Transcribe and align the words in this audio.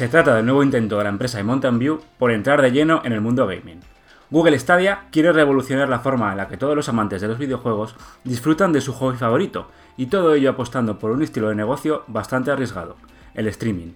Se 0.00 0.08
trata 0.08 0.34
del 0.34 0.46
nuevo 0.46 0.62
intento 0.62 0.96
de 0.96 1.04
la 1.04 1.10
empresa 1.10 1.36
de 1.36 1.44
Mountain 1.44 1.78
View 1.78 2.00
por 2.18 2.30
entrar 2.32 2.62
de 2.62 2.72
lleno 2.72 3.02
en 3.04 3.12
el 3.12 3.20
mundo 3.20 3.46
gaming. 3.46 3.80
Google 4.30 4.58
Stadia 4.58 5.00
quiere 5.12 5.30
revolucionar 5.30 5.90
la 5.90 5.98
forma 5.98 6.30
en 6.30 6.38
la 6.38 6.48
que 6.48 6.56
todos 6.56 6.74
los 6.74 6.88
amantes 6.88 7.20
de 7.20 7.28
los 7.28 7.36
videojuegos 7.36 7.94
disfrutan 8.24 8.72
de 8.72 8.80
su 8.80 8.94
hobby 8.94 9.18
favorito, 9.18 9.68
y 9.98 10.06
todo 10.06 10.32
ello 10.32 10.48
apostando 10.48 10.98
por 10.98 11.10
un 11.10 11.22
estilo 11.22 11.50
de 11.50 11.54
negocio 11.54 12.04
bastante 12.06 12.50
arriesgado, 12.50 12.96
el 13.34 13.46
streaming. 13.48 13.92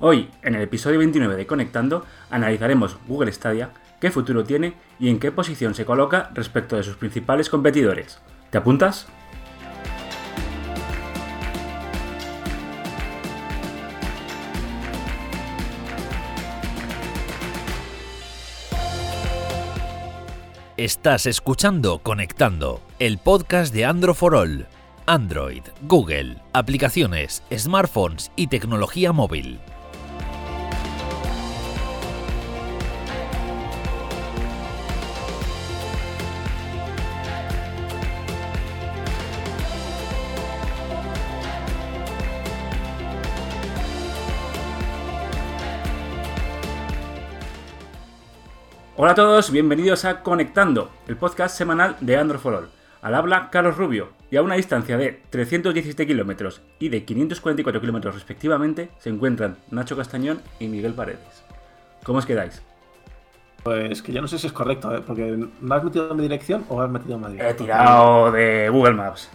Hoy, 0.00 0.28
en 0.42 0.54
el 0.54 0.60
episodio 0.60 0.98
29 0.98 1.34
de 1.34 1.46
Conectando, 1.46 2.04
analizaremos 2.28 2.98
Google 3.08 3.32
Stadia, 3.32 3.70
qué 3.98 4.10
futuro 4.10 4.44
tiene 4.44 4.74
y 5.00 5.08
en 5.08 5.18
qué 5.18 5.32
posición 5.32 5.74
se 5.74 5.86
coloca 5.86 6.28
respecto 6.34 6.76
de 6.76 6.82
sus 6.82 6.96
principales 6.96 7.48
competidores. 7.48 8.20
¿Te 8.50 8.58
apuntas? 8.58 9.06
Estás 20.78 21.24
escuchando 21.24 22.00
Conectando, 22.00 22.82
el 22.98 23.16
podcast 23.16 23.72
de 23.72 23.86
Android 23.86 24.14
for 24.14 24.34
All. 24.34 24.66
Android, 25.06 25.62
Google, 25.80 26.36
aplicaciones, 26.52 27.42
smartphones 27.50 28.30
y 28.36 28.48
tecnología 28.48 29.12
móvil. 29.12 29.58
Hola 48.96 49.12
a 49.12 49.14
todos, 49.14 49.50
bienvenidos 49.50 50.04
a 50.04 50.22
Conectando, 50.22 50.90
el 51.06 51.16
podcast 51.16 51.56
semanal 51.56 51.96
de 52.00 52.16
Android 52.16 52.40
for 52.40 52.54
All. 52.54 52.68
Al 53.02 53.14
habla 53.14 53.50
Carlos 53.50 53.76
Rubio, 53.76 54.08
y 54.30 54.36
a 54.36 54.42
una 54.42 54.54
distancia 54.56 54.96
de 54.96 55.22
317 55.30 56.06
kilómetros 56.06 56.62
y 56.78 56.88
de 56.88 57.04
544 57.04 57.80
kilómetros 57.80 58.14
respectivamente 58.14 58.90
se 58.98 59.10
encuentran 59.10 59.56
Nacho 59.70 59.96
Castañón 59.96 60.40
y 60.58 60.68
Miguel 60.68 60.94
Paredes. 60.94 61.44
¿Cómo 62.04 62.18
os 62.18 62.26
quedáis? 62.26 62.62
Pues 63.62 64.00
que 64.02 64.12
yo 64.12 64.22
no 64.22 64.28
sé 64.28 64.38
si 64.38 64.46
es 64.46 64.52
correcto, 64.52 64.94
¿eh? 64.96 65.02
porque 65.06 65.36
¿no 65.60 65.74
has 65.74 65.84
metido 65.84 66.14
mi 66.14 66.22
dirección 66.22 66.64
o 66.68 66.80
has 66.80 66.90
metido 66.90 67.18
Madrid? 67.18 67.40
He 67.40 67.54
tirado 67.54 68.30
de 68.32 68.68
Google 68.70 68.94
Maps. 68.94 69.30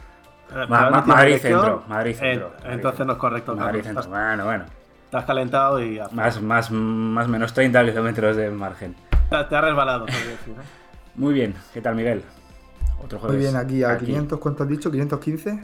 Eh, 0.51 0.65
Ma- 0.67 0.85
¿has 0.85 0.91
ma- 0.91 0.97
metido 0.97 1.15
Madrid? 1.15 1.37
Centro, 1.37 1.83
Madrid 1.87 2.15
Centro, 2.15 2.47
Eh, 2.47 2.51
Madrid 2.63 2.73
entonces 2.73 3.05
no 3.05 3.13
es 3.13 3.19
correcto. 3.19 3.55
Madrid. 3.55 3.81
Centro. 3.83 4.09
Bueno, 4.09 4.45
bueno. 4.45 4.65
estás 5.05 5.25
calentado 5.25 5.81
y. 5.81 5.99
Más, 6.11 6.41
más, 6.41 6.71
más 6.71 7.27
menos 7.27 7.53
30 7.53 7.85
kilómetros 7.85 8.35
de 8.37 8.49
margen. 8.49 8.95
Te, 9.31 9.55
ha 9.55 9.61
resbalado, 9.61 10.05
decir. 10.05 10.29
¿eh? 10.29 10.61
Muy 11.15 11.33
bien, 11.33 11.55
¿qué 11.73 11.81
tal 11.81 11.95
Miguel? 11.95 12.23
Otro 13.01 13.17
jueves. 13.19 13.37
Muy 13.37 13.45
bien, 13.45 13.55
aquí 13.55 13.83
a 13.83 13.97
500, 13.97 14.39
¿cuánto 14.39 14.63
has 14.63 14.69
dicho? 14.69 14.91
¿515? 14.91 15.63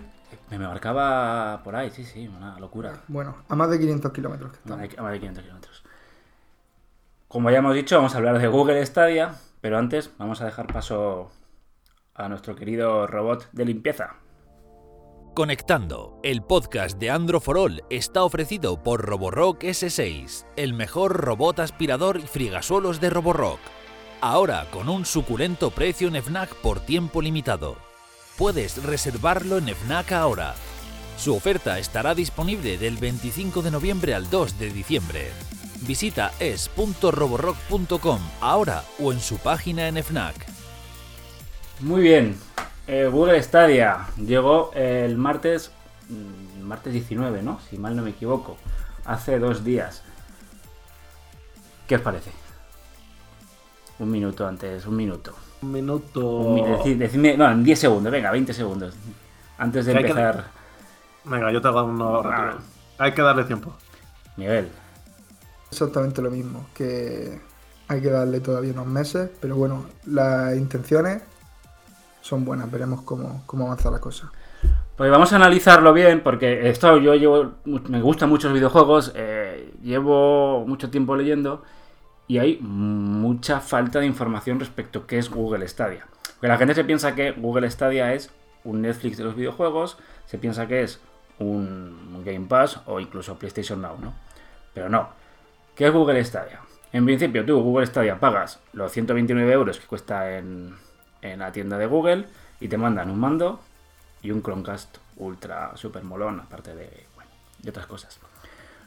Me 0.51 0.59
marcaba 0.59 1.61
por 1.63 1.75
ahí, 1.75 1.91
sí, 1.91 2.05
sí, 2.05 2.27
una 2.27 2.57
locura. 2.59 3.03
Bueno, 3.07 3.35
a 3.49 3.55
más 3.55 3.69
de 3.69 3.79
500 3.79 4.13
kilómetros 4.13 4.51
que 4.51 4.57
estamos. 4.57 4.89
de, 4.89 5.01
más 5.01 5.11
de 5.11 5.19
500 5.19 5.43
kilómetros. 5.43 5.83
Como 7.27 7.51
ya 7.51 7.57
hemos 7.57 7.75
dicho, 7.75 7.97
vamos 7.97 8.15
a 8.15 8.17
hablar 8.17 8.39
de 8.39 8.47
Google 8.47 8.85
Stadia, 8.85 9.35
pero 9.59 9.77
antes 9.77 10.11
vamos 10.17 10.41
a 10.41 10.45
dejar 10.45 10.67
paso 10.67 11.29
a 12.15 12.29
nuestro 12.29 12.55
querido 12.55 13.05
robot 13.05 13.49
de 13.51 13.65
limpieza. 13.65 14.15
Conectando, 15.37 16.19
el 16.23 16.41
podcast 16.41 16.97
de 16.97 17.11
Android 17.11 17.43
for 17.43 17.59
All 17.59 17.83
está 17.91 18.23
ofrecido 18.23 18.81
por 18.81 19.05
Roborock 19.05 19.61
S6, 19.61 20.47
el 20.55 20.73
mejor 20.73 21.15
robot 21.15 21.59
aspirador 21.59 22.17
y 22.17 22.25
frigasuelos 22.25 22.99
de 22.99 23.11
Roborock. 23.11 23.59
Ahora 24.19 24.65
con 24.71 24.89
un 24.89 25.05
suculento 25.05 25.69
precio 25.69 26.07
en 26.07 26.15
FNAC 26.23 26.55
por 26.55 26.79
tiempo 26.79 27.21
limitado. 27.21 27.77
Puedes 28.35 28.81
reservarlo 28.81 29.59
en 29.59 29.67
FNAC 29.67 30.11
ahora. 30.13 30.55
Su 31.19 31.35
oferta 31.35 31.77
estará 31.77 32.15
disponible 32.15 32.79
del 32.79 32.97
25 32.97 33.61
de 33.61 33.69
noviembre 33.69 34.15
al 34.15 34.31
2 34.31 34.57
de 34.57 34.71
diciembre. 34.71 35.31
Visita 35.81 36.31
es.roborock.com 36.39 38.21
ahora 38.41 38.83
o 38.97 39.13
en 39.13 39.19
su 39.19 39.37
página 39.37 39.87
en 39.87 40.03
FNAC. 40.03 40.47
Muy 41.81 42.01
bien, 42.01 42.39
eh, 42.87 43.07
Google 43.11 43.41
Stadia 43.43 44.07
llegó 44.17 44.71
el 44.73 45.17
martes, 45.17 45.71
mm, 46.09 46.61
martes 46.63 46.93
19, 46.93 47.41
¿no? 47.43 47.59
Si 47.69 47.77
mal 47.77 47.95
no 47.95 48.01
me 48.03 48.11
equivoco, 48.11 48.57
hace 49.05 49.39
dos 49.39 49.63
días. 49.63 50.03
¿Qué 51.87 51.95
os 51.95 52.01
parece? 52.01 52.31
Un 53.99 54.11
minuto 54.11 54.47
antes, 54.47 54.85
un 54.85 54.95
minuto. 54.95 55.33
Un 55.61 55.71
minuto. 55.71 56.27
Un 56.27 56.99
decidme- 56.99 57.35
no, 57.37 57.49
en 57.51 57.63
10 57.63 57.79
segundos, 57.79 58.11
venga, 58.11 58.31
20 58.31 58.53
segundos. 58.53 58.93
Antes 59.57 59.85
de 59.85 59.93
que- 59.93 59.99
empezar, 59.99 60.45
Venga, 61.23 61.51
yo 61.51 61.59
te 61.61 61.67
hago 61.67 61.83
uno 61.83 62.21
rápido. 62.23 62.59
Hay 62.99 63.11
que 63.13 63.21
darle 63.21 63.43
tiempo. 63.43 63.75
Miguel. 64.37 64.69
Exactamente 65.69 66.21
lo 66.21 66.31
mismo, 66.31 66.67
que 66.73 67.41
hay 67.89 68.01
que 68.01 68.09
darle 68.09 68.39
todavía 68.39 68.71
unos 68.71 68.85
meses, 68.87 69.29
pero 69.41 69.55
bueno, 69.57 69.85
las 70.05 70.55
intenciones 70.55 71.21
son 72.27 72.43
buenas, 72.43 72.69
veremos 72.69 73.01
cómo, 73.01 73.43
cómo 73.45 73.65
avanza 73.65 73.89
la 73.89 73.99
cosa. 73.99 74.31
Pues 74.95 75.09
vamos 75.11 75.31
a 75.31 75.35
analizarlo 75.35 75.93
bien, 75.93 76.21
porque 76.21 76.69
esto 76.69 76.97
yo 76.97 77.15
llevo, 77.15 77.53
me 77.65 78.01
gustan 78.01 78.29
muchos 78.29 78.51
videojuegos, 78.51 79.13
eh, 79.15 79.73
llevo 79.81 80.65
mucho 80.65 80.89
tiempo 80.89 81.15
leyendo 81.15 81.63
y 82.27 82.39
hay 82.39 82.57
mucha 82.59 83.61
falta 83.61 83.99
de 83.99 84.07
información 84.07 84.59
respecto 84.59 84.99
a 84.99 85.07
qué 85.07 85.19
es 85.19 85.29
Google 85.29 85.67
Stadia. 85.67 86.07
Porque 86.33 86.47
la 86.47 86.57
gente 86.57 86.73
se 86.73 86.83
piensa 86.83 87.15
que 87.15 87.31
Google 87.31 87.69
Stadia 87.69 88.13
es 88.13 88.31
un 88.63 88.81
Netflix 88.81 89.17
de 89.17 89.23
los 89.23 89.35
videojuegos, 89.35 89.97
se 90.25 90.37
piensa 90.37 90.67
que 90.67 90.81
es 90.81 90.99
un 91.39 92.23
Game 92.25 92.47
Pass 92.47 92.81
o 92.87 92.99
incluso 92.99 93.37
PlayStation 93.37 93.81
Now, 93.81 93.97
¿no? 94.01 94.13
Pero 94.73 94.89
no. 94.89 95.09
¿Qué 95.75 95.87
es 95.87 95.93
Google 95.93 96.23
Stadia? 96.25 96.59
En 96.91 97.05
principio, 97.05 97.45
tú, 97.45 97.61
Google 97.61 97.85
Stadia, 97.85 98.19
pagas 98.19 98.59
los 98.73 98.91
129 98.91 99.51
euros 99.51 99.79
que 99.79 99.85
cuesta 99.85 100.37
en, 100.37 100.75
en 101.21 101.39
la 101.39 101.51
tienda 101.51 101.77
de 101.77 101.85
Google 101.85 102.25
y 102.59 102.67
te 102.67 102.77
mandan 102.77 103.09
un 103.09 103.19
mando 103.19 103.59
y 104.21 104.31
un 104.31 104.41
Chromecast 104.41 104.97
ultra 105.17 105.75
super 105.75 106.03
molón, 106.03 106.39
aparte 106.39 106.75
de, 106.75 107.05
bueno, 107.15 107.31
de 107.59 107.69
otras 107.69 107.87
cosas. 107.87 108.19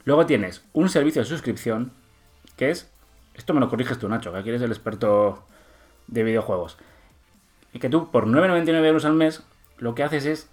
Luego 0.05 0.27
tienes 0.27 0.65
un 0.73 0.89
servicio 0.89 1.23
de 1.23 1.29
suscripción 1.29 1.93
que 2.57 2.71
es, 2.71 2.91
esto 3.35 3.55
me 3.55 3.61
lo 3.61 3.69
corriges 3.69 3.99
tú 3.99 4.09
Nacho, 4.09 4.33
que 4.33 4.39
aquí 4.39 4.49
eres 4.49 4.63
el 4.63 4.71
experto 4.71 5.45
de 6.07 6.23
videojuegos, 6.25 6.79
y 7.73 7.79
que 7.79 7.89
tú 7.89 8.11
por 8.11 8.27
9,99 8.27 8.85
euros 8.85 9.05
al 9.05 9.15
mes 9.15 9.43
lo 9.79 9.95
que 9.95 10.03
haces 10.03 10.27
es 10.27 10.51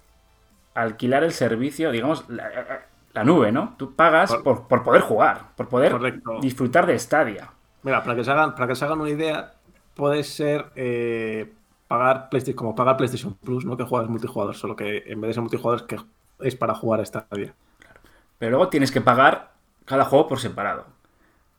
alquilar 0.74 1.24
el 1.24 1.32
servicio, 1.32 1.90
digamos, 1.90 2.28
la, 2.28 2.86
la 3.12 3.24
nube, 3.24 3.52
¿no? 3.52 3.74
Tú 3.76 3.94
pagas 3.94 4.34
por, 4.36 4.68
por 4.68 4.84
poder 4.84 5.02
jugar, 5.02 5.48
por 5.56 5.68
poder 5.68 5.92
Correcto. 5.92 6.38
disfrutar 6.40 6.86
de 6.86 6.98
Stadia. 6.98 7.50
Mira, 7.82 8.02
para 8.02 8.16
que 8.16 8.24
se 8.24 8.30
hagan, 8.30 8.54
para 8.54 8.68
que 8.68 8.74
se 8.74 8.84
hagan 8.84 9.00
una 9.00 9.10
idea, 9.10 9.54
puede 9.94 10.22
ser 10.22 10.66
eh, 10.76 11.52
pagar 11.88 12.28
PlayStation, 12.28 12.56
como 12.56 12.74
pagar 12.74 12.96
PlayStation 12.96 13.34
Plus, 13.34 13.64
¿no? 13.64 13.76
Que 13.76 13.84
juegas 13.84 14.08
multijugador, 14.08 14.54
solo 14.54 14.76
que 14.76 15.04
en 15.06 15.20
vez 15.20 15.30
de 15.30 15.34
ser 15.34 15.42
multijugador 15.42 15.80
es 15.80 15.86
que 15.86 15.96
es 16.46 16.54
para 16.54 16.74
jugar 16.74 17.00
a 17.00 17.04
Stadia. 17.04 17.54
Pero 18.38 18.50
luego 18.50 18.68
tienes 18.68 18.92
que 18.92 19.00
pagar 19.00 19.52
cada 19.84 20.04
juego 20.04 20.28
por 20.28 20.38
separado. 20.38 20.86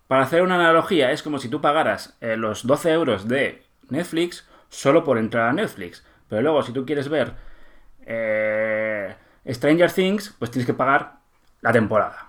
Para 0.07 0.23
hacer 0.23 0.41
una 0.41 0.55
analogía, 0.55 1.11
es 1.11 1.21
como 1.21 1.39
si 1.39 1.49
tú 1.49 1.61
pagaras 1.61 2.17
eh, 2.21 2.37
los 2.37 2.65
12 2.65 2.91
euros 2.93 3.27
de 3.27 3.63
Netflix 3.89 4.47
solo 4.69 5.03
por 5.03 5.17
entrar 5.17 5.49
a 5.49 5.53
Netflix. 5.53 6.05
Pero 6.29 6.41
luego, 6.41 6.63
si 6.63 6.71
tú 6.71 6.85
quieres 6.85 7.09
ver 7.09 7.33
eh, 8.05 9.15
Stranger 9.47 9.91
Things, 9.91 10.35
pues 10.39 10.51
tienes 10.51 10.65
que 10.65 10.73
pagar 10.73 11.17
la 11.61 11.71
temporada. 11.71 12.27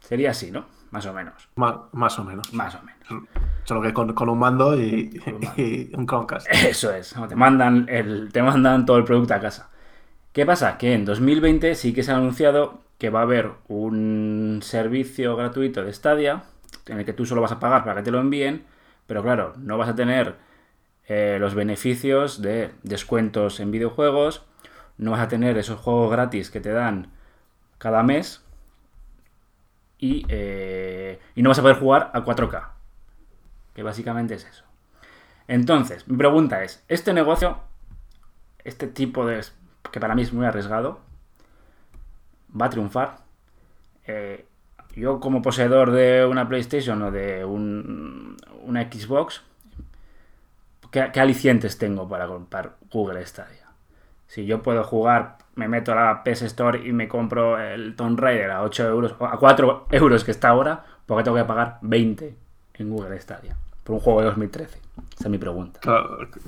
Sería 0.00 0.30
así, 0.30 0.50
¿no? 0.50 0.66
Más 0.90 1.06
o 1.06 1.12
menos. 1.12 1.48
Ma- 1.56 1.88
más 1.92 2.18
o 2.18 2.24
menos. 2.24 2.52
Más 2.52 2.74
o 2.74 2.80
menos. 2.82 3.28
Solo 3.64 3.82
que 3.82 3.92
con, 3.92 4.12
con 4.12 4.28
un 4.28 4.38
mando 4.38 4.78
y, 4.80 5.20
y 5.56 5.90
un 5.94 6.06
Chromecast. 6.06 6.48
Eso 6.50 6.92
es, 6.92 7.14
te 7.28 7.36
mandan, 7.36 7.86
el, 7.88 8.30
te 8.32 8.42
mandan 8.42 8.84
todo 8.86 8.96
el 8.98 9.04
producto 9.04 9.34
a 9.34 9.40
casa. 9.40 9.70
¿Qué 10.32 10.46
pasa? 10.46 10.78
Que 10.78 10.94
en 10.94 11.04
2020 11.04 11.74
sí 11.74 11.92
que 11.92 12.02
se 12.02 12.12
ha 12.12 12.16
anunciado 12.16 12.80
que 12.98 13.10
va 13.10 13.20
a 13.20 13.22
haber 13.22 13.50
un 13.68 14.60
servicio 14.62 15.36
gratuito 15.36 15.82
de 15.84 15.92
Stadia 15.92 16.42
en 16.86 16.98
el 16.98 17.04
que 17.04 17.12
tú 17.12 17.24
solo 17.26 17.40
vas 17.40 17.52
a 17.52 17.60
pagar 17.60 17.84
para 17.84 17.96
que 17.96 18.02
te 18.02 18.10
lo 18.10 18.20
envíen, 18.20 18.64
pero 19.06 19.22
claro, 19.22 19.54
no 19.58 19.78
vas 19.78 19.88
a 19.88 19.94
tener 19.94 20.36
eh, 21.08 21.38
los 21.40 21.54
beneficios 21.54 22.42
de 22.42 22.70
descuentos 22.82 23.60
en 23.60 23.70
videojuegos, 23.70 24.44
no 24.98 25.12
vas 25.12 25.20
a 25.20 25.28
tener 25.28 25.56
esos 25.58 25.80
juegos 25.80 26.10
gratis 26.10 26.50
que 26.50 26.60
te 26.60 26.70
dan 26.70 27.08
cada 27.78 28.02
mes 28.02 28.44
y, 30.00 30.24
eh, 30.28 31.20
y 31.34 31.42
no 31.42 31.50
vas 31.50 31.58
a 31.58 31.62
poder 31.62 31.76
jugar 31.76 32.10
a 32.14 32.24
4K, 32.24 32.68
que 33.74 33.82
básicamente 33.82 34.34
es 34.34 34.46
eso. 34.46 34.64
Entonces, 35.46 36.08
mi 36.08 36.16
pregunta 36.16 36.64
es, 36.64 36.82
¿este 36.88 37.12
negocio, 37.12 37.58
este 38.64 38.86
tipo 38.86 39.26
de... 39.26 39.44
que 39.92 40.00
para 40.00 40.14
mí 40.14 40.22
es 40.22 40.32
muy 40.32 40.46
arriesgado, 40.46 41.00
va 42.58 42.66
a 42.66 42.70
triunfar? 42.70 43.18
Eh, 44.06 44.46
yo 44.96 45.20
como 45.20 45.42
poseedor 45.42 45.90
de 45.90 46.24
una 46.24 46.48
PlayStation 46.48 47.02
o 47.02 47.10
de 47.10 47.44
un, 47.44 48.36
una 48.62 48.82
Xbox, 48.90 49.42
¿qué, 50.90 51.20
alicientes 51.20 51.78
tengo 51.78 52.08
para 52.08 52.26
comprar 52.26 52.76
Google 52.90 53.24
Stadia? 53.26 53.66
Si 54.26 54.46
yo 54.46 54.62
puedo 54.62 54.84
jugar, 54.84 55.38
me 55.54 55.68
meto 55.68 55.92
a 55.92 55.94
la 55.94 56.22
PS 56.22 56.42
Store 56.42 56.86
y 56.86 56.92
me 56.92 57.08
compro 57.08 57.58
el 57.58 57.94
Tomb 57.96 58.18
Raider 58.18 58.50
a 58.50 58.62
8 58.62 58.88
euros, 58.88 59.14
a 59.20 59.36
4 59.36 59.86
euros 59.90 60.24
que 60.24 60.30
está 60.30 60.48
ahora, 60.48 60.84
¿por 61.06 61.18
qué 61.18 61.24
tengo 61.24 61.36
que 61.36 61.44
pagar 61.44 61.78
20 61.82 62.36
en 62.74 62.90
Google 62.90 63.20
Stadia? 63.20 63.56
Por 63.84 63.94
un 63.96 64.00
juego 64.00 64.20
de 64.20 64.26
2013. 64.26 64.78
Esa 65.18 65.24
es 65.24 65.30
mi 65.30 65.38
pregunta. 65.38 65.80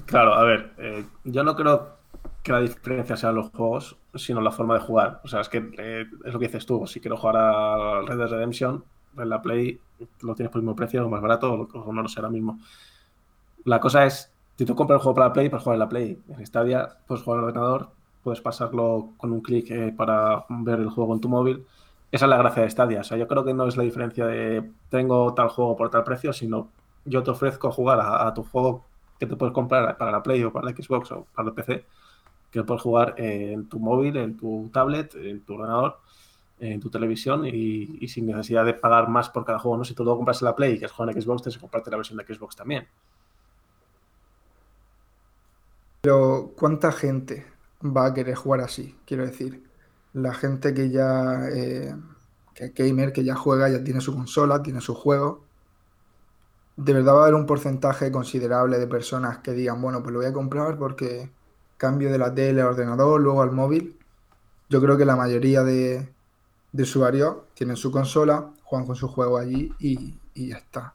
Claro, 0.06 0.34
a 0.34 0.44
ver, 0.44 0.72
eh, 0.78 1.04
yo 1.24 1.42
no 1.42 1.56
creo 1.56 2.02
que 2.42 2.52
la 2.52 2.60
diferencia 2.60 3.16
sea 3.16 3.32
los 3.32 3.50
juegos, 3.50 3.96
sino 4.14 4.40
la 4.40 4.50
forma 4.50 4.74
de 4.74 4.80
jugar. 4.80 5.20
O 5.24 5.28
sea, 5.28 5.40
es 5.40 5.48
que 5.48 5.70
eh, 5.78 6.06
es 6.24 6.32
lo 6.32 6.38
que 6.38 6.46
dices 6.46 6.66
tú. 6.66 6.86
Si 6.86 7.00
quiero 7.00 7.16
jugar 7.16 7.36
a 7.36 8.02
Red 8.02 8.18
Dead 8.18 8.28
Redemption, 8.28 8.84
en 9.16 9.28
la 9.28 9.40
Play 9.40 9.78
lo 10.22 10.34
tienes 10.34 10.50
por 10.50 10.58
el 10.58 10.64
mismo 10.64 10.76
precio, 10.76 11.06
o 11.06 11.08
más 11.08 11.20
barato, 11.20 11.68
o 11.72 11.92
no 11.92 12.02
lo 12.02 12.08
sé 12.08 12.20
ahora 12.20 12.30
mismo. 12.30 12.58
La 13.64 13.78
cosa 13.78 14.04
es, 14.04 14.32
si 14.56 14.64
tú 14.64 14.74
compras 14.74 14.98
el 14.98 15.02
juego 15.02 15.14
para 15.14 15.28
la 15.28 15.32
Play, 15.32 15.48
puedes 15.48 15.62
jugar 15.62 15.76
en 15.76 15.80
la 15.80 15.88
Play. 15.88 16.18
En 16.28 16.46
Stadia 16.46 16.88
puedes 17.06 17.22
jugar 17.22 17.38
en 17.38 17.44
el 17.44 17.48
ordenador, 17.50 17.90
puedes 18.22 18.40
pasarlo 18.40 19.10
con 19.16 19.32
un 19.32 19.40
clic 19.40 19.70
eh, 19.70 19.92
para 19.96 20.44
ver 20.48 20.80
el 20.80 20.90
juego 20.90 21.14
en 21.14 21.20
tu 21.20 21.28
móvil. 21.28 21.66
Esa 22.10 22.26
es 22.26 22.30
la 22.30 22.36
gracia 22.36 22.62
de 22.62 22.70
Stadia. 22.70 23.00
O 23.00 23.04
sea, 23.04 23.16
yo 23.16 23.26
creo 23.28 23.44
que 23.44 23.54
no 23.54 23.66
es 23.66 23.76
la 23.76 23.84
diferencia 23.84 24.26
de 24.26 24.70
tengo 24.90 25.34
tal 25.34 25.48
juego 25.48 25.76
por 25.76 25.90
tal 25.90 26.04
precio, 26.04 26.32
sino 26.32 26.68
yo 27.04 27.22
te 27.22 27.30
ofrezco 27.30 27.72
jugar 27.72 28.00
a 28.00 28.32
tu 28.34 28.44
juego 28.44 28.84
que 29.18 29.26
te 29.26 29.36
puedes 29.36 29.54
comprar 29.54 29.96
para 29.96 30.10
la 30.10 30.22
Play 30.22 30.42
o 30.44 30.52
para 30.52 30.66
la 30.66 30.72
Xbox 30.72 31.12
o 31.12 31.26
para 31.34 31.48
el 31.48 31.54
PC 31.54 31.86
que 32.52 32.64
puedes 32.64 32.82
jugar 32.82 33.14
en 33.18 33.68
tu 33.68 33.78
móvil, 33.80 34.16
en 34.16 34.36
tu 34.36 34.68
tablet, 34.72 35.14
en 35.14 35.40
tu 35.42 35.54
ordenador, 35.54 35.98
en 36.60 36.80
tu 36.80 36.90
televisión 36.90 37.46
y, 37.46 38.06
sin 38.08 38.26
necesidad 38.26 38.64
de 38.64 38.74
pagar 38.74 39.08
más 39.08 39.30
por 39.30 39.44
cada 39.44 39.58
juego. 39.58 39.78
¿no? 39.78 39.84
Si 39.84 39.94
tú 39.94 40.04
lo 40.04 40.16
compras 40.16 40.42
en 40.42 40.46
la 40.46 40.54
Play 40.54 40.72
y 40.74 40.78
quieres 40.78 40.92
jugar 40.92 41.14
en 41.14 41.22
Xbox, 41.22 41.42
tienes 41.42 41.56
que 41.56 41.60
comprarte 41.60 41.90
la 41.90 41.96
versión 41.96 42.18
de 42.18 42.24
Xbox 42.26 42.54
también. 42.54 42.86
Pero, 46.02 46.52
¿cuánta 46.56 46.92
gente 46.92 47.46
va 47.84 48.06
a 48.06 48.14
querer 48.14 48.34
jugar 48.34 48.60
así? 48.60 48.96
Quiero 49.06 49.24
decir, 49.26 49.62
la 50.12 50.34
gente 50.34 50.74
que 50.74 50.90
ya. 50.90 51.48
Eh, 51.50 51.94
que 52.54 52.70
gamer, 52.70 53.12
que 53.12 53.24
ya 53.24 53.34
juega, 53.34 53.68
ya 53.68 53.82
tiene 53.82 54.00
su 54.00 54.14
consola, 54.14 54.62
tiene 54.62 54.80
su 54.80 54.94
juego. 54.94 55.44
De 56.76 56.92
verdad 56.92 57.14
va 57.14 57.20
a 57.20 57.22
haber 57.22 57.34
un 57.34 57.46
porcentaje 57.46 58.10
considerable 58.12 58.78
de 58.78 58.86
personas 58.86 59.38
que 59.38 59.52
digan, 59.52 59.80
bueno, 59.80 60.02
pues 60.02 60.12
lo 60.12 60.20
voy 60.20 60.28
a 60.28 60.32
comprar 60.32 60.78
porque 60.78 61.30
cambio 61.76 62.12
de 62.12 62.18
la 62.18 62.34
tele 62.34 62.60
al 62.60 62.68
ordenador, 62.68 63.20
luego 63.20 63.42
al 63.42 63.52
móvil. 63.52 63.98
Yo 64.68 64.80
creo 64.80 64.96
que 64.96 65.04
la 65.04 65.16
mayoría 65.16 65.62
de, 65.62 66.08
usuarios 66.72 67.36
tienen 67.54 67.76
su 67.76 67.90
consola, 67.90 68.50
juegan 68.62 68.86
con 68.86 68.96
su 68.96 69.08
juego 69.08 69.38
allí 69.38 69.72
y, 69.78 70.18
ya 70.34 70.56
está. 70.56 70.94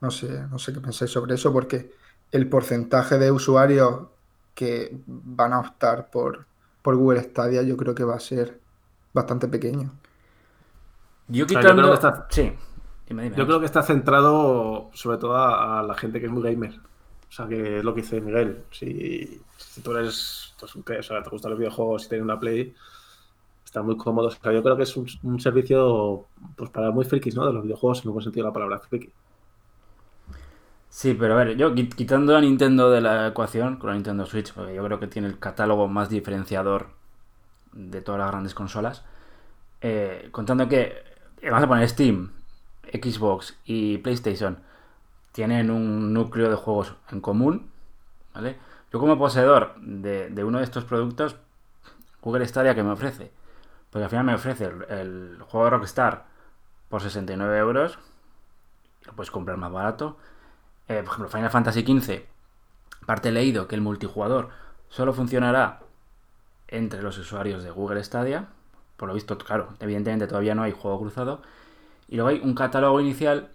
No 0.00 0.10
sé, 0.10 0.46
no 0.50 0.58
sé 0.58 0.72
qué 0.72 0.80
pensáis 0.80 1.10
sobre 1.10 1.34
eso, 1.34 1.52
porque 1.52 1.92
el 2.32 2.48
porcentaje 2.48 3.18
de 3.18 3.30
usuarios 3.30 4.08
que 4.58 4.90
van 5.06 5.52
a 5.52 5.60
optar 5.60 6.10
por, 6.10 6.44
por 6.82 6.96
Google 6.96 7.22
Stadia 7.22 7.62
yo 7.62 7.76
creo 7.76 7.94
que 7.94 8.02
va 8.02 8.16
a 8.16 8.18
ser 8.18 8.58
bastante 9.12 9.46
pequeño. 9.46 9.92
Yo, 11.28 11.46
creo 11.46 11.76
que 11.76 11.94
está... 11.94 12.26
Sí. 12.28 12.52
Yo 13.36 13.46
creo 13.46 13.60
que 13.60 13.66
está 13.66 13.84
centrado 13.84 14.90
sobre 14.94 15.18
todo 15.18 15.36
a, 15.36 15.80
la 15.84 15.94
gente 15.94 16.18
que 16.18 16.26
es 16.26 16.32
muy 16.32 16.42
gamer. 16.42 16.74
O 16.74 17.32
sea, 17.32 17.46
que 17.46 17.78
es 17.78 17.84
lo 17.84 17.94
que 17.94 18.00
dice 18.00 18.20
Miguel. 18.20 18.64
Si, 18.72 19.40
tú 19.80 19.92
eres, 19.92 20.56
pues, 20.58 20.74
o 20.74 21.02
sea, 21.04 21.22
te 21.22 21.30
gustan 21.30 21.52
los 21.52 21.60
videojuegos 21.60 22.06
y 22.06 22.08
tienes 22.08 22.24
una 22.24 22.40
Play, 22.40 22.74
está 23.64 23.80
muy 23.80 23.96
cómodo. 23.96 24.26
O 24.26 24.30
sea, 24.32 24.52
yo 24.52 24.60
creo 24.60 24.76
que 24.76 24.82
es 24.82 24.96
un, 24.96 25.38
servicio 25.38 26.26
pues 26.56 26.70
para 26.70 26.90
muy 26.90 27.04
frikis, 27.04 27.36
¿no? 27.36 27.46
De 27.46 27.52
los 27.52 27.62
videojuegos, 27.62 28.02
en 28.02 28.08
un 28.08 28.14
buen 28.14 28.24
sentido 28.24 28.46
de 28.46 28.48
la 28.48 28.54
palabra 28.54 28.80
friki. 28.80 29.08
Sí, 30.90 31.14
pero 31.14 31.34
a 31.34 31.44
ver, 31.44 31.56
yo 31.56 31.74
quitando 31.74 32.36
a 32.36 32.40
Nintendo 32.40 32.90
de 32.90 33.00
la 33.00 33.28
ecuación 33.28 33.76
con 33.76 33.90
la 33.90 33.94
Nintendo 33.94 34.26
Switch, 34.26 34.52
porque 34.52 34.74
yo 34.74 34.84
creo 34.84 34.98
que 34.98 35.06
tiene 35.06 35.28
el 35.28 35.38
catálogo 35.38 35.86
más 35.86 36.08
diferenciador 36.08 36.88
de 37.72 38.00
todas 38.00 38.18
las 38.20 38.30
grandes 38.30 38.54
consolas, 38.54 39.04
eh, 39.80 40.28
contando 40.32 40.68
que 40.68 41.04
vamos 41.42 41.62
a 41.62 41.68
poner 41.68 41.88
Steam, 41.88 42.30
Xbox 42.92 43.56
y 43.64 43.98
PlayStation 43.98 44.58
tienen 45.32 45.70
un 45.70 46.12
núcleo 46.12 46.50
de 46.50 46.56
juegos 46.56 46.94
en 47.10 47.20
común, 47.20 47.70
¿vale? 48.34 48.58
Yo 48.92 48.98
como 48.98 49.18
poseedor 49.18 49.74
de, 49.80 50.42
uno 50.42 50.58
de 50.58 50.64
estos 50.64 50.84
productos, 50.84 51.36
Google 52.22 52.46
Stadia 52.46 52.74
que 52.74 52.82
me 52.82 52.90
ofrece, 52.90 53.30
pues 53.90 54.02
al 54.02 54.10
final 54.10 54.24
me 54.24 54.34
ofrece 54.34 54.64
el, 54.88 55.38
juego 55.46 55.64
de 55.64 55.70
Rockstar 55.70 56.24
por 56.88 57.02
69 57.02 57.58
euros, 57.58 57.98
lo 59.06 59.12
puedes 59.12 59.30
comprar 59.30 59.58
más 59.58 59.70
barato. 59.70 60.16
Eh, 60.88 61.02
por 61.02 61.12
ejemplo, 61.12 61.28
Final 61.28 61.50
Fantasy 61.50 61.82
XV, 61.82 62.22
parte 63.06 63.30
leído 63.30 63.68
que 63.68 63.74
el 63.74 63.82
multijugador 63.82 64.50
solo 64.88 65.12
funcionará 65.12 65.80
entre 66.68 67.02
los 67.02 67.18
usuarios 67.18 67.62
de 67.62 67.70
Google 67.70 68.02
Stadia. 68.02 68.48
Por 68.96 69.08
lo 69.08 69.14
visto, 69.14 69.36
claro, 69.38 69.68
evidentemente 69.80 70.26
todavía 70.26 70.54
no 70.54 70.62
hay 70.62 70.72
juego 70.72 71.00
cruzado. 71.00 71.42
Y 72.08 72.16
luego 72.16 72.30
hay 72.30 72.40
un 72.42 72.54
catálogo 72.54 73.00
inicial 73.00 73.50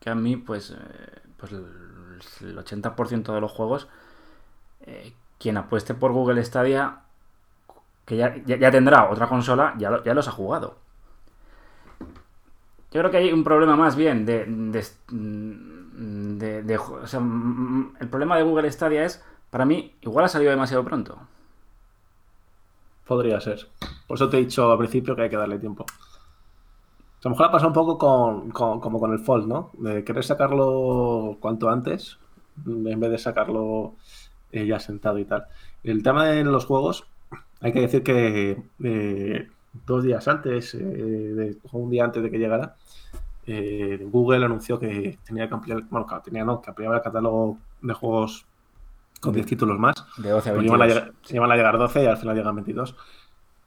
que 0.00 0.10
a 0.10 0.14
mí, 0.14 0.36
pues, 0.36 0.70
eh, 0.70 1.20
pues 1.36 1.52
el 1.52 2.58
80% 2.58 3.34
de 3.34 3.40
los 3.40 3.50
juegos, 3.50 3.88
eh, 4.82 5.12
quien 5.38 5.56
apueste 5.56 5.94
por 5.94 6.12
Google 6.12 6.44
Stadia, 6.44 7.00
que 8.04 8.16
ya, 8.16 8.70
tendrá 8.70 9.10
otra 9.10 9.26
consola, 9.26 9.74
ya, 9.78 10.02
ya, 10.04 10.14
los 10.14 10.28
ha 10.28 10.32
jugado. 10.32 10.76
Yo 12.92 13.00
creo 13.00 13.10
que 13.10 13.16
hay 13.16 13.32
un 13.32 13.42
problema 13.42 13.76
más 13.76 13.96
bien 13.96 14.24
de, 14.24 14.46
o 15.98 17.06
sea, 17.06 17.20
el 18.00 18.08
problema 18.08 18.36
de 18.36 18.42
Google 18.42 18.70
Stadia 18.70 19.04
es, 19.04 19.24
para 19.50 19.64
mí, 19.64 19.94
igual 20.02 20.24
ha 20.24 20.28
salido 20.28 20.50
demasiado 20.50 20.84
pronto. 20.84 21.18
Podría 23.06 23.40
ser. 23.40 23.68
Por 24.06 24.16
eso 24.16 24.28
te 24.28 24.36
he 24.36 24.40
dicho 24.40 24.70
al 24.70 24.78
principio 24.78 25.14
que 25.14 25.22
hay 25.22 25.30
que 25.30 25.36
darle 25.36 25.58
tiempo. 25.58 25.86
A 25.88 27.28
lo 27.28 27.30
mejor 27.30 27.46
ha 27.46 27.52
pasado 27.52 27.68
un 27.68 27.74
poco 27.74 27.98
con, 27.98 28.50
como 28.50 29.00
con 29.00 29.12
el 29.12 29.18
Fold, 29.20 29.48
¿no? 29.48 29.70
De 29.78 30.04
querer 30.04 30.24
sacarlo 30.24 31.38
cuanto 31.40 31.68
antes, 31.70 32.18
en 32.64 33.00
vez 33.00 33.10
de 33.10 33.18
sacarlo 33.18 33.94
eh, 34.52 34.66
ya 34.66 34.78
sentado 34.78 35.18
y 35.18 35.24
tal. 35.24 35.46
El 35.82 36.02
tema 36.02 36.26
de 36.26 36.44
los 36.44 36.66
juegos, 36.66 37.04
hay 37.60 37.72
que 37.72 37.80
decir 37.80 38.02
que 38.02 38.62
eh, 38.82 39.48
dos 39.86 40.04
días 40.04 40.28
antes, 40.28 40.74
eh, 40.74 41.56
un 41.72 41.90
día 41.90 42.04
antes 42.04 42.22
de 42.22 42.30
que 42.30 42.38
llegara, 42.38 42.76
Google 43.46 44.44
anunció 44.44 44.78
que 44.78 45.18
tenía 45.24 45.48
que 45.48 45.54
ampliar, 45.54 45.84
bueno, 45.90 46.06
tenía 46.24 46.44
no, 46.44 46.60
que 46.60 46.70
ampliaba 46.70 46.96
el 46.96 47.02
catálogo 47.02 47.58
de 47.80 47.94
juegos 47.94 48.46
con 49.20 49.34
10 49.34 49.46
títulos 49.46 49.78
más. 49.78 49.94
De 50.16 50.30
12 50.30 50.50
a 50.50 50.52
22. 50.52 51.12
Se 51.22 51.36
iban 51.36 51.50
a 51.50 51.56
llegar 51.56 51.78
12 51.78 52.02
y 52.02 52.06
al 52.06 52.16
final 52.16 52.36
llegan 52.36 52.54
22. 52.54 52.96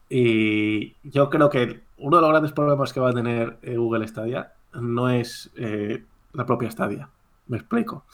Y 0.09 0.95
yo 1.03 1.29
creo 1.29 1.49
que 1.49 1.81
uno 1.97 2.17
de 2.17 2.21
los 2.21 2.31
grandes 2.31 2.51
problemas 2.51 2.93
que 2.93 2.99
va 2.99 3.09
a 3.09 3.13
tener 3.13 3.59
eh, 3.61 3.77
Google 3.77 4.07
Stadia 4.07 4.53
no 4.73 5.09
es 5.09 5.51
eh, 5.55 6.03
la 6.33 6.45
propia 6.45 6.71
Stadia. 6.71 7.09
Me 7.47 7.57
explico. 7.57 8.05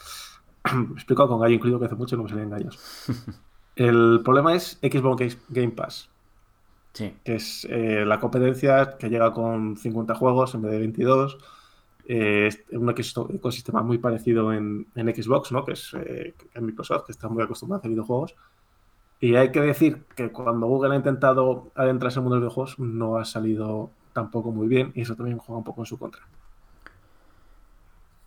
Me 0.74 0.94
explico 0.94 1.26
con 1.28 1.40
gallo 1.40 1.54
incluido 1.54 1.78
que 1.78 1.86
hace 1.86 1.94
mucho 1.94 2.16
no 2.16 2.24
me 2.24 2.28
salían 2.28 2.50
gallos. 2.50 2.78
El 3.76 4.22
problema 4.24 4.54
es 4.54 4.78
Xbox 4.82 5.38
Game 5.48 5.72
Pass. 5.72 6.10
Sí. 6.92 7.14
Que 7.24 7.34
es 7.34 7.66
eh, 7.70 8.04
la 8.06 8.18
competencia 8.20 8.96
que 8.98 9.10
llega 9.10 9.32
con 9.32 9.76
50 9.76 10.14
juegos 10.14 10.54
en 10.54 10.62
vez 10.62 10.72
de 10.72 10.78
22. 10.78 11.38
Es 12.08 12.64
un 12.72 12.88
ecosistema 12.90 13.82
muy 13.82 13.98
parecido 13.98 14.52
en, 14.52 14.86
Xbox, 14.94 15.52
¿no? 15.52 15.64
Que 15.64 15.72
es 15.72 15.92
en 15.94 16.66
Microsoft, 16.66 17.06
que 17.06 17.12
está 17.12 17.28
muy 17.28 17.42
acostumbrado 17.42 17.78
a 17.78 17.80
hacer 17.80 17.90
videojuegos. 17.90 18.34
Y 19.20 19.34
hay 19.34 19.50
que 19.50 19.60
decir 19.60 20.04
que 20.14 20.30
cuando 20.30 20.66
Google 20.66 20.94
ha 20.94 20.96
intentado 20.96 21.72
adentrarse 21.74 22.18
en 22.18 22.20
el 22.20 22.24
mundo 22.24 22.36
de 22.36 22.40
los 22.44 22.54
videojuegos 22.54 22.78
no 22.78 23.16
ha 23.16 23.24
salido 23.24 23.90
tampoco 24.12 24.50
muy 24.50 24.68
bien 24.68 24.92
y 24.94 25.02
eso 25.02 25.14
también 25.16 25.38
juega 25.38 25.58
un 25.58 25.64
poco 25.64 25.82
en 25.82 25.86
su 25.86 25.98
contra. 25.98 26.22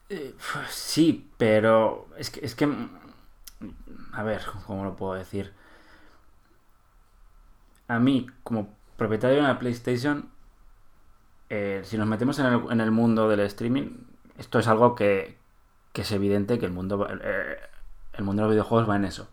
Eh, 0.09 0.33
sí, 0.69 1.29
pero 1.37 2.07
es 2.17 2.31
que, 2.31 2.43
es 2.43 2.55
que... 2.55 2.67
A 4.13 4.23
ver, 4.23 4.41
¿cómo 4.65 4.83
lo 4.83 4.95
puedo 4.95 5.13
decir? 5.13 5.53
A 7.87 7.99
mí, 7.99 8.27
como 8.43 8.75
propietario 8.97 9.37
de 9.37 9.43
una 9.43 9.59
PlayStation, 9.59 10.29
eh, 11.49 11.81
si 11.83 11.97
nos 11.97 12.07
metemos 12.07 12.39
en 12.39 12.45
el, 12.45 12.61
en 12.71 12.81
el, 12.81 12.91
mundo 12.91 13.27
del 13.27 13.41
streaming, 13.41 13.97
esto 14.37 14.59
es 14.59 14.67
algo 14.67 14.95
que, 14.95 15.37
es 15.93 16.11
evidente 16.13 16.59
que 16.59 16.65
el 16.65 16.71
mundo, 16.71 17.07
eh, 17.09 17.57
el 18.13 18.23
mundo 18.23 18.43
de 18.43 18.47
los 18.47 18.53
videojuegos 18.53 18.89
va 18.89 18.95
en 18.95 19.03
eso 19.03 19.27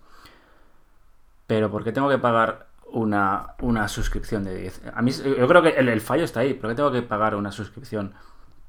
pero 1.46 1.70
¿por 1.70 1.84
qué 1.84 1.92
tengo 1.92 2.08
que 2.08 2.18
pagar 2.18 2.66
una, 2.86 3.54
suscripción 3.88 4.44
de 4.44 4.56
10? 4.56 4.82
A 4.94 5.02
mí, 5.02 5.12
yo 5.12 5.46
creo 5.46 5.62
que 5.62 5.70
el, 5.70 6.00
fallo 6.00 6.24
está 6.24 6.40
ahí. 6.40 6.54
¿Por 6.54 6.70
qué 6.70 6.76
tengo 6.76 6.90
que 6.90 7.02
pagar 7.02 7.34
una 7.36 7.52
suscripción 7.52 8.14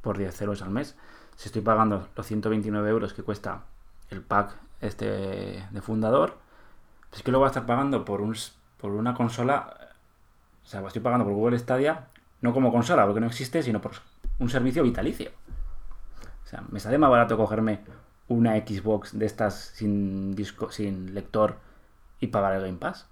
por 0.02 0.18
10 0.18 0.42
euros 0.42 0.62
al 0.62 0.70
mes? 0.70 0.96
Si 1.36 1.50
estoy 1.50 1.62
pagando 1.62 2.08
los 2.16 2.26
129 2.26 2.90
euros 2.90 3.14
que 3.14 3.24
cuesta 3.24 3.64
el 4.10 4.22
pack 4.22 4.56
este 4.82 5.64
de 5.72 5.82
fundador, 5.82 6.38
pues 7.10 7.20
es 7.20 7.24
que 7.24 7.32
lo 7.32 7.40
voy 7.40 7.46
a 7.46 7.50
estar 7.50 7.66
pagando 7.66 8.06
por, 8.06 8.22
un, 8.22 8.36
por 8.80 8.92
una 8.92 9.14
consola. 9.16 9.76
O 10.64 10.68
sea, 10.68 10.86
estoy 10.86 11.02
pagando 11.02 11.26
por 11.26 11.34
Google 11.34 11.58
Stadia, 11.58 12.08
no 12.42 12.54
como 12.54 12.72
consola, 12.72 13.06
porque 13.06 13.20
no 13.20 13.28
existe, 13.28 13.64
sino 13.64 13.82
por, 13.82 13.92
un 14.40 14.50
servicio 14.50 14.84
vitalicio. 14.84 15.32
O 16.44 16.48
sea, 16.48 16.64
me 16.70 16.80
sale 16.80 16.98
más 16.98 17.10
barato 17.10 17.38
cogerme 17.38 17.82
una 18.28 18.56
Xbox 18.56 19.18
de 19.18 19.26
estas 19.26 19.56
sin 19.56 20.36
disco, 20.36 20.72
sin 20.72 21.14
lector 21.14 21.58
y 22.20 22.28
pagar 22.28 22.54
el 22.54 22.62
Game 22.62 22.78
Pass. 22.78 23.08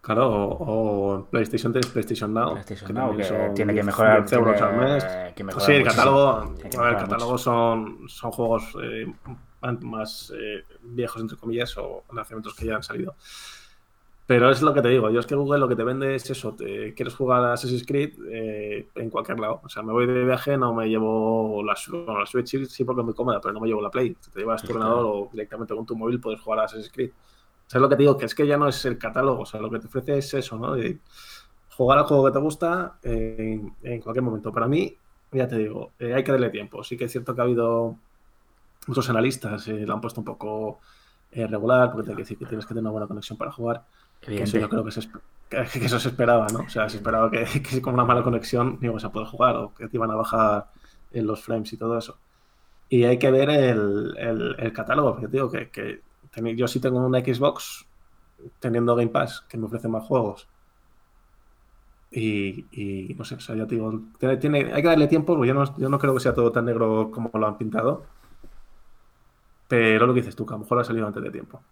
Claro, 0.00 0.30
o, 0.30 1.16
o 1.16 1.24
PlayStation 1.26 1.72
3, 1.72 1.86
PlayStation 1.86 2.32
Now. 2.32 2.52
PlayStation 2.52 2.94
Now, 2.94 3.16
que 3.16 3.52
tiene 3.54 3.74
que 3.74 3.82
mejorar. 3.82 4.20
10 4.20 4.32
euros 4.32 4.60
al 4.62 4.76
mes. 4.76 5.04
que 5.34 5.44
mejorar 5.44 5.66
sí, 5.66 5.72
el 5.72 5.84
catálogo, 5.84 6.28
a 6.28 6.44
ver, 6.46 6.92
el 6.92 6.96
catálogo 6.96 7.32
mucho. 7.32 7.38
son, 7.38 8.08
son 8.08 8.30
juegos 8.30 8.74
eh, 8.82 9.12
más 9.80 10.32
eh, 10.36 10.64
viejos, 10.82 11.20
entre 11.20 11.36
comillas, 11.36 11.76
o 11.78 12.04
lanzamientos 12.12 12.54
que 12.54 12.66
ya 12.66 12.76
han 12.76 12.82
salido. 12.82 13.16
Pero 14.28 14.50
es 14.50 14.60
lo 14.60 14.74
que 14.74 14.82
te 14.82 14.88
digo, 14.88 15.08
yo 15.08 15.20
es 15.20 15.26
que 15.26 15.34
Google 15.34 15.58
lo 15.58 15.68
que 15.68 15.74
te 15.74 15.84
vende 15.84 16.14
es 16.14 16.28
eso, 16.28 16.52
te 16.52 16.92
quieres 16.92 17.14
jugar 17.14 17.42
a 17.46 17.54
Assassin's 17.54 17.86
Creed 17.86 18.12
eh, 18.30 18.86
en 18.94 19.08
cualquier 19.08 19.40
lado. 19.40 19.62
O 19.64 19.70
sea, 19.70 19.82
me 19.82 19.90
voy 19.90 20.06
de 20.06 20.22
viaje, 20.22 20.58
no 20.58 20.74
me 20.74 20.86
llevo 20.86 21.62
la, 21.64 21.74
bueno, 21.88 22.20
la 22.20 22.26
Switch 22.26 22.46
sí, 22.46 22.66
sí 22.66 22.84
porque 22.84 23.00
es 23.00 23.06
muy 23.06 23.14
cómoda, 23.14 23.40
pero 23.40 23.54
no 23.54 23.60
me 23.60 23.68
llevo 23.68 23.80
la 23.80 23.90
Play. 23.90 24.14
Te 24.34 24.40
llevas 24.40 24.60
tu 24.60 24.66
Sí, 24.66 24.72
ordenador 24.74 25.06
o 25.06 25.30
directamente 25.32 25.74
con 25.74 25.86
tu 25.86 25.96
móvil 25.96 26.20
puedes 26.20 26.42
jugar 26.42 26.60
a 26.60 26.64
Assassin's 26.64 26.92
Creed. 26.92 27.10
O 27.10 27.70
sea, 27.70 27.78
es 27.78 27.80
lo 27.80 27.88
que 27.88 27.96
te 27.96 28.02
digo, 28.02 28.18
que 28.18 28.26
es 28.26 28.34
que 28.34 28.46
ya 28.46 28.58
no 28.58 28.68
es 28.68 28.84
el 28.84 28.98
catálogo, 28.98 29.44
o 29.44 29.46
sea, 29.46 29.62
lo 29.62 29.70
que 29.70 29.78
te 29.78 29.86
ofrece 29.86 30.18
es 30.18 30.34
eso, 30.34 30.58
¿no? 30.58 30.74
De 30.74 30.98
jugar 31.70 31.96
al 31.96 32.04
juego 32.04 32.26
que 32.26 32.32
te 32.32 32.38
gusta 32.38 32.98
eh, 33.02 33.62
en, 33.82 34.00
cualquier 34.02 34.24
momento. 34.24 34.52
Para 34.52 34.68
mí, 34.68 34.94
ya 35.32 35.48
te 35.48 35.56
digo, 35.56 35.92
eh, 35.98 36.12
hay 36.12 36.22
que 36.22 36.32
darle 36.32 36.50
tiempo. 36.50 36.84
Sí 36.84 36.98
que 36.98 37.06
es 37.06 37.12
cierto 37.12 37.34
que 37.34 37.40
ha 37.40 37.44
habido 37.44 37.96
muchos 38.88 39.08
analistas, 39.08 39.66
lo 39.68 39.94
han 39.94 40.02
puesto 40.02 40.20
un 40.20 40.26
poco 40.26 40.80
regular, 41.32 41.90
porque 41.92 42.04
te 42.04 42.10
hay 42.10 42.16
que 42.16 42.22
decir 42.24 42.36
que 42.36 42.44
tienes 42.44 42.66
que 42.66 42.74
tener 42.74 42.82
una 42.82 42.90
buena 42.90 43.06
conexión 43.06 43.38
para 43.38 43.52
jugar. 43.52 43.86
Que 44.20 44.42
eso 44.42 44.58
yo 44.58 44.68
creo 44.68 44.84
que, 44.84 44.90
se, 44.92 45.00
que- 45.48 45.84
eso 45.84 45.98
se 46.00 46.08
esperaba, 46.08 46.46
¿no? 46.52 46.60
O 46.60 46.68
sea, 46.68 46.88
se 46.88 46.96
esperaba 46.98 47.30
que, 47.30 47.44
que 47.62 47.80
con 47.82 47.94
una 47.94 48.04
mala 48.04 48.22
conexión 48.22 48.78
no 48.80 48.88
ibas 48.90 49.04
a 49.04 49.12
poder 49.12 49.28
jugar 49.28 49.56
o 49.56 49.74
que 49.74 49.88
te 49.88 49.96
iban 49.96 50.10
a 50.10 50.16
bajar 50.16 50.70
en 51.12 51.26
los 51.26 51.42
frames 51.42 51.72
y 51.72 51.76
todo 51.78 51.96
eso. 51.98 52.18
Y 52.88 53.04
hay 53.04 53.18
que 53.18 53.30
ver 53.30 53.50
el, 53.50 54.14
el- 54.18 54.56
el 54.58 54.72
catálogo, 54.72 55.12
porque 55.14 55.28
digo 55.28 55.50
que, 55.50 55.70
que 55.70 56.02
teni- 56.34 56.56
yo 56.56 56.68
sí 56.68 56.80
tengo 56.80 56.98
una 57.06 57.20
Xbox 57.20 57.86
teniendo 58.60 58.96
Game 58.96 59.10
Pass 59.10 59.42
que 59.48 59.58
me 59.58 59.66
ofrece 59.66 59.88
más 59.88 60.04
juegos. 60.04 60.48
Y, 62.10 62.66
y 62.72 63.14
no 63.14 63.24
sé, 63.24 63.34
o 63.34 63.40
sea, 63.40 63.54
ya 63.54 63.66
te 63.66 63.74
digo, 63.74 63.92
tiene, 64.18 64.36
tiene- 64.38 64.72
hay 64.72 64.82
que 64.82 64.88
darle 64.88 65.08
tiempo, 65.08 65.34
porque 65.34 65.48
yo 65.48 65.54
no, 65.54 65.76
yo 65.78 65.88
no 65.90 65.98
creo 65.98 66.14
que 66.14 66.20
sea 66.20 66.34
todo 66.34 66.50
tan 66.52 66.64
negro 66.64 67.10
como 67.10 67.30
lo 67.34 67.46
han 67.46 67.58
pintado. 67.58 68.04
Pero 69.68 70.06
lo 70.06 70.14
que 70.14 70.20
dices 70.20 70.36
tú, 70.36 70.46
que 70.46 70.54
a 70.54 70.56
lo 70.56 70.60
mejor 70.62 70.80
ha 70.80 70.84
salido 70.84 71.06
antes 71.06 71.22
de 71.22 71.30
tiempo. 71.30 71.62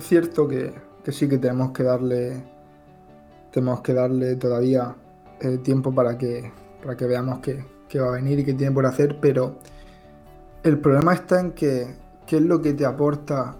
Es 0.00 0.06
cierto 0.06 0.48
que, 0.48 0.72
sí 1.12 1.28
que 1.28 1.36
tenemos 1.36 1.72
que 1.72 1.82
darle 1.82 2.42
tenemos 3.52 3.82
que 3.82 3.92
darle 3.92 4.34
todavía 4.36 4.96
eh, 5.42 5.58
tiempo 5.58 5.94
para 5.94 6.16
que, 6.16 6.50
para 6.82 6.96
que 6.96 7.04
veamos 7.04 7.40
qué, 7.40 8.00
va 8.00 8.08
a 8.08 8.12
venir 8.12 8.38
y 8.38 8.44
qué 8.46 8.54
tiene 8.54 8.72
por 8.72 8.86
hacer, 8.86 9.18
pero 9.20 9.58
el 10.62 10.78
problema 10.78 11.12
está 11.12 11.40
en 11.40 11.52
que 11.52 11.96
qué 12.26 12.38
es 12.38 12.42
lo 12.42 12.62
que 12.62 12.72
te 12.72 12.86
aporta 12.86 13.56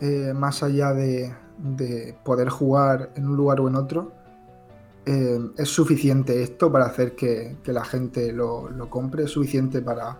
eh, 0.00 0.32
más 0.34 0.62
allá 0.62 0.94
de, 0.94 1.34
de 1.58 2.16
poder 2.24 2.48
jugar 2.48 3.10
en 3.14 3.28
un 3.28 3.36
lugar 3.36 3.60
o 3.60 3.68
en 3.68 3.74
otro. 3.74 4.10
Eh, 5.04 5.38
¿Es 5.58 5.68
suficiente 5.68 6.42
esto 6.42 6.72
para 6.72 6.86
hacer 6.86 7.14
que, 7.14 7.58
la 7.66 7.84
gente 7.84 8.32
lo, 8.32 8.70
lo 8.70 8.88
compre? 8.88 9.24
¿Es 9.24 9.30
suficiente 9.32 9.82
para, 9.82 10.18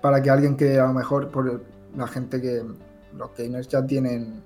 para 0.00 0.20
que 0.20 0.28
alguien 0.28 0.56
que 0.56 0.80
a 0.80 0.88
lo 0.88 0.92
mejor, 0.92 1.28
por 1.28 1.62
la 1.94 2.06
gente 2.08 2.40
que 2.40 2.64
los 3.16 3.30
gamers 3.36 3.68
ya 3.68 3.84
tienen, 3.84 4.42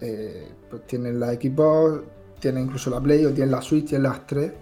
eh, 0.00 0.52
pues 0.70 0.86
tienen 0.86 1.18
la 1.18 1.32
Xbox, 1.32 2.02
tienen 2.40 2.64
incluso 2.64 2.90
la 2.90 3.00
Play 3.00 3.24
o 3.26 3.32
tienen 3.32 3.50
la 3.50 3.62
Switch, 3.62 3.88
tienen 3.88 4.04
las 4.04 4.26
tres, 4.26 4.52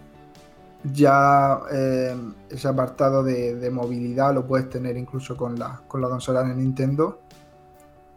ya 0.92 1.60
eh, 1.72 2.16
ese 2.48 2.68
apartado 2.68 3.22
de, 3.22 3.56
de 3.56 3.70
movilidad 3.70 4.34
lo 4.34 4.46
puedes 4.46 4.70
tener 4.70 4.96
incluso 4.96 5.36
con 5.36 5.58
la, 5.58 5.82
con 5.88 6.00
la 6.00 6.08
consola 6.08 6.42
de 6.42 6.54
Nintendo. 6.54 7.20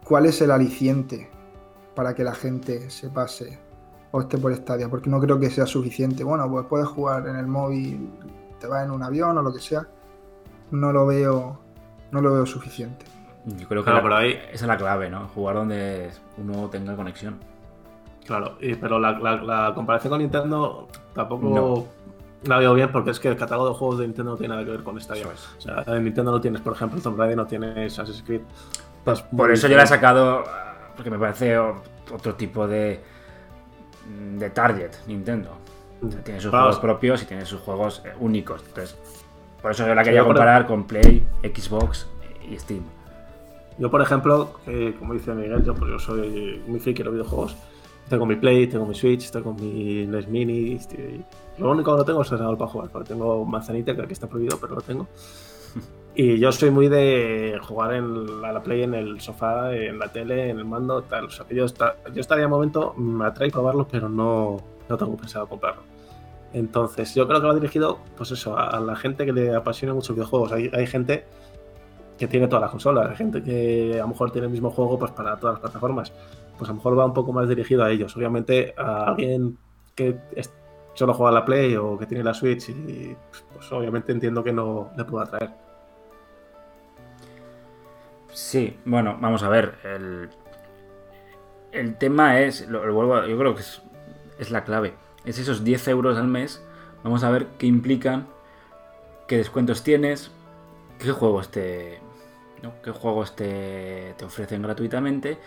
¿Cuál 0.04 0.26
es 0.26 0.40
el 0.40 0.50
aliciente 0.50 1.28
para 1.94 2.14
que 2.14 2.24
la 2.24 2.34
gente 2.34 2.90
se 2.90 3.10
pase 3.10 3.58
o 4.12 4.20
esté 4.20 4.38
por 4.38 4.54
Stadia? 4.54 4.88
Porque 4.88 5.10
no 5.10 5.20
creo 5.20 5.38
que 5.38 5.50
sea 5.50 5.66
suficiente. 5.66 6.24
Bueno, 6.24 6.50
pues 6.50 6.66
puedes 6.66 6.88
jugar 6.88 7.28
en 7.28 7.36
el 7.36 7.46
móvil, 7.46 8.10
te 8.58 8.66
vas 8.66 8.84
en 8.84 8.90
un 8.90 9.02
avión 9.02 9.36
o 9.38 9.42
lo 9.42 9.52
que 9.52 9.60
sea. 9.60 9.86
No 10.70 10.92
lo 10.92 11.06
veo, 11.06 11.60
no 12.12 12.20
lo 12.20 12.32
veo 12.32 12.46
suficiente. 12.46 13.04
Yo 13.46 13.66
creo 13.68 13.84
que 13.84 13.90
la- 13.90 14.18
ahí- 14.18 14.38
esa 14.52 14.64
es 14.64 14.68
la 14.68 14.76
clave, 14.76 15.08
¿no? 15.10 15.28
Jugar 15.28 15.56
donde 15.56 16.10
uno 16.36 16.68
tenga 16.68 16.94
conexión. 16.96 17.38
Claro, 18.26 18.56
y- 18.60 18.74
pero 18.74 18.98
la, 18.98 19.12
la- 19.18 19.42
la 19.42 19.72
comparación 19.74 20.10
con 20.10 20.20
Nintendo 20.20 20.88
tampoco 21.14 21.46
No. 21.48 22.48
la 22.48 22.58
veo 22.58 22.74
bien 22.74 22.92
porque 22.92 23.10
es 23.10 23.18
que 23.20 23.28
el 23.28 23.36
catálogo 23.36 23.68
de 23.70 23.74
juegos 23.74 23.98
de 23.98 24.06
Nintendo 24.06 24.32
no 24.32 24.36
tiene 24.36 24.54
nada 24.54 24.64
que 24.64 24.70
ver 24.72 24.82
con. 24.82 24.96
Eso 24.98 25.14
es. 25.14 25.48
O 25.58 25.60
sea, 25.60 25.84
en 25.86 26.04
Nintendo 26.04 26.30
no 26.32 26.40
tienes, 26.40 26.60
por 26.60 26.74
ejemplo, 26.74 27.00
Tomb 27.00 27.18
Raider, 27.18 27.36
no 27.36 27.46
tienes 27.46 27.92
Assassin's 27.98 28.22
Creed. 28.26 28.42
Pues 29.04 29.18
Es 29.20 29.24
por 29.24 29.50
eso 29.50 29.66
yo 29.68 29.76
la 29.76 29.84
he 29.84 29.86
sacado, 29.86 30.44
porque 30.94 31.10
me 31.10 31.18
parece 31.18 31.56
otro 31.58 32.34
tipo 32.34 32.68
de, 32.68 33.00
de 34.36 34.50
target 34.50 34.90
Nintendo. 35.06 35.56
O 36.06 36.10
sea, 36.10 36.22
tiene 36.22 36.40
sus 36.40 36.50
juegos 36.50 36.78
propios 36.78 37.22
y 37.22 37.26
tiene 37.26 37.44
sus 37.46 37.60
juegos 37.60 38.02
eh, 38.04 38.12
únicos. 38.20 38.62
Entonces, 38.66 38.96
por 39.60 39.70
eso 39.72 39.86
yo 39.86 39.94
la 39.94 40.02
quería 40.04 40.24
comparar 40.24 40.66
con 40.66 40.84
Play, 40.86 41.26
Xbox 41.42 42.06
y 42.48 42.58
Steam. 42.58 42.82
Yo, 43.80 43.90
por 43.90 44.00
ejemplo, 44.02 44.52
que, 44.64 44.94
como 44.98 45.14
dice 45.14 45.34
Miguel, 45.34 45.64
yo, 45.64 45.74
pues 45.74 45.90
yo 45.90 45.98
soy 45.98 46.62
muy 46.68 46.78
friki 46.78 46.98
de 46.98 47.04
los 47.06 47.14
videojuegos. 47.14 47.56
Tengo 48.08 48.26
mi 48.26 48.36
Play, 48.36 48.66
tengo 48.66 48.86
mi 48.86 48.94
Switch, 48.94 49.30
tengo 49.30 49.54
mi 49.54 50.06
NES 50.06 50.28
Mini. 50.28 50.74
estoy- 50.74 51.24
Lo 51.58 51.70
único 51.70 51.92
que 51.92 51.98
no 51.98 52.04
tengo 52.04 52.22
es 52.22 52.30
el 52.32 52.38
para 52.38 52.66
jugar. 52.70 52.90
porque 52.90 53.08
Tengo 53.08 53.44
Manzanita, 53.44 53.94
que 53.96 54.02
aquí 54.02 54.12
está 54.12 54.28
prohibido, 54.28 54.58
pero 54.60 54.74
lo 54.76 54.80
tengo. 54.82 55.08
Y 56.12 56.38
yo 56.40 56.50
soy 56.50 56.70
muy 56.70 56.88
de 56.88 57.58
jugar 57.62 57.94
en 57.94 58.42
la, 58.42 58.52
la 58.52 58.62
Play 58.62 58.82
en 58.82 58.94
el 58.94 59.20
sofá, 59.20 59.72
en 59.74 59.96
la 59.98 60.08
tele, 60.08 60.50
en 60.50 60.58
el 60.58 60.64
mando, 60.64 61.02
tal. 61.02 61.26
O 61.26 61.30
sea, 61.30 61.46
que 61.46 61.54
yo, 61.54 61.64
está, 61.64 61.96
yo 62.12 62.20
estaría 62.20 62.42
de 62.44 62.48
momento, 62.50 62.92
me 62.96 63.24
atrae 63.26 63.48
probarlo, 63.50 63.86
pero 63.88 64.08
no, 64.08 64.56
no 64.88 64.96
tengo 64.98 65.16
pensado 65.16 65.46
comprarlo. 65.48 65.82
Entonces, 66.52 67.14
yo 67.14 67.28
creo 67.28 67.40
que 67.40 67.46
va 67.46 67.54
dirigido, 67.54 68.00
pues 68.16 68.32
eso, 68.32 68.58
a, 68.58 68.66
a 68.70 68.80
la 68.80 68.96
gente 68.96 69.24
que 69.24 69.32
le 69.32 69.54
apasiona 69.54 69.94
mucho 69.94 70.12
videojuegos. 70.12 70.50
Hay, 70.52 70.68
hay 70.74 70.86
gente 70.88 71.24
que 72.20 72.28
tiene 72.28 72.48
todas 72.48 72.60
las 72.60 72.70
consolas, 72.70 73.08
hay 73.08 73.16
gente 73.16 73.42
que 73.42 73.94
a 73.94 74.02
lo 74.02 74.08
mejor 74.08 74.30
tiene 74.30 74.46
el 74.46 74.52
mismo 74.52 74.70
juego 74.70 74.98
pues 74.98 75.10
para 75.12 75.38
todas 75.38 75.54
las 75.54 75.60
plataformas. 75.60 76.12
Pues 76.58 76.68
a 76.68 76.72
lo 76.72 76.76
mejor 76.76 76.98
va 76.98 77.06
un 77.06 77.14
poco 77.14 77.32
más 77.32 77.48
dirigido 77.48 77.82
a 77.82 77.90
ellos. 77.90 78.14
Obviamente, 78.14 78.74
a 78.76 79.04
alguien 79.04 79.56
que 79.94 80.18
solo 80.92 81.14
juega 81.14 81.32
la 81.32 81.46
Play 81.46 81.76
o 81.76 81.96
que 81.96 82.04
tiene 82.04 82.22
la 82.22 82.34
Switch, 82.34 82.68
y 82.68 83.16
pues 83.54 83.72
obviamente 83.72 84.12
entiendo 84.12 84.44
que 84.44 84.52
no 84.52 84.90
le 84.98 85.04
pueda 85.06 85.24
atraer. 85.24 85.50
Sí, 88.34 88.78
bueno, 88.84 89.16
vamos 89.18 89.42
a 89.42 89.48
ver. 89.48 89.76
El, 89.82 90.28
el 91.72 91.96
tema 91.96 92.40
es, 92.40 92.68
lo, 92.68 92.80
vuelvo 92.92 93.24
yo 93.24 93.38
creo 93.38 93.54
que 93.54 93.62
es, 93.62 93.80
es 94.38 94.50
la 94.50 94.64
clave. 94.64 94.92
Es 95.24 95.38
esos 95.38 95.64
10 95.64 95.88
euros 95.88 96.18
al 96.18 96.28
mes. 96.28 96.62
Vamos 97.02 97.24
a 97.24 97.30
ver 97.30 97.46
qué 97.56 97.66
implican, 97.66 98.26
qué 99.26 99.38
descuentos 99.38 99.82
tienes, 99.82 100.30
qué 100.98 101.12
juegos 101.12 101.50
te, 101.50 101.98
¿no? 102.62 102.72
qué 102.82 102.90
juegos 102.90 103.36
te, 103.36 104.14
ofrecen 104.24 104.62
gratuitamente 104.62 105.38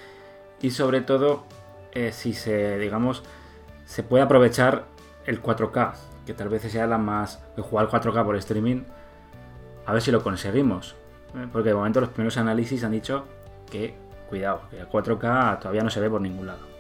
y 0.61 0.71
sobre 0.71 1.01
todo 1.01 1.43
eh, 1.91 2.11
si 2.11 2.33
se, 2.33 2.77
digamos, 2.77 3.23
se 3.85 4.03
puede 4.03 4.23
aprovechar 4.23 4.85
el 5.25 5.41
4K, 5.41 5.93
que 6.25 6.33
tal 6.33 6.49
vez 6.49 6.63
sea 6.63 6.87
la 6.87 6.97
más, 6.97 7.41
de 7.55 7.61
jugar 7.61 7.87
4K 7.87 8.25
por 8.25 8.35
streaming, 8.37 8.83
a 9.85 9.93
ver 9.93 10.01
si 10.01 10.11
lo 10.11 10.23
conseguimos. 10.23 10.95
¿eh? 11.35 11.47
Porque 11.51 11.69
de 11.69 11.75
momento 11.75 12.01
los 12.01 12.09
primeros 12.09 12.37
análisis 12.37 12.83
han 12.83 12.91
dicho 12.91 13.25
que, 13.69 13.95
cuidado, 14.29 14.61
que 14.69 14.79
el 14.79 14.89
4K 14.89 15.59
todavía 15.59 15.83
no 15.83 15.89
se 15.89 15.99
ve 15.99 16.09
por 16.09 16.21
ningún 16.21 16.47
lado. 16.47 16.73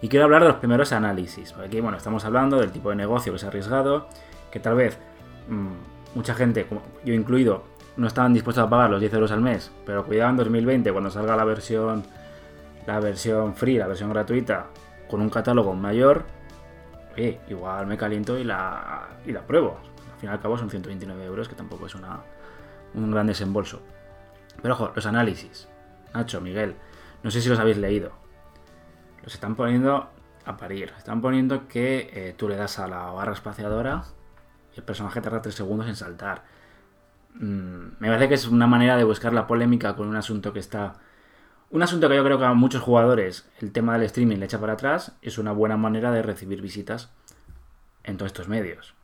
Y 0.00 0.08
quiero 0.08 0.24
hablar 0.24 0.42
de 0.42 0.48
los 0.48 0.58
primeros 0.58 0.92
análisis. 0.92 1.52
Porque 1.52 1.68
aquí, 1.68 1.80
bueno, 1.80 1.96
estamos 1.96 2.24
hablando 2.24 2.58
del 2.58 2.70
tipo 2.70 2.90
de 2.90 2.96
negocio 2.96 3.34
que 3.34 3.44
ha 3.44 3.48
arriesgado, 3.48 4.08
que 4.50 4.60
tal 4.60 4.76
vez 4.76 4.98
mm, 5.48 6.16
mucha 6.16 6.34
gente, 6.34 6.66
como 6.66 6.82
yo 7.04 7.14
incluido, 7.14 7.64
no 7.98 8.06
estaban 8.06 8.32
dispuestos 8.32 8.64
a 8.64 8.70
pagar 8.70 8.90
los 8.90 9.00
10 9.00 9.12
euros 9.14 9.32
al 9.32 9.40
mes, 9.40 9.70
pero 9.84 10.06
cuidado 10.06 10.30
en 10.30 10.36
2020 10.36 10.92
cuando 10.92 11.10
salga 11.10 11.36
la 11.36 11.44
versión 11.44 12.04
la 12.86 13.00
versión 13.00 13.54
free, 13.54 13.76
la 13.76 13.86
versión 13.86 14.08
gratuita, 14.10 14.68
con 15.10 15.20
un 15.20 15.28
catálogo 15.28 15.74
mayor, 15.74 16.24
igual 17.48 17.86
me 17.86 17.98
caliento 17.98 18.38
y 18.38 18.44
la, 18.44 19.08
y 19.26 19.32
la 19.32 19.42
pruebo. 19.42 19.78
Al 20.14 20.20
fin 20.20 20.30
y 20.30 20.32
al 20.32 20.40
cabo 20.40 20.56
son 20.56 20.70
129 20.70 21.22
euros, 21.26 21.48
que 21.48 21.54
tampoco 21.54 21.84
es 21.84 21.94
una, 21.94 22.20
un 22.94 23.10
gran 23.10 23.26
desembolso. 23.26 23.82
Pero 24.62 24.72
ojo, 24.72 24.92
los 24.94 25.04
análisis. 25.04 25.68
Nacho, 26.14 26.40
Miguel, 26.40 26.76
no 27.22 27.30
sé 27.30 27.42
si 27.42 27.50
los 27.50 27.58
habéis 27.58 27.76
leído. 27.76 28.12
Los 29.22 29.34
están 29.34 29.54
poniendo 29.54 30.08
a 30.46 30.56
parir. 30.56 30.94
Están 30.96 31.20
poniendo 31.20 31.68
que 31.68 32.08
eh, 32.14 32.34
tú 32.38 32.48
le 32.48 32.56
das 32.56 32.78
a 32.78 32.88
la 32.88 33.10
barra 33.10 33.32
espaciadora 33.32 34.04
el 34.78 34.84
personaje 34.84 35.20
tarda 35.20 35.42
3 35.42 35.54
segundos 35.54 35.88
en 35.88 35.96
saltar. 35.96 36.44
Mm, 37.38 37.98
me 38.00 38.08
parece 38.08 38.28
que 38.28 38.34
es 38.34 38.48
una 38.48 38.66
manera 38.66 38.96
de 38.96 39.04
buscar 39.04 39.32
la 39.32 39.46
polémica 39.46 39.94
con 39.96 40.08
un 40.08 40.16
asunto 40.16 40.52
que 40.52 40.58
está... 40.58 40.94
Un 41.70 41.82
asunto 41.82 42.08
que 42.08 42.16
yo 42.16 42.24
creo 42.24 42.38
que 42.38 42.44
a 42.46 42.54
muchos 42.54 42.82
jugadores 42.82 43.48
el 43.60 43.72
tema 43.72 43.92
del 43.94 44.04
streaming 44.04 44.38
le 44.38 44.46
echa 44.46 44.60
para 44.60 44.72
atrás 44.74 45.16
es 45.22 45.38
una 45.38 45.52
buena 45.52 45.76
manera 45.76 46.10
de 46.12 46.22
recibir 46.22 46.62
visitas 46.62 47.10
en 48.04 48.16
todos 48.16 48.32
estos 48.32 48.48
medios. 48.48 48.94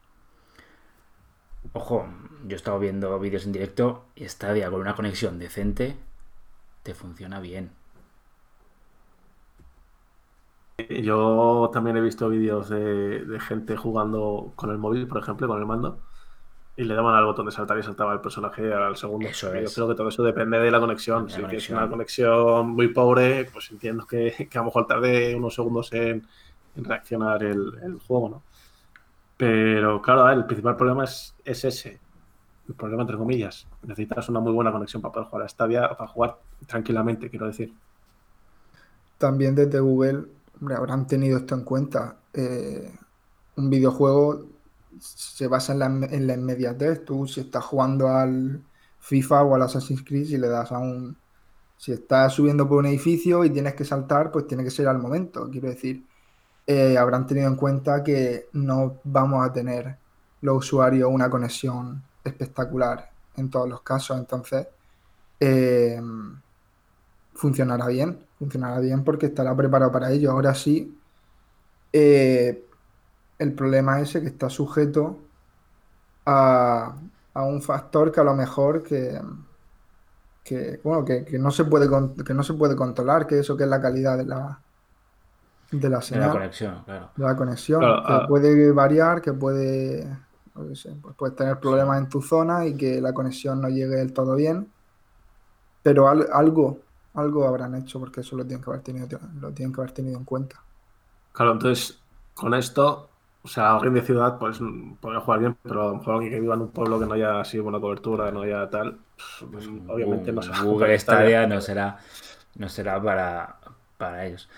Ojo, 1.72 2.08
yo 2.46 2.54
he 2.54 2.56
estado 2.56 2.78
viendo 2.78 3.18
vídeos 3.20 3.46
en 3.46 3.52
directo 3.52 4.06
y 4.16 4.28
Stadia 4.28 4.70
con 4.70 4.80
una 4.80 4.94
conexión 4.94 5.38
decente 5.38 5.96
te 6.82 6.94
funciona 6.94 7.40
bien. 7.40 7.70
Yo 10.88 11.70
también 11.72 11.96
he 11.96 12.00
visto 12.00 12.28
vídeos 12.28 12.68
de, 12.68 13.24
de 13.24 13.40
gente 13.40 13.76
jugando 13.76 14.52
con 14.56 14.70
el 14.70 14.78
móvil, 14.78 15.06
por 15.06 15.18
ejemplo, 15.22 15.46
con 15.46 15.58
el 15.58 15.66
mando 15.66 16.00
y 16.76 16.84
le 16.84 16.94
daban 16.94 17.14
al 17.14 17.24
botón 17.24 17.46
de 17.46 17.52
saltar 17.52 17.78
y 17.78 17.82
saltaba 17.82 18.12
el 18.12 18.20
personaje 18.20 18.72
al 18.72 18.96
segundo. 18.96 19.28
Eso 19.28 19.52
Yo 19.54 19.54
es. 19.54 19.74
creo 19.74 19.88
que 19.88 19.94
todo 19.94 20.08
eso 20.08 20.22
depende 20.24 20.58
de 20.58 20.70
la 20.70 20.80
conexión. 20.80 21.30
Si 21.30 21.40
es 21.42 21.70
una 21.70 21.88
conexión 21.88 22.70
muy 22.70 22.88
pobre, 22.88 23.44
pues 23.46 23.70
entiendo 23.70 24.06
que, 24.06 24.48
que 24.50 24.58
a 24.58 24.62
lo 24.62 24.66
mejor 24.66 24.86
tarde 24.86 25.34
unos 25.34 25.54
segundos 25.54 25.92
en, 25.92 26.26
en 26.74 26.84
reaccionar 26.84 27.44
el, 27.44 27.74
el 27.82 27.98
juego, 28.00 28.28
¿no? 28.28 28.42
Pero 29.36 30.00
claro, 30.02 30.24
ver, 30.24 30.38
el 30.38 30.46
principal 30.46 30.76
problema 30.76 31.04
es, 31.04 31.34
es 31.44 31.64
ese. 31.64 32.00
El 32.68 32.74
problema 32.74 33.02
entre 33.02 33.16
comillas. 33.18 33.66
Necesitas 33.82 34.28
una 34.28 34.40
muy 34.40 34.52
buena 34.52 34.72
conexión 34.72 35.02
para 35.02 35.12
poder 35.12 35.28
jugar 35.28 35.44
a 35.46 35.48
Stadia, 35.48 35.88
para 35.90 36.08
jugar 36.08 36.38
tranquilamente, 36.66 37.30
quiero 37.30 37.46
decir. 37.46 37.72
También 39.18 39.54
desde 39.54 39.80
Google 39.80 40.24
habrán 40.76 41.06
tenido 41.06 41.38
esto 41.38 41.54
en 41.54 41.64
cuenta. 41.64 42.16
Eh, 42.32 42.92
un 43.56 43.70
videojuego 43.70 44.46
se 44.98 45.46
basa 45.46 45.72
en 45.72 45.78
la, 45.78 45.86
en 45.86 46.26
la 46.26 46.34
inmediatez. 46.34 47.04
Tú 47.04 47.26
si 47.26 47.40
estás 47.40 47.64
jugando 47.64 48.08
al 48.08 48.62
FIFA 49.00 49.42
o 49.44 49.54
al 49.54 49.62
Assassin's 49.62 50.02
Creed, 50.04 50.26
si 50.26 50.38
le 50.38 50.48
das 50.48 50.72
a 50.72 50.78
un... 50.78 51.16
Si 51.76 51.92
estás 51.92 52.32
subiendo 52.32 52.68
por 52.68 52.78
un 52.78 52.86
edificio 52.86 53.44
y 53.44 53.50
tienes 53.50 53.74
que 53.74 53.84
saltar, 53.84 54.30
pues 54.30 54.46
tiene 54.46 54.64
que 54.64 54.70
ser 54.70 54.88
al 54.88 54.98
momento. 54.98 55.50
Quiero 55.50 55.68
decir, 55.68 56.06
eh, 56.66 56.96
habrán 56.96 57.26
tenido 57.26 57.48
en 57.48 57.56
cuenta 57.56 58.02
que 58.02 58.48
no 58.52 59.00
vamos 59.04 59.44
a 59.44 59.52
tener 59.52 59.98
los 60.40 60.58
usuarios 60.58 61.10
una 61.12 61.28
conexión 61.28 62.02
espectacular 62.22 63.10
en 63.36 63.50
todos 63.50 63.68
los 63.68 63.82
casos. 63.82 64.18
Entonces, 64.18 64.66
eh, 65.40 66.00
funcionará 67.34 67.88
bien, 67.88 68.18
funcionará 68.38 68.80
bien 68.80 69.04
porque 69.04 69.26
estará 69.26 69.54
preparado 69.56 69.92
para 69.92 70.10
ello. 70.10 70.30
Ahora 70.30 70.54
sí, 70.54 70.96
eh, 71.92 72.64
el 73.38 73.54
problema 73.54 74.00
ese 74.00 74.20
que 74.20 74.28
está 74.28 74.50
sujeto 74.50 75.30
a, 76.26 76.96
a 77.34 77.42
un 77.44 77.62
factor 77.62 78.12
que 78.12 78.20
a 78.20 78.24
lo 78.24 78.34
mejor 78.34 78.82
que, 78.82 79.20
que, 80.42 80.80
bueno, 80.84 81.04
que, 81.04 81.24
que 81.24 81.38
no 81.38 81.50
se 81.50 81.64
puede 81.64 81.88
con- 81.88 82.14
que 82.16 82.34
no 82.34 82.42
se 82.42 82.54
puede 82.54 82.76
controlar, 82.76 83.26
que 83.26 83.38
eso 83.40 83.56
que 83.56 83.64
es 83.64 83.70
la 83.70 83.80
calidad 83.80 84.16
de 84.18 84.26
la 84.26 84.62
de 85.70 85.90
la 85.90 86.00
De 86.08 86.18
la 86.18 86.28
señal, 86.28 86.30
conexión, 86.30 86.82
claro. 86.84 87.10
de 87.16 87.24
la 87.24 87.36
conexión, 87.36 87.80
Claro, 87.80 88.02
que 88.04 88.14
ah. 88.14 88.26
puede 88.26 88.72
variar, 88.72 89.22
que 89.22 89.32
puede, 89.32 90.04
sé, 90.74 90.96
pues 91.02 91.16
puedes 91.16 91.36
tener 91.36 91.60
problemas 91.60 91.98
en 91.98 92.08
tu 92.08 92.22
zona 92.22 92.66
y 92.66 92.76
que 92.76 93.00
la 93.00 93.12
conexión 93.14 93.60
no 93.60 93.68
llegue 93.68 93.96
del 93.96 94.12
todo 94.12 94.34
bien, 94.36 94.72
pero 95.82 96.08
al- 96.08 96.28
algo, 96.32 96.86
algo 97.14 97.46
habrán 97.46 97.74
hecho 97.76 98.00
porque 98.00 98.20
eso 98.22 98.36
lo 98.36 98.44
tienen 98.46 98.62
que 98.64 98.70
haber 98.70 98.82
tenido, 98.82 99.06
lo 99.34 99.52
tienen 99.54 99.72
que 99.72 99.80
haber 99.80 99.92
tenido 99.92 100.18
en 100.18 100.24
cuenta. 100.24 100.64
Claro, 101.32 101.52
entonces, 101.52 102.04
con 102.32 102.54
esto, 102.54 103.13
o 103.44 103.48
sea, 103.48 103.74
alguien 103.74 103.92
de 103.92 104.00
ciudad, 104.00 104.38
pues 104.38 104.58
podría 105.00 105.20
jugar 105.20 105.40
bien, 105.40 105.56
pero 105.62 105.82
a 105.82 105.88
lo 105.88 105.96
mejor 105.96 106.14
alguien 106.14 106.32
que 106.32 106.40
viva 106.40 106.54
en 106.54 106.62
un 106.62 106.70
pueblo 106.70 106.98
que 106.98 107.04
no 107.04 107.12
haya 107.12 107.40
así 107.40 107.58
buena 107.58 107.78
cobertura, 107.78 108.30
no 108.30 108.40
haya 108.40 108.70
tal, 108.70 108.96
pues, 109.52 109.68
mm, 109.68 109.90
obviamente 109.90 110.32
no 110.32 110.40
se 110.40 110.48
va 110.48 110.56
a 110.56 110.58
comprar 110.60 110.74
Google 110.74 110.98
Stadia. 110.98 111.20
Stadia 111.20 111.46
no 111.46 111.60
será, 111.60 111.98
no 112.54 112.68
será 112.70 113.02
para, 113.02 113.56
para 113.98 114.24
ellos. 114.24 114.48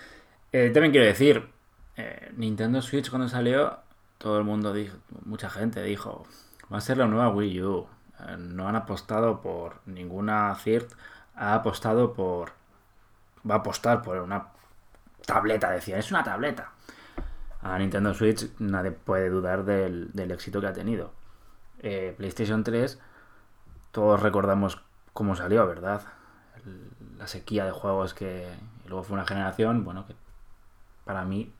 Eh, 0.53 0.71
también 0.73 0.93
quiero 0.93 1.05
decir, 1.05 1.49
eh, 1.97 2.31
Nintendo 2.37 2.81
Switch 2.81 3.09
cuando 3.09 3.27
salió, 3.27 3.79
todo 4.17 4.37
el 4.37 4.45
mundo 4.45 4.71
dijo, 4.71 4.95
mucha 5.25 5.49
gente 5.49 5.83
dijo, 5.83 6.25
va 6.71 6.77
a 6.77 6.81
ser 6.81 6.97
la 6.97 7.07
nueva 7.07 7.27
Wii 7.29 7.63
U. 7.63 7.87
Eh, 8.21 8.37
no 8.37 8.69
han 8.69 8.77
apostado 8.77 9.41
por 9.41 9.81
ninguna 9.85 10.55
CIRT, 10.55 10.93
ha 11.35 11.55
apostado 11.55 12.13
por, 12.13 12.51
va 13.49 13.55
a 13.55 13.57
apostar 13.57 14.01
por 14.01 14.17
una 14.19 14.47
tableta, 15.25 15.71
decía, 15.71 15.97
es 15.97 16.09
una 16.09 16.23
tableta. 16.23 16.71
A 17.73 17.77
Nintendo 17.79 18.13
Switch 18.13 18.49
nadie 18.59 18.91
puede 18.91 19.29
dudar 19.29 19.65
del, 19.65 20.11
del 20.13 20.31
éxito 20.31 20.61
que 20.61 20.67
ha 20.67 20.73
tenido. 20.73 21.11
Eh, 21.79 22.13
PlayStation 22.17 22.63
3, 22.63 22.99
todos 23.91 24.21
recordamos 24.21 24.81
cómo 25.13 25.35
salió, 25.35 25.67
¿verdad? 25.67 26.01
El- 26.65 26.89
la 27.17 27.27
sequía 27.27 27.65
de 27.65 27.71
juegos 27.71 28.13
que 28.13 28.47
y 28.85 28.89
luego 28.89 29.03
fue 29.03 29.15
una 29.15 29.25
generación, 29.25 29.83
bueno, 29.83 30.05
que 30.07 30.15
para 31.05 31.25
mí 31.25 31.51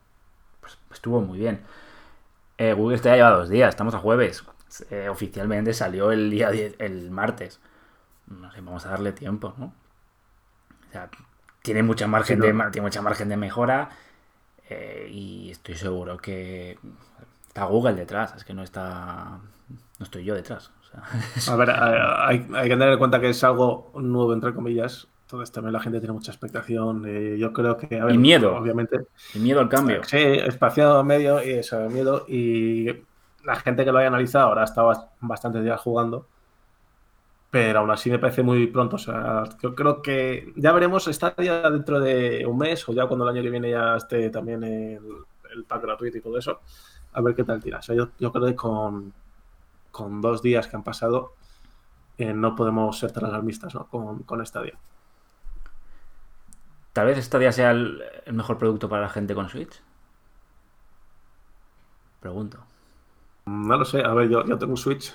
pues, 0.60 0.78
estuvo 0.92 1.20
muy 1.20 1.38
bien. 1.38 1.62
Eh, 2.58 2.72
Google 2.72 2.98
Stadia 2.98 3.16
lleva 3.16 3.30
dos 3.38 3.48
días, 3.48 3.70
estamos 3.70 3.94
a 3.94 3.98
jueves. 3.98 4.44
Eh, 4.90 5.08
oficialmente 5.08 5.74
salió 5.74 6.12
el 6.12 6.30
día 6.30 6.50
10 6.50 6.74
el 6.78 7.10
martes. 7.10 7.60
No 8.28 8.50
sé, 8.52 8.60
vamos 8.60 8.86
a 8.86 8.90
darle 8.90 9.12
tiempo, 9.12 9.54
¿no? 9.58 9.72
O 10.88 10.92
sea, 10.92 11.08
tiene 11.62 11.82
mucha 11.82 12.06
margen, 12.06 12.40
Sí, 12.40 12.46
de, 12.46 12.52
no. 12.52 12.70
tiene 12.70 12.86
mucha 12.86 13.02
margen 13.02 13.28
de 13.28 13.36
mejora 13.36 13.90
eh, 14.70 15.08
y 15.10 15.50
estoy 15.50 15.74
seguro 15.74 16.16
que 16.18 16.78
está 17.46 17.64
Google 17.64 17.94
detrás, 17.94 18.34
es 18.36 18.44
que 18.44 18.54
no 18.54 18.62
está, 18.62 19.38
no 19.98 20.04
estoy 20.04 20.24
yo 20.24 20.34
detrás. 20.34 20.70
o 20.80 21.40
sea, 21.40 21.52
A 21.54 21.56
ver, 21.56 21.70
hay, 21.70 22.46
hay 22.54 22.68
que 22.68 22.74
tener 22.76 22.90
en 22.92 22.98
cuenta 22.98 23.20
que 23.20 23.30
es 23.30 23.42
algo 23.44 23.90
nuevo, 23.94 24.32
entre 24.32 24.54
comillas. 24.54 25.08
Entonces 25.26 25.52
también 25.52 25.74
la 25.74 25.80
gente 25.80 25.98
tiene 26.00 26.14
mucha 26.14 26.30
expectación. 26.32 27.04
eh, 27.06 27.36
yo 27.38 27.52
creo 27.52 27.76
que, 27.76 28.00
a 28.00 28.06
ver, 28.06 28.14
Y 28.14 28.18
miedo. 28.18 28.56
Obviamente. 28.56 29.00
y 29.34 29.38
miedo 29.40 29.60
al 29.60 29.68
cambio. 29.68 30.02
Sí, 30.04 30.16
espacio 30.16 31.04
medio 31.04 31.42
y 31.44 31.50
eso, 31.50 31.78
miedo. 31.90 32.24
Y 32.28 32.86
la 33.44 33.56
gente 33.56 33.84
que 33.84 33.92
lo 33.92 33.98
haya 33.98 34.08
analizado 34.08 34.48
ahora 34.48 34.64
bast- 34.64 35.08
bastantes 35.20 35.62
días 35.64 35.78
jugando. 35.80 36.26
Pero 37.50 37.78
aún 37.80 37.90
así 37.90 38.10
me 38.10 38.18
parece 38.18 38.42
muy 38.42 38.66
pronto. 38.66 38.96
O 38.96 38.98
sea, 38.98 39.44
yo 39.62 39.74
creo 39.74 40.02
que 40.02 40.52
ya 40.56 40.72
veremos 40.72 41.06
Stadia 41.06 41.70
dentro 41.70 41.98
de 42.00 42.44
un 42.46 42.58
mes 42.58 42.86
o 42.88 42.92
ya 42.92 43.06
cuando 43.06 43.24
el 43.24 43.34
año 43.34 43.42
que 43.42 43.50
viene 43.50 43.70
ya 43.70 43.96
esté 43.96 44.28
también 44.30 44.62
el, 44.64 45.00
el 45.54 45.64
pack 45.64 45.82
gratuito 45.82 46.18
y 46.18 46.20
todo 46.20 46.38
eso. 46.38 46.60
A 47.12 47.20
ver 47.22 47.34
qué 47.34 47.44
tal 47.44 47.62
tira. 47.62 47.78
O 47.78 47.82
sea, 47.82 47.94
yo, 47.94 48.10
yo 48.18 48.30
creo 48.32 48.46
que 48.46 48.54
con, 48.54 49.14
con 49.90 50.20
dos 50.20 50.42
días 50.42 50.66
que 50.68 50.76
han 50.76 50.84
pasado 50.84 51.32
eh, 52.18 52.34
no 52.34 52.54
podemos 52.54 52.98
ser 52.98 53.12
tan 53.12 53.24
alarmistas 53.24 53.74
¿no? 53.74 53.86
con, 53.86 54.24
con 54.24 54.44
Stadia. 54.44 54.78
Tal 56.92 57.06
vez 57.06 57.24
Stadia 57.24 57.52
sea 57.52 57.70
el, 57.70 58.02
el 58.26 58.34
mejor 58.34 58.58
producto 58.58 58.88
para 58.88 59.02
la 59.02 59.08
gente 59.08 59.34
con 59.34 59.48
Switch. 59.48 59.80
Pregunto. 62.20 62.58
No 63.46 63.76
lo 63.78 63.84
sé. 63.84 64.02
A 64.04 64.12
ver, 64.14 64.28
yo, 64.28 64.44
yo 64.44 64.58
tengo 64.58 64.72
un 64.72 64.76
Switch 64.76 65.14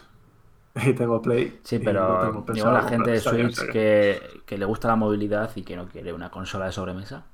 y 0.85 0.93
tengo 0.93 1.21
Play. 1.21 1.59
Sí, 1.63 1.75
y 1.75 1.79
no 1.79 1.83
pero 1.85 2.17
tengo 2.17 2.45
digo 2.53 2.71
la 2.71 2.83
gente 2.83 3.11
de 3.11 3.19
Switch 3.19 3.59
que- 3.71 4.43
que, 4.45 4.57
le 4.57 4.65
gusta 4.65 4.87
la 4.87 4.95
movilidad 4.95 5.51
y 5.55 5.63
que 5.63 5.75
no 5.75 5.87
quiere 5.87 6.13
una 6.13 6.31
consola 6.31 6.65
de 6.65 6.71
sobremesa. 6.71 7.25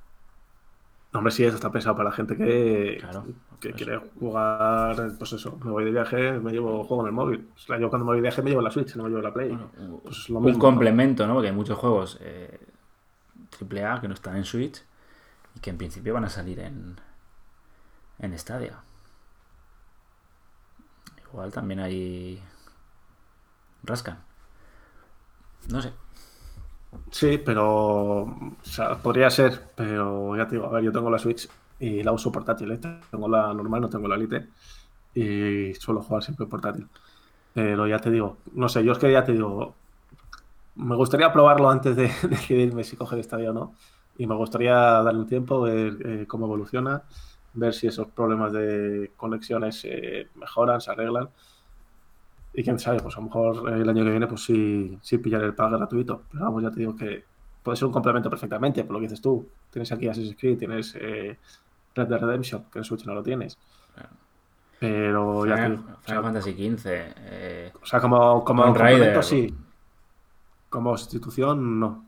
No, 1.12 1.18
Hombre, 1.18 1.32
sí, 1.32 1.44
eso 1.44 1.56
está 1.56 1.72
pensado 1.72 1.96
para 1.96 2.10
la 2.10 2.14
gente 2.14 2.36
que, 2.36 2.98
Claro, 3.00 3.24
que 3.60 3.68
por 3.70 3.76
quiere 3.76 3.98
jugar, 4.18 5.16
pues 5.18 5.32
eso, 5.32 5.58
me 5.64 5.70
voy 5.72 5.84
de 5.84 5.90
viaje, 5.90 6.32
me 6.38 6.52
llevo 6.52 6.84
juego 6.84 7.02
en 7.02 7.08
el 7.08 7.12
móvil. 7.12 7.48
O 7.54 7.58
sea, 7.58 7.78
yo 7.80 7.88
cuando 7.90 8.04
me 8.04 8.10
voy 8.12 8.18
de 8.18 8.22
viaje 8.22 8.42
me 8.42 8.50
llevo 8.50 8.62
la 8.62 8.70
Switch, 8.70 8.94
no 8.96 9.02
me 9.04 9.08
llevo 9.10 9.22
la 9.22 9.32
Play. 9.34 9.48
Bueno, 9.48 9.70
un- 9.78 10.00
Pues 10.00 10.28
un 10.30 10.58
complemento, 10.58 11.26
¿no? 11.26 11.34
Porque 11.34 11.48
hay 11.48 11.54
muchos 11.54 11.78
juegos 11.78 12.18
eh, 12.20 12.58
AAA 13.50 14.00
que 14.00 14.08
no 14.08 14.14
están 14.14 14.36
en 14.36 14.44
Switch 14.44 14.84
y 15.56 15.60
que 15.60 15.70
en 15.70 15.78
principio 15.78 16.14
van 16.14 16.24
a 16.24 16.30
salir 16.30 16.60
en, 16.60 16.96
en 18.20 18.38
Stadia. 18.38 18.84
Igual 21.32 21.52
también 21.52 21.80
hay. 21.80 22.42
Rascan. 23.82 24.18
No 25.68 25.82
sé. 25.82 25.92
Sí, 27.10 27.38
pero 27.44 28.34
podría 29.02 29.30
ser, 29.30 29.70
pero 29.76 30.36
ya 30.36 30.46
te 30.46 30.56
digo, 30.56 30.66
a 30.66 30.70
ver, 30.72 30.84
yo 30.84 30.92
tengo 30.92 31.10
la 31.10 31.18
Switch 31.18 31.48
y 31.78 32.02
la 32.02 32.12
uso 32.12 32.32
portátil, 32.32 32.72
¿eh? 32.72 32.80
Tengo 33.10 33.28
la 33.28 33.52
normal, 33.54 33.82
no 33.82 33.88
tengo 33.88 34.08
la 34.08 34.16
Lite 34.16 34.48
y 35.14 35.74
suelo 35.74 36.02
jugar 36.02 36.22
siempre 36.22 36.46
portátil. 36.46 36.88
Pero 37.54 37.86
ya 37.86 37.98
te 37.98 38.10
digo, 38.10 38.38
no 38.54 38.68
sé, 38.68 38.84
yo 38.84 38.92
es 38.92 38.98
que 38.98 39.12
ya 39.12 39.24
te 39.24 39.32
digo, 39.32 39.74
me 40.76 40.96
gustaría 40.96 41.32
probarlo 41.32 41.70
antes 41.70 41.96
de 41.96 42.10
decidirme 42.28 42.84
si 42.84 42.96
coger 42.96 43.22
Stadia 43.24 43.50
o 43.50 43.54
no. 43.54 43.74
Y 44.18 44.26
me 44.26 44.34
gustaría 44.34 44.74
darle 44.74 45.20
un 45.20 45.26
tiempo, 45.26 45.62
ver 45.62 45.96
eh, 46.04 46.26
cómo 46.26 46.46
evoluciona, 46.46 47.02
ver 47.54 47.74
si 47.74 47.86
esos 47.86 48.08
problemas 48.08 48.52
de 48.52 49.12
conexiones 49.16 49.82
eh, 49.84 50.28
mejoran, 50.34 50.80
se 50.80 50.90
arreglan. 50.90 51.30
Y 52.52 52.64
quién 52.64 52.78
sabe, 52.78 53.00
pues 53.00 53.16
a 53.16 53.20
lo 53.20 53.26
mejor 53.26 53.72
el 53.72 53.88
año 53.88 54.04
que 54.04 54.10
viene, 54.10 54.26
pues 54.26 54.44
sí, 54.44 54.98
sí 55.02 55.18
pillar 55.18 55.42
el 55.42 55.54
pack 55.54 55.72
gratuito. 55.72 56.22
Pero 56.30 56.44
vamos, 56.44 56.62
ya 56.62 56.70
te 56.70 56.80
digo 56.80 56.96
que 56.96 57.24
puede 57.62 57.76
ser 57.76 57.86
un 57.86 57.92
complemento 57.92 58.28
perfectamente, 58.28 58.82
por 58.84 58.94
lo 58.94 58.98
que 58.98 59.06
dices 59.06 59.20
tú. 59.20 59.48
Tienes 59.70 59.90
aquí 59.92 60.08
Assassin's 60.08 60.36
Creed, 60.38 60.58
tienes 60.58 60.96
eh, 61.00 61.38
Red 61.94 62.08
Dead 62.08 62.20
Redemption, 62.20 62.64
que 62.72 62.78
en 62.80 62.84
Switch 62.84 63.04
no 63.04 63.14
lo 63.14 63.22
tienes. 63.22 63.56
Pero 64.80 65.44
ya 65.44 65.56
te 65.56 65.62
Final, 65.62 65.84
o 66.02 66.08
sea, 66.08 66.22
Fantasy 66.22 66.52
XV. 66.52 66.86
eh, 66.86 67.72
o 67.80 67.86
sea, 67.86 68.00
como, 68.00 68.42
como 68.44 68.64
complemento, 68.64 69.04
Raider. 69.04 69.24
sí. 69.24 69.54
Como 70.70 70.96
sustitución, 70.96 71.78
no. 71.78 72.04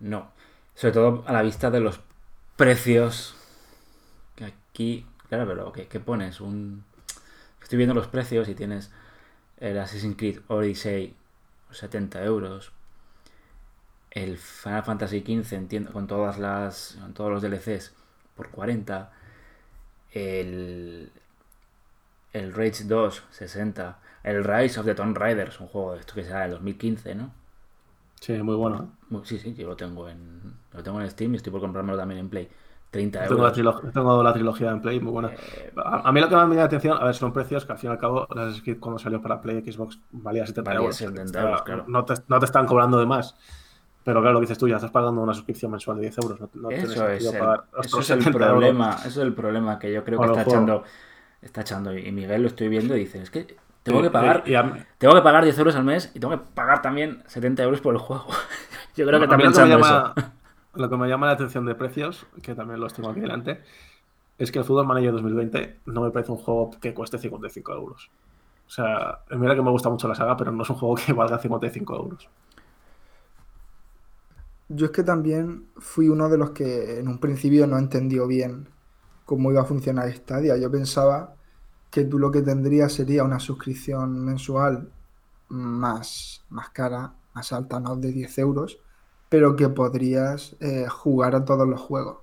no. 0.00 0.30
Sobre 0.74 0.92
todo 0.92 1.24
a 1.26 1.32
la 1.32 1.42
vista 1.42 1.70
de 1.70 1.80
los 1.80 2.00
precios. 2.56 3.36
Que 4.34 4.46
aquí. 4.46 5.06
Claro, 5.28 5.46
pero 5.46 5.72
¿qué, 5.72 5.86
qué 5.86 6.00
pones? 6.00 6.40
Un. 6.40 6.84
Estoy 7.62 7.78
viendo 7.78 7.94
los 7.94 8.08
precios 8.08 8.48
y 8.48 8.54
tienes 8.54 8.90
el 9.58 9.78
Assassin's 9.78 10.16
Creed 10.16 10.40
Odyssey 10.48 11.14
70 11.70 12.24
euros. 12.24 12.72
El 14.10 14.38
Final 14.38 14.82
Fantasy 14.82 15.20
XV, 15.20 15.52
entiendo, 15.54 15.92
con 15.92 16.06
todas 16.06 16.38
las. 16.38 16.96
con 17.00 17.12
todos 17.12 17.30
los 17.30 17.42
DLCs 17.42 17.92
por 18.34 18.50
40. 18.50 19.12
El. 20.12 21.10
El 22.32 22.54
Rage 22.54 22.84
2, 22.84 23.24
60. 23.30 23.98
El 24.22 24.44
Rise 24.44 24.80
of 24.80 24.86
the 24.86 24.94
Tomb 24.94 25.16
Raider, 25.16 25.48
es 25.48 25.60
un 25.60 25.68
juego 25.68 25.94
de 25.94 26.00
esto 26.00 26.14
que 26.14 26.24
será 26.24 26.42
del 26.42 26.52
2015, 26.52 27.14
¿no? 27.14 27.32
Sí, 28.20 28.32
muy 28.42 28.56
bueno. 28.56 28.92
¿eh? 29.12 29.20
Sí, 29.24 29.38
sí, 29.38 29.54
yo 29.54 29.68
lo 29.68 29.76
tengo 29.76 30.08
en. 30.08 30.54
Lo 30.72 30.82
tengo 30.82 31.00
en 31.00 31.10
Steam 31.10 31.34
y 31.34 31.36
estoy 31.36 31.52
por 31.52 31.60
comprármelo 31.60 31.98
también 31.98 32.20
en 32.20 32.28
Play. 32.28 32.48
30 32.96 33.24
Tengo 33.28 33.42
la, 33.42 33.48
euros. 33.54 33.82
trilog- 33.82 33.92
tengo 33.92 34.22
la 34.22 34.32
trilogía 34.32 34.70
en 34.70 34.80
Play, 34.80 35.00
muy 35.00 35.12
buena. 35.12 35.28
Eh, 35.30 35.72
A, 35.76 36.08
a 36.08 36.12
mí 36.12 36.20
lo 36.20 36.28
que 36.28 36.34
más 36.36 36.44
me 36.48 36.54
llama 36.54 36.62
la 36.62 36.66
atención, 36.66 36.98
a 37.00 37.04
ver, 37.04 37.14
son 37.14 37.32
precios 37.32 37.64
que 37.64 37.72
al 37.72 37.78
fin 37.78 37.90
y 37.90 37.92
al 37.92 37.98
cabo, 37.98 38.26
cuando 38.80 38.98
salió 38.98 39.20
para 39.22 39.40
Play 39.40 39.62
Xbox 39.70 39.98
valía 40.12 40.46
70 40.46 40.68
Valía 40.70 40.80
euros. 40.80 40.96
70 40.96 41.22
Está- 41.24 41.42
euros, 41.42 41.62
claro. 41.62 41.84
no, 41.88 42.04
te, 42.04 42.14
no 42.28 42.38
te 42.38 42.44
están 42.46 42.66
cobrando 42.66 42.98
de 42.98 43.06
más. 43.06 43.36
Pero 44.04 44.20
claro, 44.20 44.34
lo 44.34 44.38
que 44.40 44.44
dices 44.44 44.58
tú, 44.58 44.68
ya 44.68 44.76
estás 44.76 44.92
pagando 44.92 45.20
una 45.20 45.34
suscripción 45.34 45.70
mensual 45.72 45.96
de 45.96 46.02
10 46.02 46.18
euros. 46.18 46.40
No, 46.40 46.48
no 46.54 46.70
eso, 46.70 47.08
es 47.08 47.24
el, 47.26 47.38
pagar 47.40 47.64
eso 47.82 48.00
es 48.00 48.10
el 48.10 48.18
70 48.22 48.30
euros. 48.30 48.48
problema. 48.52 48.90
Eso 49.00 49.08
es 49.08 49.16
el 49.18 49.32
problema 49.34 49.78
que 49.80 49.92
yo 49.92 50.04
creo 50.04 50.20
que 50.20 50.26
está 50.28 50.42
echando. 50.42 50.84
Está 51.42 51.60
echando. 51.62 51.92
Y 51.98 52.12
Miguel 52.12 52.42
lo 52.42 52.46
estoy 52.48 52.68
viendo 52.68 52.94
y 52.96 53.00
dice: 53.00 53.20
Es 53.20 53.30
que 53.30 53.56
tengo 53.82 54.00
que 54.02 54.10
pagar. 54.10 54.44
y- 54.46 54.52
y 54.52 54.54
a- 54.54 54.86
Tengo 54.98 55.12
que 55.14 55.22
pagar 55.22 55.42
10 55.42 55.58
euros 55.58 55.74
al 55.74 55.82
mes 55.84 56.12
y 56.14 56.20
tengo 56.20 56.38
que 56.38 56.44
pagar 56.54 56.82
también 56.82 57.24
70 57.26 57.64
euros 57.64 57.80
por 57.80 57.94
el 57.94 58.00
juego. 58.00 58.26
yo 58.94 59.04
creo 59.06 59.18
que 59.18 59.24
a 59.24 59.26
está 59.26 59.36
que, 59.36 59.42
pensando 59.42 59.76
llama, 59.76 60.14
eso. 60.16 60.28
Lo 60.76 60.90
que 60.90 60.96
me 60.96 61.08
llama 61.08 61.26
la 61.26 61.32
atención 61.32 61.66
de 61.66 61.74
precios, 61.74 62.26
que 62.42 62.54
también 62.54 62.80
los 62.80 62.94
tengo 62.94 63.10
aquí 63.10 63.20
delante, 63.20 63.62
es 64.38 64.52
que 64.52 64.58
el 64.58 64.64
Football 64.64 64.86
Manager 64.86 65.12
2020 65.12 65.80
no 65.86 66.02
me 66.02 66.10
parece 66.10 66.32
un 66.32 66.38
juego 66.38 66.70
que 66.80 66.94
cueste 66.94 67.18
55 67.18 67.72
euros. 67.72 68.10
O 68.66 68.70
sea, 68.70 69.20
mira 69.30 69.54
que 69.54 69.62
me 69.62 69.70
gusta 69.70 69.88
mucho 69.88 70.08
la 70.08 70.14
saga, 70.14 70.36
pero 70.36 70.52
no 70.52 70.62
es 70.62 70.70
un 70.70 70.76
juego 70.76 70.94
que 70.96 71.12
valga 71.12 71.38
55 71.38 71.96
euros. 71.96 72.28
Yo 74.68 74.86
es 74.86 74.92
que 74.92 75.04
también 75.04 75.68
fui 75.76 76.08
uno 76.08 76.28
de 76.28 76.38
los 76.38 76.50
que 76.50 76.98
en 76.98 77.06
un 77.06 77.18
principio 77.18 77.66
no 77.66 77.78
entendió 77.78 78.26
bien 78.26 78.68
cómo 79.24 79.52
iba 79.52 79.62
a 79.62 79.64
funcionar 79.64 80.12
Stadia. 80.12 80.56
Yo 80.56 80.70
pensaba 80.70 81.36
que 81.90 82.04
tú 82.04 82.18
lo 82.18 82.32
que 82.32 82.42
tendrías 82.42 82.92
sería 82.92 83.22
una 83.22 83.38
suscripción 83.38 84.24
mensual 84.24 84.90
más, 85.48 86.44
más 86.50 86.70
cara, 86.70 87.14
más 87.32 87.52
alta, 87.52 87.78
no 87.78 87.96
de 87.96 88.10
10 88.10 88.38
euros, 88.38 88.80
pero 89.28 89.56
que 89.56 89.68
podrías 89.68 90.56
eh, 90.60 90.86
jugar 90.88 91.34
a 91.34 91.44
todos 91.44 91.68
los 91.68 91.80
juegos. 91.80 92.18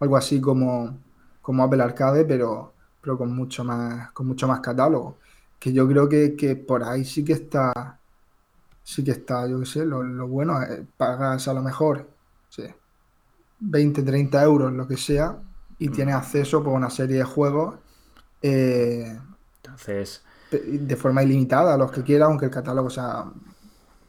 Algo 0.00 0.16
así 0.16 0.40
como, 0.40 0.98
como 1.42 1.64
Apple 1.64 1.82
Arcade, 1.82 2.24
pero, 2.24 2.72
pero 3.00 3.18
con 3.18 3.34
mucho 3.34 3.64
más, 3.64 4.12
con 4.12 4.26
mucho 4.26 4.48
más 4.48 4.60
catálogo. 4.60 5.18
Que 5.58 5.72
yo 5.72 5.88
creo 5.88 6.08
que, 6.08 6.36
que 6.36 6.56
por 6.56 6.84
ahí 6.84 7.04
sí 7.04 7.24
que 7.24 7.34
está 7.34 8.00
sí 8.84 9.02
que 9.02 9.12
está, 9.12 9.48
yo 9.48 9.60
qué 9.60 9.66
sé, 9.66 9.86
lo, 9.86 10.02
lo 10.02 10.28
bueno, 10.28 10.62
eh, 10.62 10.86
pagas 10.96 11.48
a 11.48 11.54
lo 11.54 11.62
mejor 11.62 12.08
sí, 12.50 12.64
20, 13.60 14.02
30 14.02 14.42
euros, 14.44 14.72
lo 14.72 14.86
que 14.86 14.96
sea, 14.96 15.38
y 15.78 15.88
tienes 15.88 16.14
acceso 16.14 16.62
por 16.62 16.74
una 16.74 16.90
serie 16.90 17.18
de 17.18 17.24
juegos 17.24 17.76
eh, 18.42 19.18
Entonces, 19.62 20.22
de 20.50 20.96
forma 20.96 21.22
ilimitada 21.22 21.74
a 21.74 21.78
los 21.78 21.90
que 21.90 22.02
quieras, 22.02 22.28
aunque 22.28 22.46
el 22.46 22.50
catálogo 22.50 22.90
sea, 22.90 23.24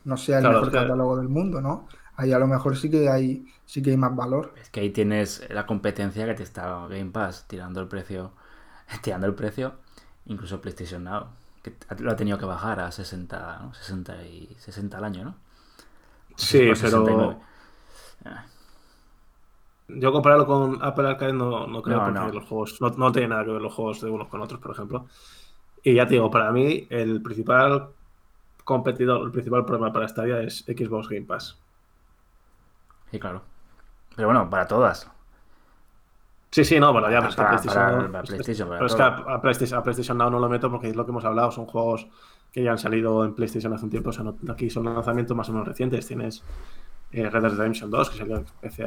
no 0.06 0.18
sea 0.18 0.39
el 0.39 0.46
Claro, 0.46 0.48
mejor 0.48 0.72
catálogo 0.72 1.18
del 1.18 1.30
mundo, 1.30 1.62
¿no? 1.62 1.88
Ahí 2.15 2.32
a 2.34 2.39
lo 2.39 2.48
mejor 2.48 2.78
sí 2.78 2.89
que 2.89 3.10
hay, 3.10 3.46
sí 3.65 3.82
que 3.84 3.91
hay 3.91 3.98
más 3.98 4.15
valor. 4.15 4.54
es 4.56 4.70
que 4.70 4.80
ahí 4.82 4.89
tienes 4.91 5.44
la 5.50 5.65
competencia 5.65 6.26
que 6.26 6.34
te 6.36 6.44
está 6.44 6.88
Game 6.88 7.12
Pass 7.12 7.48
tirando 7.48 7.82
el 7.82 7.88
precio. 7.88 8.32
Tirando 9.04 9.28
el 9.28 9.36
precio. 9.36 9.76
Incluso 10.26 10.62
PlayStation 10.62 11.04
Now. 11.04 11.28
Que 11.63 11.76
lo 12.00 12.12
ha 12.12 12.15
tenido 12.15 12.38
que 12.38 12.46
bajar 12.46 12.80
a 12.80 12.91
60, 12.91 13.60
¿no? 13.60 13.74
60 13.74 14.24
y 14.26 14.56
60 14.60 14.98
al 14.98 15.06
año, 15.06 15.26
¿no? 15.26 15.36
Sí, 16.38 16.74
O 16.74 16.76
69. 16.76 17.06
pero 17.06 17.46
yo 19.88 20.12
compararlo 20.12 20.46
con 20.48 20.84
Apple 20.84 21.08
Arcade 21.08 21.34
no, 21.34 21.68
no 21.68 21.82
creo 21.82 22.00
No, 22.00 22.04
porque 22.04 22.32
no. 22.32 22.32
los 22.32 22.46
juegos 22.46 22.82
no, 22.82 22.89
no 22.89 23.12
tiene 23.12 23.30
nada 23.30 23.46
que 23.46 23.52
ver 23.52 23.62
los 23.62 23.74
juegos 23.74 24.02
de 24.02 24.10
unos 24.10 24.28
con 24.30 24.41
otros, 24.41 24.60
por 24.60 24.72
ejemplo. 24.72 25.06
Y 25.84 25.96
ya 25.96 26.08
te 26.08 26.15
digo, 26.15 26.32
para 26.32 26.52
mí 26.52 26.88
el 26.89 27.22
principal 27.22 27.89
competidor, 28.65 29.25
el 29.25 29.32
principal 29.32 29.63
problema 29.63 29.93
para 29.93 30.08
Stadia 30.10 30.41
es 30.41 30.65
Xbox 30.67 31.08
Game 31.08 31.25
Pass. 31.25 31.58
Sí, 33.12 33.19
claro. 33.19 33.41
Pero 34.15 34.28
bueno, 34.28 34.49
para 34.49 34.67
todas. 34.67 35.10
Sí, 36.51 36.63
sí, 36.63 36.80
no, 36.80 36.91
bueno, 36.93 37.10
ya, 37.12 37.19
es 37.19 37.28
que 37.36 37.41
para- 37.41 37.49
PlayStation, 37.49 37.84
para- 37.86 38.12
para 38.12 38.23
PlayStation, 38.23 38.67
para 38.69 38.80
pero 38.80 38.88
es 38.88 38.95
que 38.95 39.01
a, 39.01 39.08
a 39.36 39.41
PlayStation, 39.41 39.80
a 39.80 39.84
PlayStation 39.84 40.17
Now 40.17 40.30
no 40.30 40.39
lo 40.39 40.49
meto 40.49 40.69
porque 40.71 40.89
es 40.89 40.95
lo 40.95 41.06
que 41.06 41.12
hemos 41.12 41.25
hablado, 41.25 41.51
son 41.51 41.65
juegos 41.65 42.08
que 42.51 42.63
ya 42.63 42.71
han 42.71 42.78
salido 42.78 43.25
en 43.25 43.34
PlayStation 43.36 43.73
hace 43.73 43.84
un 43.86 43.91
tiempo, 43.91 44.10
o 44.12 44.13
sea, 44.13 44.23
no- 44.23 44.36
aquí 44.51 44.69
son 44.69 44.86
lanzamientos 44.86 45.36
más 45.36 45.49
o 45.49 45.51
menos 45.51 45.67
recientes. 45.67 46.08
Tienes 46.08 46.43
eh, 47.12 47.30
Red 47.30 47.41
Dead 47.41 47.51
Redemption 47.51 47.91
2, 47.91 48.10
que 48.10 48.17
salió 48.17 48.43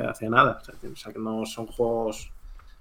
hace 0.08 0.28
nada, 0.30 0.58
o 0.60 0.64
sea, 0.64 0.74
o 0.92 0.96
sea, 0.96 1.12
que 1.12 1.18
no 1.18 1.44
son 1.46 1.66
juegos... 1.66 2.32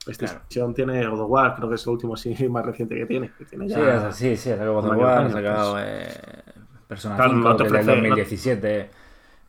PlayStation 0.06 0.74
tiene 0.74 1.06
God 1.06 1.20
of 1.20 1.30
War, 1.30 1.54
creo 1.56 1.68
que 1.68 1.76
es 1.76 1.86
el 1.86 1.92
último 1.92 2.16
sí, 2.16 2.34
más 2.50 2.66
reciente 2.66 2.96
que 2.96 3.06
tiene. 3.06 3.32
Que 3.38 3.44
tiene 3.44 3.68
Sí, 3.68 3.76
ya... 3.76 4.08
es- 4.08 4.16
sí, 4.16 4.38
sí, 4.38 4.50
sacado 4.52 4.74
God 4.76 4.86
of 4.92 4.98
War, 4.98 5.18
ha 5.26 5.30
sacado 5.30 5.74
pues. 5.74 5.86
eh, 5.86 6.44
Persona 6.88 7.16
Claro, 7.16 7.32
5, 7.32 7.50
no 7.50 7.56
te 7.56 7.64
que 7.64 7.68
es 7.68 7.72
del 7.74 7.82
ofrece- 7.82 8.02
no- 8.02 8.08
2017. 8.10 8.90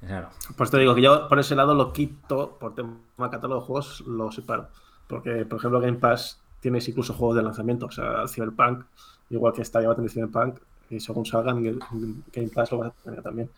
Claro. 0.00 0.28
Pues 0.56 0.70
te 0.70 0.78
digo 0.78 0.94
que 0.94 1.02
yo 1.02 1.28
por 1.28 1.38
ese 1.38 1.56
lado 1.56 1.74
lo 1.74 1.92
quito, 1.92 2.56
por 2.60 2.74
tema 2.74 2.96
catálogo 3.30 3.60
de 3.60 3.66
juegos 3.66 4.00
lo 4.06 4.30
separo. 4.30 4.68
Porque, 5.08 5.44
por 5.44 5.58
ejemplo, 5.58 5.80
Game 5.80 5.98
Pass 5.98 6.40
tienes 6.60 6.88
incluso 6.88 7.14
juegos 7.14 7.36
de 7.36 7.42
lanzamiento, 7.42 7.86
o 7.86 7.90
sea, 7.90 8.26
Cyberpunk, 8.28 8.84
igual 9.30 9.52
que 9.52 9.62
está 9.62 9.80
ya 9.80 9.88
va 9.88 9.92
a 9.94 9.96
tener 9.96 10.10
Cyberpunk, 10.10 10.58
y 10.90 11.00
según 11.00 11.24
salgan, 11.26 11.62
Game 11.62 12.48
Pass 12.54 12.72
lo 12.72 12.78
vas 12.78 12.88
a 12.92 13.04
tener 13.04 13.22
también. 13.22 13.50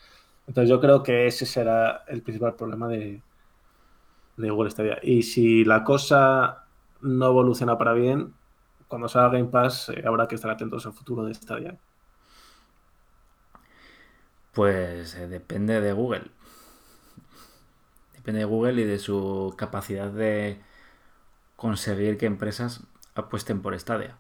Entonces 0.47 0.69
yo 0.71 0.81
creo 0.81 1.03
que 1.03 1.27
ese 1.27 1.45
será 1.47 2.05
el 2.09 2.23
principal 2.23 2.55
problema 2.55 2.88
de, 2.88 3.21
de 4.37 4.51
Google 4.51 4.71
Stadia. 4.71 4.99
Y 5.03 5.23
si 5.23 5.64
la 5.64 5.85
cosa 5.85 6.64
no 7.03 7.27
evoluciona 7.27 7.77
para 7.79 7.93
bien, 7.93 8.33
cuando 8.88 9.09
salga 9.09 9.31
Game 9.38 9.49
Pass 9.51 9.90
eh, 9.90 10.03
habrá 10.07 10.27
que 10.27 10.35
estar 10.37 10.51
atentos 10.51 10.87
al 10.87 10.93
futuro 10.93 11.25
de 11.25 11.35
Stadia. 11.35 11.77
Pues 14.53 15.15
eh, 15.15 15.29
depende 15.29 15.81
de 15.81 15.93
Google. 15.93 16.31
Depende 18.15 18.41
de 18.41 18.45
Google 18.45 18.83
y 18.83 18.85
de 18.85 18.99
su 18.99 19.55
capacidad 19.57 20.11
de 20.11 20.61
conseguir 21.57 22.19
que 22.19 22.27
empresas 22.27 22.83
apuesten 23.15 23.63
por 23.63 23.79
Stadia. 23.79 24.17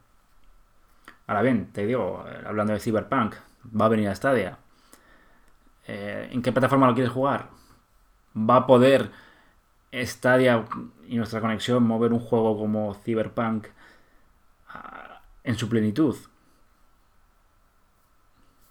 Ahora 1.26 1.42
bien, 1.42 1.72
te 1.72 1.86
digo, 1.86 2.24
eh, 2.28 2.42
hablando 2.46 2.72
de 2.72 2.80
Cyberpunk, 2.80 3.34
va 3.78 3.86
a 3.86 3.88
venir 3.88 4.08
a 4.08 4.14
Stadia. 4.14 4.58
Eh, 5.86 6.28
¿En 6.32 6.42
qué 6.42 6.52
plataforma 6.52 6.86
lo 6.86 6.94
quieres 6.94 7.12
jugar? 7.12 7.48
¿Va 8.36 8.56
a 8.56 8.66
poder 8.66 9.10
Stadia 9.92 10.64
y 11.06 11.16
nuestra 11.16 11.40
conexión 11.40 11.82
mover 11.82 12.12
un 12.12 12.20
juego 12.20 12.56
como 12.56 12.94
Cyberpunk 12.94 13.66
ah, 14.68 15.22
en 15.42 15.56
su 15.56 15.68
plenitud? 15.68 16.16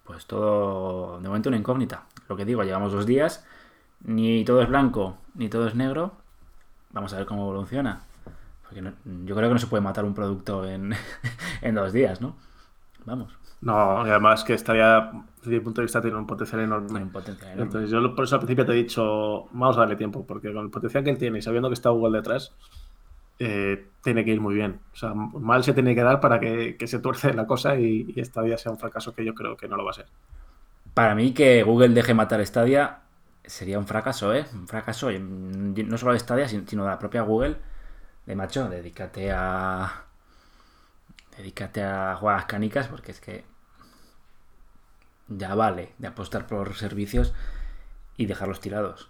Pues 0.10 0.26
todo, 0.26 1.20
de 1.22 1.28
momento 1.28 1.50
una 1.50 1.58
incógnita. 1.60 2.06
Lo 2.28 2.36
que 2.36 2.44
digo, 2.44 2.64
llevamos 2.64 2.92
dos 2.92 3.06
días, 3.06 3.46
ni 4.04 4.44
todo 4.44 4.60
es 4.64 4.68
blanco, 4.68 5.18
ni 5.36 5.50
todo 5.50 5.68
es 5.68 5.76
negro. 5.76 6.14
Vamos 6.90 7.14
a 7.14 7.18
ver 7.18 7.28
cómo 7.28 7.44
evoluciona. 7.44 8.02
Porque 8.64 8.82
no- 8.82 8.94
yo 9.26 9.36
creo 9.36 9.50
que 9.50 9.54
no 9.54 9.60
se 9.60 9.68
puede 9.68 9.82
matar 9.82 10.06
un 10.06 10.16
producto 10.16 10.66
en, 10.66 10.94
en 11.62 11.76
dos 11.76 11.94
días, 11.94 12.22
¿no? 12.22 12.36
Vamos, 13.06 13.32
No, 13.62 14.04
y 14.08 14.10
además 14.10 14.44
que 14.44 14.58
Stadia, 14.58 15.12
desde 15.38 15.52
mi 15.52 15.60
punto 15.60 15.82
de 15.82 15.86
vista, 15.86 16.02
tiene 16.02 16.18
un 16.18 16.26
potencial 16.26 16.62
enorme. 16.62 17.04
un 17.04 17.12
potencial 17.12 17.50
enorme. 17.52 17.64
Entonces, 17.66 17.92
yo 17.92 18.16
por 18.16 18.24
eso 18.26 18.36
al 18.36 18.42
principio 18.42 18.66
te 18.66 18.72
he 18.72 18.76
dicho, 18.76 19.46
vamos 19.52 19.78
a 19.78 19.82
darle 19.82 19.96
tiempo, 19.96 20.26
porque 20.26 20.52
con 20.52 20.66
el 20.66 20.72
potencial 20.72 21.04
que 21.04 21.12
él 21.12 21.20
tiene 21.20 21.38
y 21.38 21.42
sabiendo 21.44 21.70
que 21.70 21.76
está 21.76 21.90
Google 21.92 22.18
detrás, 22.18 22.52
eh, 23.40 23.88
tiene 24.04 24.26
que 24.26 24.32
ir 24.32 24.42
muy 24.42 24.56
bien. 24.56 24.80
O 24.94 24.96
sea, 24.96 25.14
mal 25.14 25.64
se 25.64 25.74
tiene 25.74 25.96
que 25.96 26.04
dar 26.04 26.20
para 26.20 26.40
que, 26.40 26.78
se 26.88 27.00
tuerce 27.00 27.34
la 27.34 27.48
cosa 27.48 27.76
y, 27.78 28.14
y 28.16 28.20
esta 28.20 28.42
día 28.42 28.58
sea 28.58 28.72
un 28.72 28.80
fracaso 28.80 29.14
que 29.16 29.26
yo 29.26 29.34
creo 29.36 29.58
que 29.58 29.68
no 29.68 29.78
lo 29.78 29.86
va 29.86 29.92
a 29.92 29.94
ser. 29.94 30.08
Para 30.94 31.16
mí 31.16 31.34
que 31.34 31.64
Google 31.64 31.90
deje 31.90 32.14
matar 32.14 32.46
Stadia 32.46 33.02
sería 33.46 33.80
un 33.80 33.88
fracaso, 33.88 34.34
¿eh? 34.34 34.46
Un 34.54 34.68
fracaso, 34.68 35.12
y 35.12 35.20
no 35.20 35.98
solo 35.98 36.14
de 36.14 36.20
Stadia, 36.20 36.48
sin- 36.48 36.68
sino 36.68 36.84
de 36.84 36.90
la 36.92 37.00
propia 37.00 37.22
Google. 37.24 37.58
De 38.26 38.36
macho, 38.36 38.70
dedícate 38.70 39.32
a... 39.32 40.06
Dedícate 41.38 41.82
a 41.84 42.16
jugar 42.18 42.36
a 42.36 42.38
las 42.40 42.46
canicas 42.46 42.88
porque 42.88 43.12
es 43.12 43.22
que 43.22 43.44
ya 45.28 45.56
vale 45.56 45.94
de 45.98 46.08
apostar 46.08 46.48
por 46.48 46.76
servicios 46.76 47.34
y 48.18 48.26
dejarlos 48.26 48.60
tirados. 48.60 49.10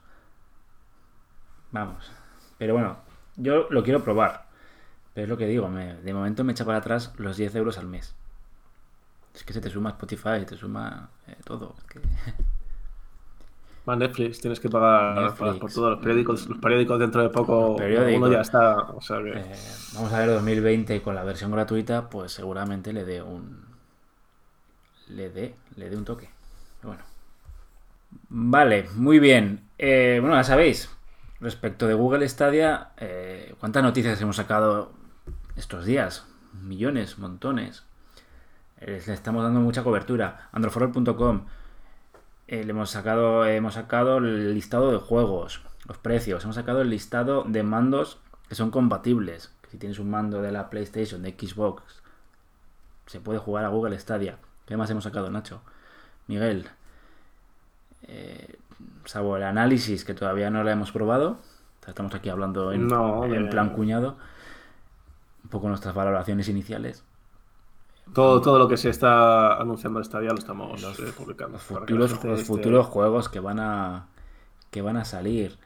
Vamos. 1.72 2.12
Pero 2.58 2.74
bueno, 2.74 2.98
yo 3.39 3.67
lo 3.69 3.84
quiero 3.84 4.04
probar. 4.04 4.47
Pero 5.13 5.23
es 5.25 5.30
lo 5.30 5.38
que 5.38 5.47
digo, 5.47 5.67
me- 5.69 5.95
de 5.95 6.13
momento 6.13 6.43
me 6.43 6.52
echa 6.52 6.65
para 6.65 6.78
atrás 6.78 7.13
los 7.17 7.36
10 7.38 7.56
euros 7.56 7.78
al 7.78 7.88
mes. 7.88 8.15
Es 9.34 9.43
que 9.43 9.54
se 9.54 9.62
te 9.62 9.69
suma 9.69 9.89
Spotify, 9.91 10.39
se 10.39 10.45
te 10.45 10.56
suma 10.58 11.10
eh, 11.28 11.36
todo. 11.43 11.75
es 11.78 11.84
que- 11.86 11.99
Más 13.86 13.97
Netflix, 13.97 14.39
tienes 14.39 14.60
que 14.60 14.69
pagar, 14.69 15.15
Netflix. 15.15 15.39
pagar 15.39 15.60
por 15.60 15.71
todos 15.71 15.91
los 15.91 15.99
periódicos. 15.99 16.47
Los 16.47 16.58
periódicos 16.60 16.99
dentro 16.99 17.23
de 17.23 17.30
poco, 17.30 17.75
uno 17.75 18.32
ya 18.32 18.41
está. 18.41 18.75
O 18.75 19.02
sea 19.02 19.17
que. 19.23 19.32
eh, 19.36 19.56
vamos 19.93 20.13
a 20.13 20.19
ver 20.19 20.30
2020 20.30 20.95
y 20.97 20.99
con 20.99 21.15
la 21.15 21.23
versión 21.23 21.52
gratuita, 21.52 22.10
pues 22.10 22.32
seguramente 22.34 22.93
le 22.93 23.04
dé 23.06 23.21
un. 23.23 23.65
Le 25.08 25.30
dé, 25.32 25.56
le 25.75 25.89
dé 25.89 25.97
un 25.97 26.06
toque. 26.06 26.30
Bueno. 26.84 27.02
Vale, 28.30 28.88
muy 28.95 29.17
bien. 29.19 29.69
Eh, 29.78 30.19
bueno, 30.21 30.36
ya 30.36 30.43
sabéis, 30.43 30.95
respecto 31.41 31.88
de 31.88 31.93
Google 31.93 32.28
Stadia, 32.28 32.89
eh, 32.97 33.56
¿cuántas 33.60 33.84
noticias 33.84 34.19
hemos 34.21 34.36
sacado 34.36 34.91
estos 35.56 35.86
días? 35.86 36.25
Millones, 36.54 37.17
montones. 37.17 37.84
Eh, 38.80 39.02
le 39.06 39.13
estamos 39.13 39.43
dando 39.43 39.60
mucha 39.60 39.84
cobertura. 39.84 40.49
Androforol.com. 40.52 41.45
eh, 42.47 42.63
le 42.63 42.71
hemos 42.71 42.89
sacado, 42.89 43.45
hemos 43.45 43.75
sacado 43.75 44.17
el 44.17 44.54
listado 44.56 44.91
de 44.91 44.97
juegos, 44.97 45.62
los 45.88 45.97
precios. 45.97 46.43
Hemos 46.43 46.56
sacado 46.56 46.82
el 46.82 46.89
listado 46.89 47.43
de 47.47 47.63
mandos 47.63 48.19
que 48.47 48.56
son 48.56 48.71
compatibles. 48.71 49.52
Si 49.69 49.78
tienes 49.78 49.99
un 49.99 50.10
mando 50.10 50.41
de 50.41 50.52
la 50.52 50.69
PlayStation, 50.69 51.21
de 51.21 51.32
Xbox, 51.32 51.84
se 53.06 53.19
puede 53.19 53.39
jugar 53.39 53.65
a 53.65 53.69
Google 53.69 53.97
Stadia. 53.99 54.38
¿Qué 54.65 54.78
más 54.78 54.89
hemos 54.89 55.04
sacado, 55.04 55.30
Nacho? 55.30 55.62
Miguel. 56.28 56.67
Eh, 58.04 58.58
salvo 59.06 59.38
el 59.38 59.44
análisis 59.44 60.06
que 60.06 60.13
todavía 60.13 60.50
no 60.50 60.63
lo 60.63 60.70
hemos 60.70 60.92
probado. 60.92 61.38
Estamos 61.88 62.13
aquí 62.13 62.30
hablando 62.30 62.72
en, 62.72 62.88
No, 62.88 63.26
en 63.26 63.50
plan 63.50 63.72
cuñado. 63.72 64.18
Un 65.44 65.50
poco 65.50 65.68
nuestras 65.70 65.96
valoraciones 65.96 66.48
iniciales. 66.50 67.04
Todo, 68.13 68.42
todo 68.42 68.58
lo 68.60 68.68
que 68.68 68.78
se 68.78 68.89
está 68.89 69.56
anunciando 69.56 70.00
esta 70.00 70.20
día 70.20 70.32
lo 70.32 70.38
estamos 70.39 70.82
Los- 70.82 71.00
eh, 71.00 71.13
publicando. 71.15 71.58
los 71.88 72.12
la 72.12 72.38
futuros, 72.38 72.72
los 72.72 72.86
juegos 72.88 73.30
que 73.30 73.39
van 73.39 73.60
a 73.60 74.08
que 74.72 74.82
van 74.84 74.98
a 74.98 75.06
salir 75.06 75.58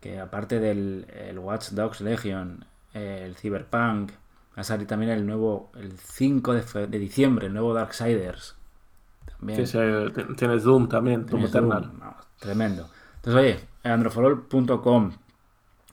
que 0.00 0.20
aparte 0.20 0.58
del 0.60 1.06
el 1.14 1.38
Watch 1.38 1.70
Dogs 1.70 2.00
Legion 2.00 2.64
el 2.94 3.34
Cyberpunk 3.36 4.10
va 4.56 4.60
a 4.60 4.64
salir 4.64 4.86
también 4.86 5.12
el 5.12 5.26
nuevo 5.26 5.70
el 5.74 5.92
5 5.98 6.54
de, 6.54 6.86
de 6.86 6.98
diciembre 6.98 7.46
el 7.48 7.52
nuevo 7.54 7.74
Darksiders 7.74 8.56
Tienes, 9.44 10.62
Doom 10.64 10.88
también, 10.88 11.26
Doom 11.26 11.44
Eternal. 11.44 11.92
Tremendo 12.38 12.88
entonces 13.16 13.42
oye 13.42 13.68
androforol.com 13.82 15.12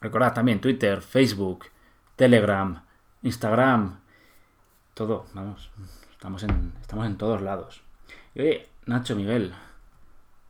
recordad 0.01 0.34
también 0.34 0.62
Twitter 0.62 1.01
Facebook 1.01 1.65
Telegram 2.15 2.82
Instagram 3.21 3.99
todo 4.93 5.25
vamos 5.34 5.71
estamos 6.12 6.43
en 6.43 6.73
estamos 6.82 7.06
en 7.06 7.17
todos 7.17 7.41
lados 7.41 7.82
y 8.36 8.41
oye 8.41 8.69
Nacho 8.86 9.15
Miguel 9.15 9.53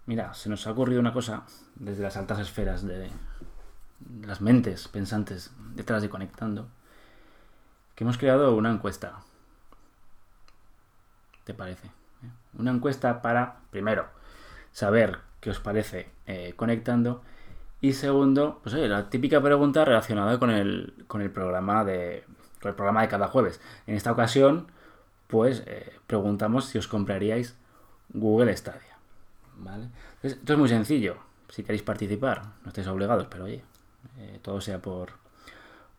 Mira, 0.05 0.33
se 0.33 0.49
nos 0.49 0.67
ha 0.67 0.71
ocurrido 0.71 0.99
una 0.99 1.13
cosa 1.13 1.43
desde 1.75 2.03
las 2.03 2.17
altas 2.17 2.39
esferas 2.39 2.85
de, 2.85 3.09
de 3.99 4.27
las 4.27 4.41
mentes 4.41 4.87
pensantes 4.89 5.51
detrás 5.75 6.01
de 6.01 6.09
Conectando, 6.09 6.67
que 7.95 8.03
hemos 8.03 8.17
creado 8.17 8.53
una 8.53 8.71
encuesta. 8.71 9.19
¿Te 11.45 11.53
parece? 11.53 11.89
Una 12.57 12.71
encuesta 12.71 13.21
para, 13.21 13.57
primero, 13.71 14.05
saber 14.71 15.19
qué 15.39 15.49
os 15.49 15.59
parece 15.59 16.09
eh, 16.25 16.53
Conectando 16.55 17.21
y 17.83 17.93
segundo, 17.93 18.59
pues 18.63 18.73
oye, 18.75 18.87
la 18.87 19.09
típica 19.09 19.41
pregunta 19.41 19.83
relacionada 19.83 20.39
con 20.39 20.49
el, 20.49 20.93
con 21.07 21.21
el 21.21 21.31
programa 21.31 21.83
de 21.83 22.23
con 22.61 22.69
el 22.69 22.75
programa 22.75 23.01
de 23.01 23.09
cada 23.09 23.27
jueves. 23.27 23.59
En 23.87 23.95
esta 23.95 24.13
ocasión, 24.13 24.67
pues 25.27 25.63
eh, 25.65 25.91
preguntamos 26.07 26.63
si 26.63 26.77
os 26.77 26.87
compraríais 26.87 27.57
Google 28.13 28.55
Stadia. 28.55 28.97
¿Vale? 29.57 29.89
Esto 30.21 30.53
es 30.53 30.59
muy 30.59 30.69
sencillo. 30.69 31.17
Si 31.49 31.63
queréis 31.63 31.83
participar, 31.83 32.43
no 32.63 32.69
estáis 32.69 32.87
obligados, 32.87 33.27
pero 33.29 33.43
oye, 33.43 33.65
eh, 34.17 34.39
todo 34.41 34.61
sea 34.61 34.81
por, 34.81 35.09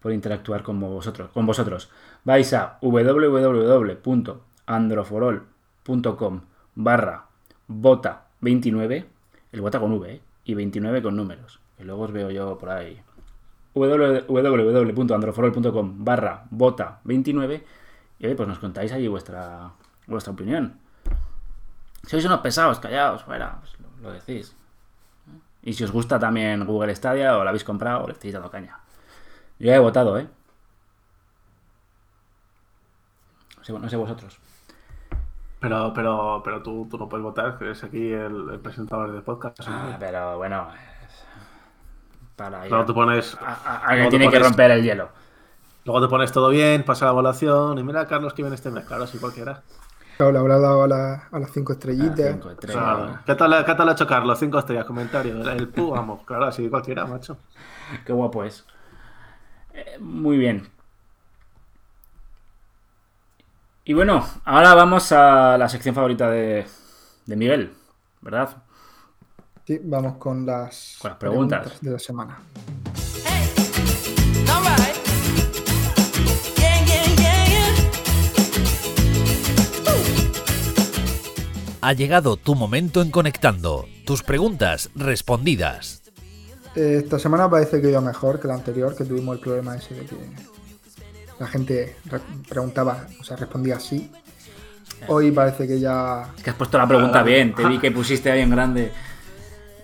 por 0.01 0.13
interactuar 0.13 0.63
con 0.63 0.81
vosotros, 0.81 1.31
con 1.33 1.45
vosotros. 1.45 1.91
Vais 2.25 2.51
a 2.55 2.79
www.androforol.com 2.81 5.54
barra 6.75 7.27
bota 7.67 8.27
29, 8.41 9.07
el 9.53 9.61
bota 9.61 9.79
con 9.81 9.93
V, 9.93 10.13
¿eh? 10.13 10.23
y 10.45 10.55
29 10.55 11.03
con 11.03 11.17
números. 11.17 11.61
Que 11.77 11.85
luego 11.85 12.03
os 12.03 12.13
veo 12.13 12.31
yo 12.31 12.57
por 12.59 12.71
ahí. 12.71 13.03
www.androforol.com 13.75 16.05
barra 16.05 16.45
bota 16.51 17.01
29 17.05 17.65
y 18.19 18.27
oye, 18.27 18.35
pues 18.35 18.49
nos 18.49 18.59
contáis 18.59 18.93
ahí 18.93 19.09
vuestra, 19.09 19.73
vuestra 20.07 20.33
opinión. 20.33 20.79
Sois 22.07 22.25
unos 22.25 22.41
pesados, 22.41 22.79
callaos, 22.79 23.25
fuera, 23.25 23.59
pues 23.61 23.73
lo, 23.81 23.89
lo 24.03 24.13
decís. 24.13 24.55
Y 25.63 25.73
si 25.73 25.85
os 25.85 25.91
gusta 25.91 26.19
también 26.19 26.67
Google 26.67 26.95
Stadia, 26.95 27.39
o 27.39 27.43
lo 27.43 27.49
habéis 27.49 27.65
comprado, 27.65 28.05
o 28.05 28.07
le 28.07 28.13
estáis 28.13 28.35
dando 28.35 28.51
caña. 28.51 28.79
Yo 29.59 29.67
ya 29.67 29.77
he 29.77 29.79
votado, 29.79 30.19
¿eh? 30.19 30.29
No 33.69 33.89
sé 33.89 33.97
vosotros. 33.97 34.39
Pero, 35.65 35.93
pero, 35.95 36.43
pero 36.45 36.63
tú, 36.63 36.87
tú 36.91 36.99
no 36.99 37.09
puedes 37.09 37.25
votar, 37.25 37.57
que 37.59 37.65
eres 37.65 37.83
aquí 37.83 38.13
el, 38.13 38.51
el 38.53 38.61
presentador 38.61 39.11
del 39.13 39.23
podcast. 39.23 39.61
¿no? 39.61 39.67
Ah, 39.75 39.97
pero 39.99 40.37
bueno. 40.37 40.69
Para 42.37 42.67
Luego 42.69 42.85
te 42.85 42.93
pones, 42.93 43.37
a- 43.41 43.55
a- 43.65 43.77
alguien 43.87 44.11
tiene 44.11 44.29
que 44.29 44.39
romper 44.41 44.71
el 44.73 44.83
hielo. 44.83 45.09
luego 45.85 46.01
te 46.07 46.09
pones 46.11 46.33
todo 46.33 46.49
bien, 46.51 46.83
pasa 46.83 47.05
la 47.07 47.13
evaluación 47.13 47.79
y 47.79 47.83
mira 47.83 48.07
Carlos 48.07 48.35
que 48.35 48.43
viene 48.43 48.57
este 48.57 48.71
mes, 48.71 48.85
claro, 48.85 49.07
sí 49.07 49.19
cualquiera. 49.19 49.63
Claro, 50.17 50.33
le 50.33 50.39
habrá 50.39 50.59
dado 50.59 50.83
a, 50.83 50.89
la- 50.89 51.29
a 51.31 51.39
las 51.39 51.51
cinco 51.53 51.73
Ah, 51.73 51.75
estrellitas. 51.75 52.33
cinco 52.33 52.51
estrellas. 52.51 52.83
Claro. 52.83 53.19
¿Qué 53.25 53.35
tal, 53.35 53.65
¿Qué 53.65 53.75
tal 53.75 53.89
ha 53.89 53.93
hecho 53.93 54.07
Carlos? 54.07 54.39
Cinco 54.39 54.59
estrellas, 54.59 54.85
comentario. 54.85 55.41
El, 55.41 55.49
el 55.49 55.69
pu, 55.69 55.91
vamos, 55.93 56.23
claro, 56.25 56.47
así 56.47 56.69
cualquiera, 56.69 57.07
macho. 57.07 57.39
Qué 58.05 58.13
guapo 58.13 58.45
es. 58.45 58.67
Eh, 59.73 59.97
muy 60.01 60.37
bien. 60.37 60.69
Y 63.85 63.93
bueno, 63.93 64.27
ahora 64.45 64.75
vamos 64.75 65.13
a 65.13 65.59
la 65.59 65.69
sección 65.69 65.95
favorita 65.95 66.31
de, 66.31 66.65
de 67.27 67.37
Miguel, 67.37 67.73
¿verdad? 68.23 68.57
Sí, 69.67 69.79
vamos 69.83 70.17
con 70.17 70.47
las, 70.47 70.97
Con 71.01 71.11
las 71.11 71.19
preguntas. 71.19 71.81
de 71.81 71.91
la 71.91 71.99
semana. 71.99 72.39
Alright. 74.51 74.97
Yeah, 76.57 76.85
yeah, 76.87 77.05
yeah, 77.17 77.45
yeah. 77.47 77.75
Ha 81.83 81.93
llegado 81.93 82.37
tu 82.39 82.55
momento 82.55 83.03
en 83.03 83.11
Conectando. 83.11 83.87
Tus 84.07 84.23
preguntas 84.23 84.91
respondidas. 84.95 86.03
Eh, 86.75 87.01
Esta 87.05 87.19
semana 87.19 87.49
parece 87.51 87.81
que 87.83 87.91
iba 87.91 88.01
mejor 88.01 88.41
que 88.41 88.49
la 88.49 88.55
anterior, 88.55 88.97
que 88.97 89.05
tuvimos 89.05 89.37
el 89.37 89.41
problema 89.43 89.77
ese 89.77 89.95
de 89.95 90.07
que 90.07 90.17
la 91.39 91.47
gente 91.47 91.97
re- 92.07 92.21
preguntaba, 92.49 93.07
o 93.21 93.25
sea, 93.25 93.37
respondía 93.37 93.81
sí. 93.81 94.11
Hoy 95.09 95.33
parece 95.33 95.67
que 95.67 95.79
ya... 95.81 96.33
Es 96.37 96.43
que 96.43 96.51
has 96.51 96.57
puesto 96.57 96.79
la 96.79 96.87
pregunta 96.89 97.23
bien, 97.23 97.55
te 97.55 97.67
vi 97.67 97.79
que 97.79 97.91
pusiste 97.91 98.31
ahí 98.31 98.41
en 98.41 98.51
grande. 98.51 98.93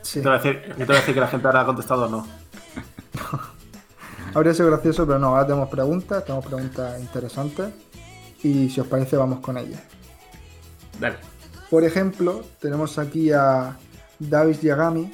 Sí, 0.02 0.20
te 0.20 0.28
voy 0.28 0.38
a 0.38 0.40
decir, 0.40 0.62
yo 0.68 0.74
te 0.76 0.84
voy 0.84 0.96
a 0.96 1.00
decir 1.00 1.14
que 1.14 1.20
la 1.20 1.28
gente 1.28 1.46
ahora 1.46 1.60
ha 1.60 1.66
contestado 1.66 2.08
no. 2.08 2.26
habría 4.34 4.54
sido 4.54 4.68
gracioso, 4.68 5.06
pero 5.06 5.18
no, 5.18 5.28
ahora 5.28 5.46
tenemos 5.46 5.68
preguntas, 5.68 6.24
tenemos 6.24 6.46
preguntas 6.46 7.00
interesantes. 7.00 7.68
Y 8.42 8.70
si 8.70 8.80
os 8.80 8.86
parece, 8.86 9.16
vamos 9.16 9.40
con 9.40 9.58
ellas. 9.58 9.80
Dale. 10.98 11.16
Por 11.68 11.84
ejemplo, 11.84 12.44
tenemos 12.58 12.98
aquí 12.98 13.30
a 13.32 13.76
Davis 14.18 14.62
Yagami, 14.62 15.12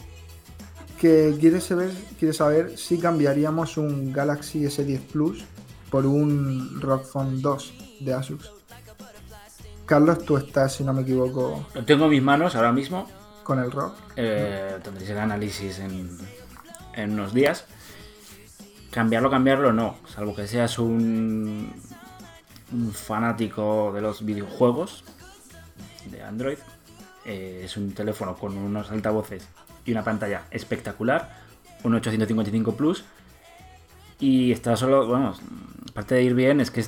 que 1.00 1.36
quiere 1.40 1.60
saber, 1.60 1.90
quiere 2.18 2.32
saber 2.32 2.78
si 2.78 2.98
cambiaríamos 2.98 3.76
un 3.76 4.12
Galaxy 4.12 4.60
S10 4.64 5.00
Plus 5.00 5.44
por 5.96 6.04
un 6.04 6.78
Phone 7.10 7.40
2 7.40 7.72
de 8.00 8.12
Asus. 8.12 8.52
Carlos, 9.86 10.26
tú 10.26 10.36
estás, 10.36 10.74
si 10.74 10.84
no 10.84 10.92
me 10.92 11.00
equivoco, 11.00 11.64
Lo 11.72 11.84
tengo 11.86 12.04
en 12.04 12.10
mis 12.10 12.22
manos 12.22 12.54
ahora 12.54 12.70
mismo. 12.70 13.08
con 13.42 13.60
el 13.60 13.72
ROG. 13.72 13.94
Eh, 14.14 14.78
tendréis 14.84 15.08
el 15.08 15.16
análisis 15.16 15.78
en, 15.78 16.18
en 16.92 17.12
unos 17.12 17.32
días. 17.32 17.64
Cambiarlo, 18.90 19.30
cambiarlo, 19.30 19.72
no. 19.72 19.96
Salvo 20.14 20.34
que 20.34 20.46
seas 20.46 20.78
un, 20.78 21.72
un 22.74 22.92
fanático 22.92 23.90
de 23.94 24.02
los 24.02 24.22
videojuegos 24.22 25.02
de 26.10 26.22
Android. 26.22 26.58
Eh, 27.24 27.62
es 27.64 27.74
un 27.78 27.92
teléfono 27.92 28.36
con 28.36 28.54
unos 28.58 28.90
altavoces 28.90 29.48
y 29.86 29.92
una 29.92 30.04
pantalla 30.04 30.42
espectacular. 30.50 31.38
Un 31.84 31.94
855 31.94 32.76
Plus. 32.76 33.02
Y 34.18 34.50
está 34.52 34.76
solo, 34.76 35.06
bueno, 35.06 35.34
aparte 35.96 36.14
de 36.16 36.22
ir 36.24 36.34
bien, 36.34 36.60
es 36.60 36.70
que 36.70 36.84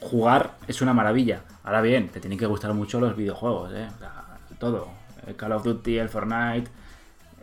jugar 0.00 0.54
es 0.68 0.80
una 0.80 0.94
maravilla. 0.94 1.42
Ahora 1.64 1.80
bien, 1.80 2.08
te 2.10 2.20
tienen 2.20 2.38
que 2.38 2.46
gustar 2.46 2.72
mucho 2.74 3.00
los 3.00 3.16
videojuegos, 3.16 3.72
¿eh? 3.72 3.88
O 3.92 3.98
sea, 3.98 4.38
todo. 4.60 4.86
El 5.26 5.34
Call 5.34 5.50
of 5.50 5.64
Duty, 5.64 5.98
el 5.98 6.08
Fortnite, 6.08 6.70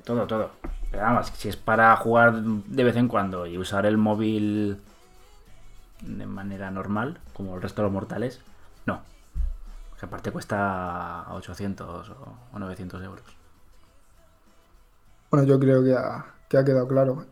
todo, 0.05 0.25
todo. 0.27 0.51
Pero 0.89 1.03
vamos, 1.03 1.27
si 1.35 1.49
es 1.49 1.57
para 1.57 1.93
jugar 1.97 2.41
de 2.41 2.83
vez 2.85 2.95
en 2.95 3.09
cuando 3.09 3.45
y 3.45 3.57
usar 3.57 3.85
el 3.85 3.97
móvil 3.97 4.77
de 5.99 6.25
manera 6.25 6.71
normal, 6.71 7.19
como 7.33 7.55
el 7.55 7.61
resto 7.61 7.81
de 7.81 7.87
los 7.87 7.91
mortales, 7.93 8.39
no. 8.85 9.01
Que 9.99 10.05
aparte 10.05 10.31
cuesta 10.31 11.25
800 11.31 12.09
o- 12.11 12.37
o 12.53 12.59
900 12.59 13.03
euros. 13.03 13.25
Bueno, 15.31 15.45
yo 15.45 15.59
creo 15.59 15.83
que 15.83 15.93
ha, 15.95 16.25
que 16.47 16.57
ha 16.57 16.63
quedado 16.63 16.87
claro. 16.87 17.25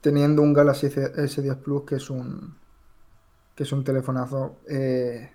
Teniendo 0.00 0.42
un 0.42 0.52
Galaxy 0.52 0.86
S- 0.86 1.12
S10 1.16 1.56
Plus, 1.56 1.82
que 1.84 1.96
es 1.96 2.08
un 2.10 2.59
que 3.60 3.64
es 3.64 3.72
un 3.72 3.84
telefonazo, 3.84 4.56
eh, 4.70 5.30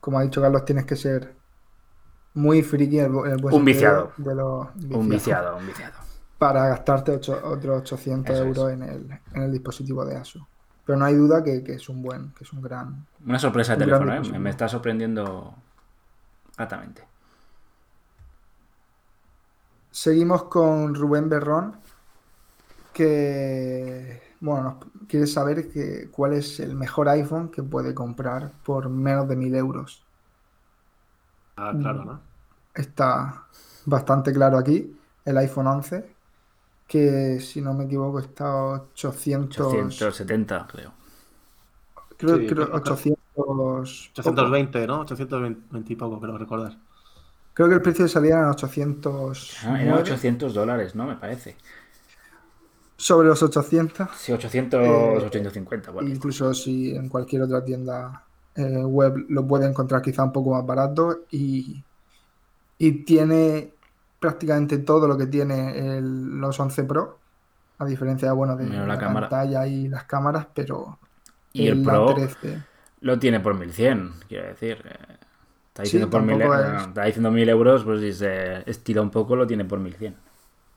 como 0.00 0.18
ha 0.18 0.22
dicho 0.22 0.40
Carlos, 0.40 0.64
tienes 0.64 0.86
que 0.86 0.96
ser 0.96 1.34
muy 2.32 2.62
friki 2.62 3.00
en 3.00 3.04
el, 3.14 3.26
en 3.26 3.32
el 3.32 3.36
buen 3.42 3.54
Un 3.54 3.66
viciado. 3.66 4.12
de 4.16 4.34
los 4.34 4.68
Un 4.90 5.10
viciado, 5.10 5.58
un 5.58 5.66
viciado. 5.66 5.92
para 6.38 6.68
gastarte 6.68 7.12
ocho- 7.12 7.38
otros 7.44 7.82
800 7.82 8.34
Eso 8.34 8.42
es. 8.44 8.48
euros 8.48 8.72
en 8.72 8.82
el, 8.82 9.20
en 9.34 9.42
el 9.42 9.52
dispositivo 9.52 10.06
de 10.06 10.16
ASUS. 10.16 10.42
Pero 10.86 10.98
no 10.98 11.04
hay 11.04 11.16
duda 11.16 11.44
que, 11.44 11.62
que 11.62 11.74
es 11.74 11.86
un 11.90 12.00
buen, 12.00 12.32
que 12.32 12.44
es 12.44 12.52
un 12.54 12.62
gran. 12.62 13.06
Una 13.26 13.38
sorpresa 13.38 13.76
de 13.76 13.84
Un 13.84 13.90
gran 13.90 14.00
teléfono, 14.06 14.36
¿eh? 14.36 14.38
Me 14.38 14.48
está 14.48 14.66
sorprendiendo 14.66 15.54
gratamente. 16.56 17.02
Seguimos 19.90 20.44
con 20.44 20.94
Rubén 20.94 21.28
Berrón, 21.28 21.76
que 22.94 24.22
bueno, 24.40 24.62
nos 24.62 24.76
quiere 25.08 25.26
saber 25.26 25.68
que, 25.70 26.10
cuál 26.10 26.34
es 26.34 26.60
el 26.60 26.74
mejor 26.76 27.08
iPhone 27.08 27.50
que 27.50 27.62
puede 27.62 27.94
comprar 27.94 28.60
por 28.62 28.88
menos 28.90 29.28
de 29.28 29.36
1000 29.36 29.54
euros. 29.54 30.06
Ah, 31.56 31.76
claro, 31.80 32.04
¿no? 32.04 32.20
Está 32.74 33.48
bastante 33.84 34.32
claro 34.32 34.58
aquí, 34.58 35.00
el 35.24 35.36
iPhone 35.38 35.66
11, 35.68 36.16
que 36.86 37.40
si 37.40 37.60
no 37.62 37.74
me 37.74 37.84
equivoco 37.84 38.20
está 38.20 38.54
800, 38.56 39.46
870, 39.56 40.66
creo. 40.66 40.92
creo, 42.16 42.38
Sí, 42.38 42.46
creo 42.46 42.66
creo- 42.66 42.74
800, 42.74 44.12
820, 44.18 44.86
¿no? 44.86 45.00
820 45.00 45.92
y 45.92 45.96
poco, 45.96 46.20
creo 46.20 46.36
recordar. 46.38 46.78
Creo 47.52 47.68
que 47.68 47.74
el 47.76 47.82
precio 47.82 48.04
de 48.04 48.08
salida 48.10 48.38
eran 48.38 48.50
800, 48.50 49.56
Ah, 49.62 49.82
Eran 49.82 49.96
800 49.98 50.54
dólares, 50.54 50.94
¿no? 50.94 51.06
Me 51.06 51.16
parece. 51.16 51.56
Sobre 53.06 53.28
los 53.28 53.42
800. 53.42 54.08
Sí, 54.10 54.32
800, 54.32 54.80
Eh, 54.80 55.24
850. 55.24 55.90
Bueno, 55.90 56.10
Incluso 56.10 56.54
si 56.54 56.94
en 56.96 57.08
cualquier 57.08 57.42
otra 57.42 57.64
tienda 57.64 58.28
eh, 58.54 58.84
web 58.84 59.26
lo 59.30 59.46
puede 59.46 59.66
encontrar 59.68 60.02
quizá 60.02 60.24
un 60.24 60.32
poco 60.32 60.52
más 60.52 60.66
barato 60.66 61.26
y, 61.30 61.86
y 62.78 63.04
tiene 63.04 63.76
prácticamente 64.18 64.78
todo 64.78 65.08
lo 65.08 65.18
que 65.18 65.26
tiene 65.28 65.98
el- 65.98 66.38
los 66.40 66.58
11 66.60 66.84
Pro, 66.84 67.22
a 67.78 67.86
diferencia 67.86 68.32
bueno, 68.34 68.56
de 68.56 68.86
la 68.86 69.02
la, 69.02 69.02
pantalla 69.04 69.66
y 69.66 69.88
las 69.88 70.04
cámaras, 70.06 70.48
pero 70.54 71.00
y 71.52 71.68
el 71.68 71.80
el 71.82 71.82
Pro 71.82 72.06
A13 72.06 72.66
lo 73.00 73.18
tiene 73.18 73.40
por 73.40 73.54
1100, 73.54 74.12
quiero 74.28 74.48
decir. 74.48 74.82
eh, 74.86 75.18
Está 75.68 75.82
Sí, 75.82 75.98
diciendo, 75.98 76.10
por 76.10 76.22
mil, 76.22 76.40
es- 76.42 76.54
está 76.54 77.04
diciendo 77.04 77.30
1000 77.32 77.48
euros, 77.48 77.84
pues 77.84 78.00
si 78.00 78.12
se 78.12 78.68
estira 78.70 79.02
un 79.02 79.10
poco, 79.10 79.36
lo 79.36 79.46
tiene 79.46 79.64
por 79.64 79.80
1100. 79.80 80.16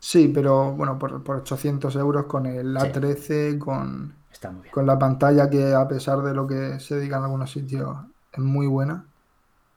Sí, 0.09 0.29
pero 0.33 0.71
bueno, 0.71 0.97
por, 0.97 1.21
por 1.21 1.35
800 1.35 1.93
euros 1.97 2.27
con 2.27 2.45
el 2.45 2.77
Sí. 2.79 2.87
A13, 2.87 3.59
con, 3.59 4.15
Está 4.31 4.51
muy 4.51 4.61
bien. 4.61 4.71
con 4.73 4.85
la 4.85 4.97
pantalla 4.97 5.49
que 5.49 5.73
a 5.73 5.85
pesar 5.85 6.21
de 6.21 6.33
lo 6.33 6.47
que 6.47 6.79
se 6.79 6.97
diga 6.97 7.17
en 7.17 7.23
algunos 7.25 7.51
sitios 7.51 7.93
es 8.31 8.39
muy 8.39 8.67
buena, 8.67 9.05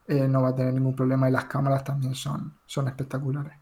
eh, 0.06 0.28
no 0.28 0.42
va 0.42 0.50
a 0.50 0.54
tener 0.54 0.72
ningún 0.72 0.94
problema 0.94 1.28
y 1.28 1.32
las 1.32 1.46
cámaras 1.46 1.82
también 1.82 2.14
son, 2.14 2.54
son 2.64 2.86
espectaculares. 2.86 3.54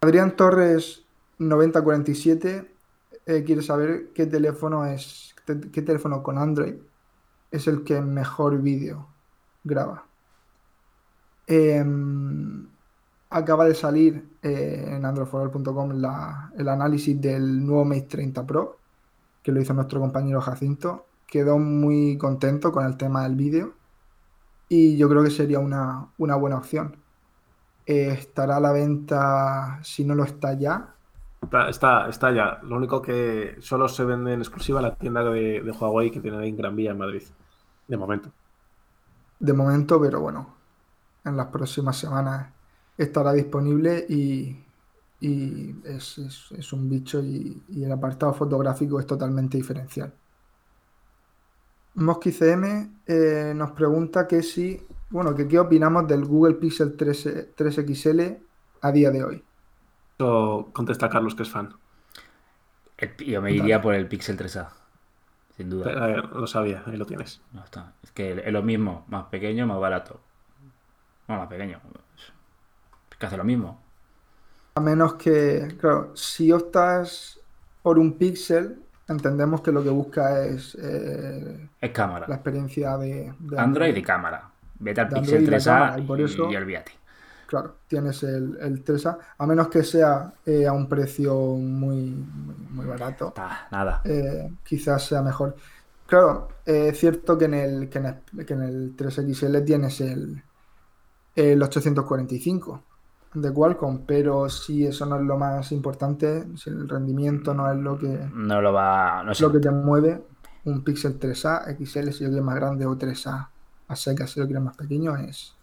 Adrián 0.00 0.34
Torres 0.34 1.04
9047 1.38 2.74
eh, 3.26 3.44
quiere 3.44 3.60
saber 3.60 4.14
qué 4.14 4.24
teléfono 4.24 4.86
es, 4.86 5.34
te- 5.44 5.70
qué 5.70 5.82
teléfono 5.82 6.22
con 6.22 6.38
Android 6.38 6.76
es 7.50 7.66
el 7.68 7.84
que 7.84 8.00
mejor 8.00 8.62
vídeo 8.62 9.08
graba. 9.62 10.06
Em, 11.46 12.71
acaba 13.32 13.64
de 13.66 13.74
salir 13.74 14.38
eh, 14.42 14.84
en 14.96 15.04
androidforall.com 15.04 15.92
la- 16.00 16.52
el 16.56 16.68
análisis 16.68 17.20
del 17.20 17.64
nuevo 17.66 17.84
Mate 17.84 18.02
30 18.02 18.46
Pro, 18.46 18.78
que 19.42 19.52
lo 19.52 19.60
hizo 19.60 19.74
nuestro 19.74 20.00
compañero 20.00 20.40
Jacinto. 20.40 21.06
Quedó 21.26 21.58
muy 21.58 22.18
contento 22.18 22.72
con 22.72 22.86
el 22.86 22.96
tema 22.96 23.24
del 23.24 23.36
vídeo 23.36 23.74
y 24.68 24.96
yo 24.96 25.08
creo 25.08 25.22
que 25.24 25.30
sería 25.30 25.58
una, 25.60 26.08
una 26.18 26.36
buena 26.36 26.58
opción. 26.58 26.96
Eh, 27.86 28.10
estará 28.12 28.56
a 28.58 28.60
la 28.60 28.72
venta, 28.72 29.80
si 29.84 30.04
no 30.04 30.14
lo 30.14 30.24
está 30.24 30.54
ya, 30.54 30.96
Está, 31.42 31.68
está, 31.68 32.08
está 32.08 32.32
ya. 32.32 32.60
Lo 32.62 32.76
único 32.76 33.02
que 33.02 33.56
solo 33.60 33.88
se 33.88 34.04
vende 34.04 34.32
en 34.32 34.40
exclusiva 34.40 34.80
la 34.80 34.96
tienda 34.96 35.22
de, 35.24 35.60
de 35.62 35.70
Huawei 35.72 36.10
que 36.10 36.20
tiene 36.20 36.46
en 36.46 36.56
Gran 36.56 36.76
Vía 36.76 36.92
en 36.92 36.98
Madrid. 36.98 37.22
De 37.86 37.96
momento. 37.96 38.32
de 39.38 39.52
momento, 39.52 40.00
pero 40.00 40.20
bueno, 40.20 40.56
en 41.24 41.36
las 41.36 41.48
próximas 41.48 41.96
semanas 41.98 42.54
estará 42.96 43.32
disponible 43.32 44.06
y, 44.08 44.64
y 45.20 45.80
es, 45.86 46.18
es- 46.18 46.52
es 46.58 46.72
un 46.72 46.88
bicho 46.90 47.22
y, 47.22 47.64
y 47.68 47.84
el 47.84 47.92
apartado 47.92 48.34
fotográfico 48.34 49.00
es 49.00 49.06
totalmente 49.06 49.56
diferencial. 49.58 50.14
Mosqui 52.06 52.32
CM 52.38 52.64
eh, 53.06 53.52
nos 53.56 53.70
pregunta 53.72 54.26
que 54.26 54.42
si, 54.42 54.86
bueno, 55.10 55.34
que 55.34 55.48
qué 55.48 55.58
opinamos 55.58 56.06
del 56.06 56.24
Google 56.26 56.54
Pixel 56.56 56.96
3, 56.96 57.54
3XL 57.56 58.42
a 58.82 58.92
día 58.92 59.10
de 59.10 59.24
hoy. 59.24 59.44
Eso 60.18 60.70
contesta 60.72 61.10
Carlos, 61.10 61.34
que 61.34 61.42
es 61.42 61.50
fan. 61.50 61.68
Yo 63.26 63.42
me 63.42 63.52
iría 63.52 63.80
por 63.80 63.94
el 63.94 64.08
Pixel 64.08 64.36
3A, 64.36 64.72
sin 65.56 65.70
duda. 65.70 65.92
A 65.96 66.06
ver, 66.06 66.24
lo 66.26 66.46
sabía, 66.46 66.82
ahí 66.86 66.96
lo 66.96 67.06
tienes. 67.06 67.42
No 67.52 67.64
está. 67.64 67.94
Es 68.02 68.12
que 68.12 68.32
es 68.32 68.52
lo 68.52 68.62
mismo, 68.62 69.04
más 69.08 69.26
pequeño, 69.26 69.66
más 69.66 69.80
barato. 69.80 70.20
No, 71.28 71.36
más 71.38 71.48
pequeño. 71.48 71.80
Que 73.22 73.26
hace 73.26 73.36
lo 73.36 73.44
mismo. 73.44 73.80
A 74.74 74.80
menos 74.80 75.14
que, 75.14 75.76
claro, 75.80 76.10
si 76.16 76.50
optas 76.50 77.38
por 77.80 77.96
un 78.00 78.14
Pixel, 78.14 78.82
entendemos 79.06 79.60
que 79.60 79.70
lo 79.70 79.80
que 79.84 79.90
busca 79.90 80.44
es 80.44 80.76
eh, 80.82 81.68
Es 81.80 81.90
cámara. 81.92 82.26
la 82.28 82.34
experiencia 82.34 82.96
de, 82.96 83.32
de 83.38 83.60
Android 83.60 83.94
y 83.94 84.02
cámara. 84.02 84.50
Vete 84.80 85.02
al 85.02 85.08
Pixel 85.10 85.22
Android 85.36 85.42
y 85.42 85.50
la 85.52 85.56
3A 85.58 85.64
cámara, 85.64 85.98
y 85.98 86.02
y, 86.02 86.06
por 86.08 86.20
eso- 86.20 86.50
y 86.50 86.56
olvídate. 86.56 86.92
Claro, 87.46 87.76
tienes 87.86 88.20
el, 88.24 88.58
el 88.60 88.84
3A, 88.84 89.18
a 89.38 89.46
menos 89.46 89.68
que 89.68 89.84
sea 89.84 90.32
eh, 90.44 90.66
a 90.66 90.72
un 90.72 90.88
precio 90.88 91.32
muy, 91.36 91.96
muy, 92.10 92.54
muy 92.70 92.86
barato, 92.86 93.28
Está, 93.28 93.68
nada. 93.70 94.00
eh, 94.04 94.50
quizás 94.64 95.06
sea 95.06 95.22
mejor. 95.22 95.54
Claro, 96.08 96.48
es 96.66 96.98
cierto 96.98 97.38
que 97.38 97.44
en 97.44 97.54
el, 97.54 97.88
que 97.88 97.98
en 97.98 98.06
el, 98.06 98.46
que 98.46 98.54
en 98.54 98.62
el 98.62 98.96
3XL 98.96 99.64
tienes 99.64 100.00
el, 100.00 100.42
el 101.36 101.62
845 101.62 102.82
de 103.34 103.52
Qualcomm, 103.52 104.04
pero 104.06 104.48
si 104.48 104.86
eso 104.86 105.06
no 105.06 105.16
es 105.16 105.22
lo 105.22 105.38
más 105.38 105.72
importante, 105.72 106.44
si 106.56 106.70
el 106.70 106.88
rendimiento 106.88 107.54
no 107.54 107.70
es 107.70 107.78
lo 107.78 107.98
que, 107.98 108.28
No 108.34 108.60
lo 108.60 108.72
va. 108.72 109.22
No 109.24 109.34
sé. 109.34 109.42
lo 109.42 109.52
que 109.52 109.60
te 109.60 109.70
mueve, 109.70 110.22
un 110.64 110.84
Pixel 110.84 111.18
3A, 111.18 111.76
XL 111.76 112.10
si 112.10 112.24
lo 112.24 112.30
quieres 112.30 112.44
más 112.44 112.56
grande 112.56 112.86
o 112.86 112.96
3A 112.96 113.48
a 113.88 113.96
secas 113.96 114.30
si 114.30 114.40
lo 114.40 114.46
quieres 114.46 114.62
más 114.62 114.76
pequeño, 114.76 115.16
es, 115.16 115.54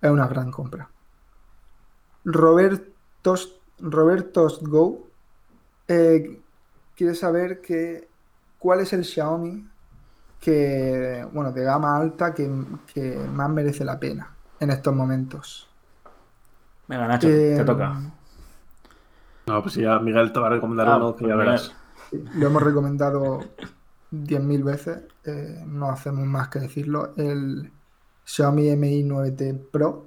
es 0.00 0.10
una 0.10 0.26
gran 0.26 0.50
compra. 0.50 0.88
Robertos, 2.24 3.60
Robertos 3.78 4.60
Go 4.62 5.06
eh, 5.88 6.40
quiere 6.96 7.14
saber 7.14 7.60
que, 7.60 8.08
cuál 8.58 8.80
es 8.80 8.92
el 8.92 9.04
Xiaomi 9.04 9.68
que, 10.40 11.26
bueno, 11.32 11.52
de 11.52 11.64
gama 11.64 11.96
alta 11.96 12.34
que, 12.34 12.50
que 12.92 13.16
más 13.16 13.48
merece 13.50 13.84
la 13.84 13.98
pena 13.98 14.34
en 14.60 14.70
estos 14.70 14.94
momentos. 14.94 15.68
Venga, 16.88 17.08
Nacho, 17.08 17.28
Eh, 17.28 17.54
te 17.56 17.64
toca. 17.64 18.00
No, 19.46 19.62
pues 19.62 19.74
ya 19.74 19.98
Miguel 19.98 20.32
te 20.32 20.40
va 20.40 20.48
a 20.48 20.50
recomendar 20.50 20.88
Ah, 20.88 20.96
uno 20.96 21.14
que 21.16 21.26
ya 21.26 21.34
pues 21.34 21.46
verás. 21.46 21.74
Lo 22.34 22.46
hemos 22.46 22.62
recomendado 22.62 23.40
10.000 24.10 24.62
veces, 24.64 24.98
eh, 25.24 25.62
no 25.66 25.88
hacemos 25.90 26.24
más 26.26 26.48
que 26.48 26.60
decirlo. 26.60 27.12
El 27.16 27.72
Xiaomi 28.24 28.74
Mi 28.76 29.02
9T 29.04 29.70
Pro 29.70 30.06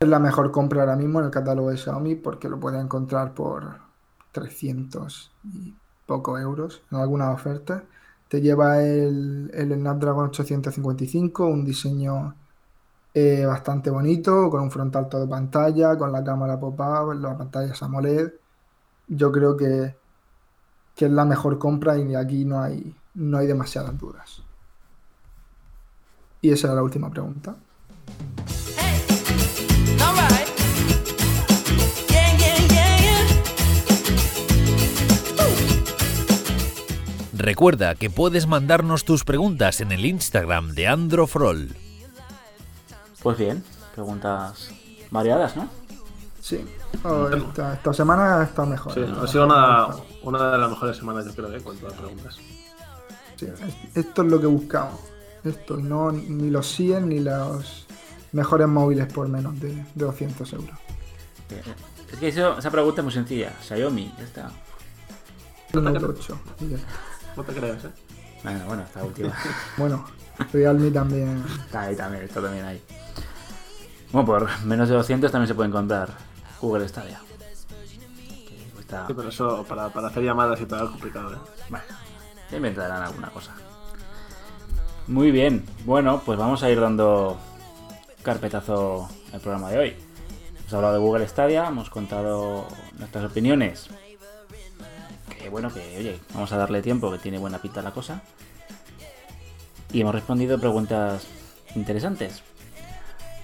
es 0.00 0.08
la 0.08 0.18
mejor 0.18 0.50
compra 0.50 0.80
ahora 0.82 0.96
mismo 0.96 1.20
en 1.20 1.26
el 1.26 1.30
catálogo 1.30 1.70
de 1.70 1.76
Xiaomi 1.76 2.16
porque 2.16 2.48
lo 2.48 2.58
puedes 2.58 2.82
encontrar 2.82 3.34
por 3.34 3.76
300 4.32 5.30
y 5.44 5.74
poco 6.06 6.38
euros 6.38 6.82
en 6.90 6.98
algunas 6.98 7.32
ofertas. 7.34 7.82
Te 8.28 8.40
lleva 8.40 8.82
el, 8.82 9.50
el 9.54 9.74
Snapdragon 9.74 10.26
855, 10.30 11.46
un 11.46 11.64
diseño 11.64 12.34
eh, 13.14 13.44
bastante 13.46 13.90
bonito, 13.90 14.50
con 14.50 14.62
un 14.62 14.70
frontal 14.70 15.08
todo 15.08 15.28
pantalla, 15.28 15.96
con 15.96 16.12
la 16.12 16.24
cámara 16.24 16.58
pop-up, 16.58 17.14
la 17.14 17.36
pantalla 17.36 17.72
es 17.72 17.82
AMOLED 17.82 18.32
yo 19.08 19.30
creo 19.32 19.56
que, 19.56 19.94
que 20.94 21.06
es 21.06 21.10
la 21.10 21.24
mejor 21.24 21.58
compra 21.58 21.98
y 21.98 22.14
aquí 22.14 22.44
no 22.44 22.60
hay, 22.60 22.94
no 23.14 23.38
hay 23.38 23.46
demasiadas 23.46 23.96
dudas. 23.98 24.42
Y 26.40 26.50
esa 26.50 26.68
era 26.68 26.76
la 26.76 26.82
última 26.82 27.10
pregunta. 27.10 27.54
Recuerda 37.34 37.96
que 37.96 38.08
puedes 38.08 38.46
mandarnos 38.46 39.04
tus 39.04 39.24
preguntas 39.24 39.80
en 39.80 39.90
el 39.90 40.06
Instagram 40.06 40.74
de 40.74 40.86
Androfrol. 40.86 41.74
Pues 43.22 43.38
bien, 43.38 43.62
preguntas 43.94 44.70
variadas, 45.10 45.56
¿no? 45.56 45.68
Sí. 46.40 46.64
Esta, 46.92 47.74
esta 47.74 47.92
semana 47.94 48.42
está 48.42 48.64
mejor. 48.66 48.92
Sí, 48.94 49.00
¿eh? 49.00 49.12
ha 49.22 49.26
sido 49.26 49.46
una, 49.46 49.86
una 50.22 50.52
de 50.52 50.58
las 50.58 50.70
mejores 50.70 50.96
semanas, 50.96 51.24
yo 51.26 51.34
creo, 51.34 51.52
¿eh? 51.52 51.56
en 51.56 51.62
cuanto 51.62 51.86
a 51.86 51.90
preguntas. 51.90 52.36
Sí, 53.36 53.46
es- 53.46 53.96
esto 53.96 54.22
es 54.22 54.28
lo 54.28 54.40
que 54.40 54.46
buscamos. 54.46 55.00
Esto, 55.44 55.76
no 55.76 56.10
ni 56.12 56.50
los 56.50 56.66
100 56.68 57.08
ni 57.08 57.20
los 57.20 57.86
mejores 58.32 58.68
móviles 58.68 59.12
por 59.12 59.28
menos 59.28 59.58
de, 59.60 59.74
de 59.74 60.04
200 60.04 60.52
euros. 60.52 60.78
Eh, 61.50 61.62
Es 62.12 62.18
que 62.18 62.28
eso- 62.28 62.58
esa 62.58 62.70
pregunta 62.70 63.00
es 63.00 63.04
muy 63.04 63.12
sencilla. 63.12 63.52
Xiaomi, 63.62 64.12
ya 64.18 64.24
está. 64.24 64.50
El 65.72 65.84
Note 65.84 66.04
8. 66.04 66.38
y 66.60 66.68
ya 66.70 66.76
está. 66.76 66.88
No 67.36 67.44
te 67.44 67.52
creas, 67.54 67.84
¿eh? 67.84 67.90
Bueno, 68.44 68.64
bueno, 68.66 68.82
esta 68.82 69.04
última. 69.04 69.32
Bueno, 69.76 70.04
Realme 70.52 70.90
también. 70.90 71.44
Está 71.64 71.82
ahí 71.82 71.96
también, 71.96 72.24
está 72.24 72.40
también 72.42 72.64
ahí. 72.64 72.82
Bueno, 74.12 74.26
por 74.26 74.64
menos 74.64 74.88
de 74.88 74.94
200 74.94 75.30
también 75.32 75.48
se 75.48 75.54
pueden 75.54 75.72
comprar 75.72 76.10
Google 76.60 76.86
Stadia. 76.88 77.20
Que 78.48 78.70
cuesta- 78.74 79.06
Sí, 79.06 79.14
pero 79.16 79.28
eso 79.28 79.64
para, 79.68 79.88
para 79.88 80.08
hacer 80.08 80.22
llamadas 80.22 80.60
y 80.60 80.66
tal 80.66 80.84
es 80.84 80.90
complicado, 80.90 81.32
¿eh? 81.34 81.38
Bueno, 81.70 81.84
ya 82.50 82.56
inventarán 82.56 83.02
alguna 83.02 83.30
cosa. 83.30 83.52
Muy 85.08 85.30
bien, 85.30 85.64
bueno, 85.84 86.22
pues 86.24 86.38
vamos 86.38 86.62
a 86.62 86.70
ir 86.70 86.80
dando 86.80 87.36
carpetazo 88.22 89.08
al 89.32 89.40
programa 89.40 89.70
de 89.70 89.78
hoy. 89.78 89.96
Hemos 90.60 90.72
hablado 90.74 90.94
de 90.94 91.00
Google 91.00 91.26
Stadia, 91.28 91.66
hemos 91.66 91.90
contado 91.90 92.66
nuestras 92.98 93.24
opiniones. 93.24 93.88
Que 95.38 95.48
bueno, 95.48 95.72
que 95.72 95.80
oye, 95.98 96.20
vamos 96.34 96.52
a 96.52 96.56
darle 96.56 96.82
tiempo, 96.82 97.10
que 97.10 97.18
tiene 97.18 97.38
buena 97.38 97.58
pinta 97.60 97.82
la 97.82 97.90
cosa. 97.90 98.22
Y 99.92 100.00
hemos 100.02 100.14
respondido 100.14 100.58
preguntas 100.60 101.26
interesantes. 101.74 102.42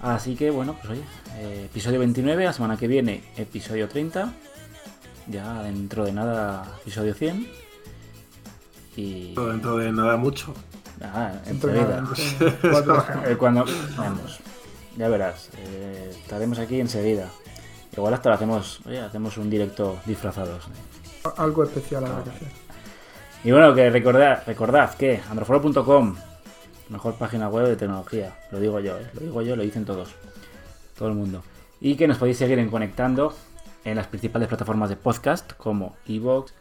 Así 0.01 0.36
que 0.36 0.51
bueno, 0.51 0.74
pues 0.74 0.90
oye, 0.92 1.03
eh, 1.36 1.64
episodio 1.66 1.99
29, 1.99 2.44
la 2.44 2.53
semana 2.53 2.76
que 2.76 2.86
viene, 2.86 3.24
episodio 3.36 3.88
30. 3.88 4.32
Ya 5.26 5.62
dentro 5.62 6.05
de 6.05 6.12
nada, 6.12 6.66
episodio 6.82 7.14
100. 7.14 7.49
Y 8.96 9.34
dentro 9.34 9.76
de 9.76 9.92
nada 9.92 10.16
mucho. 10.16 10.55
nada, 11.01 11.40
Dentro 11.44 11.70
de 11.72 11.80
nada, 11.80 12.05
Eh, 13.26 13.36
Cuando. 13.36 13.64
Vamos. 13.96 14.38
Ya 14.96 15.09
verás. 15.09 15.51
eh, 15.59 16.11
estaremos 16.11 16.59
aquí 16.59 16.80
enseguida. 16.80 17.28
Igual 17.96 18.14
hasta 18.14 18.28
lo 18.30 18.34
hacemos. 18.36 18.80
Oye, 18.86 19.01
hacemos 19.01 19.36
un 19.36 19.51
directo 19.51 19.99
disfrazados. 20.07 20.64
Algo 21.36 21.64
especial 21.64 22.05
habrá 22.07 22.24
que 22.24 22.30
hacer. 22.30 22.49
Y 23.44 23.51
bueno, 23.53 23.74
que 23.74 23.90
recordad, 23.90 24.42
recordad 24.46 24.94
que 24.94 25.20
androforo.com, 25.30 26.16
mejor 26.89 27.14
página 27.14 27.49
web 27.49 27.66
de 27.66 27.76
tecnología. 27.76 28.36
Lo 28.51 28.61
digo 28.61 28.80
yo, 28.80 28.99
¿eh? 28.99 29.11
lo 29.14 29.20
digo 29.20 29.43
yo, 29.43 29.57
lo 29.57 29.62
dicen 29.62 29.84
todos. 29.84 30.14
Todo 30.97 31.09
el 31.09 31.14
mundo. 31.14 31.43
Y 31.80 31.97
que 31.97 32.09
nos 32.09 32.18
podéis 32.18 32.39
seguir 32.39 32.59
en 32.59 32.70
conectando 32.70 33.34
en 33.84 33.97
las 33.97 34.07
principales 34.07 34.49
plataformas 34.49 34.89
de 34.89 34.97
podcast 34.97 35.53
como 35.55 35.97
Evox, 36.07 36.53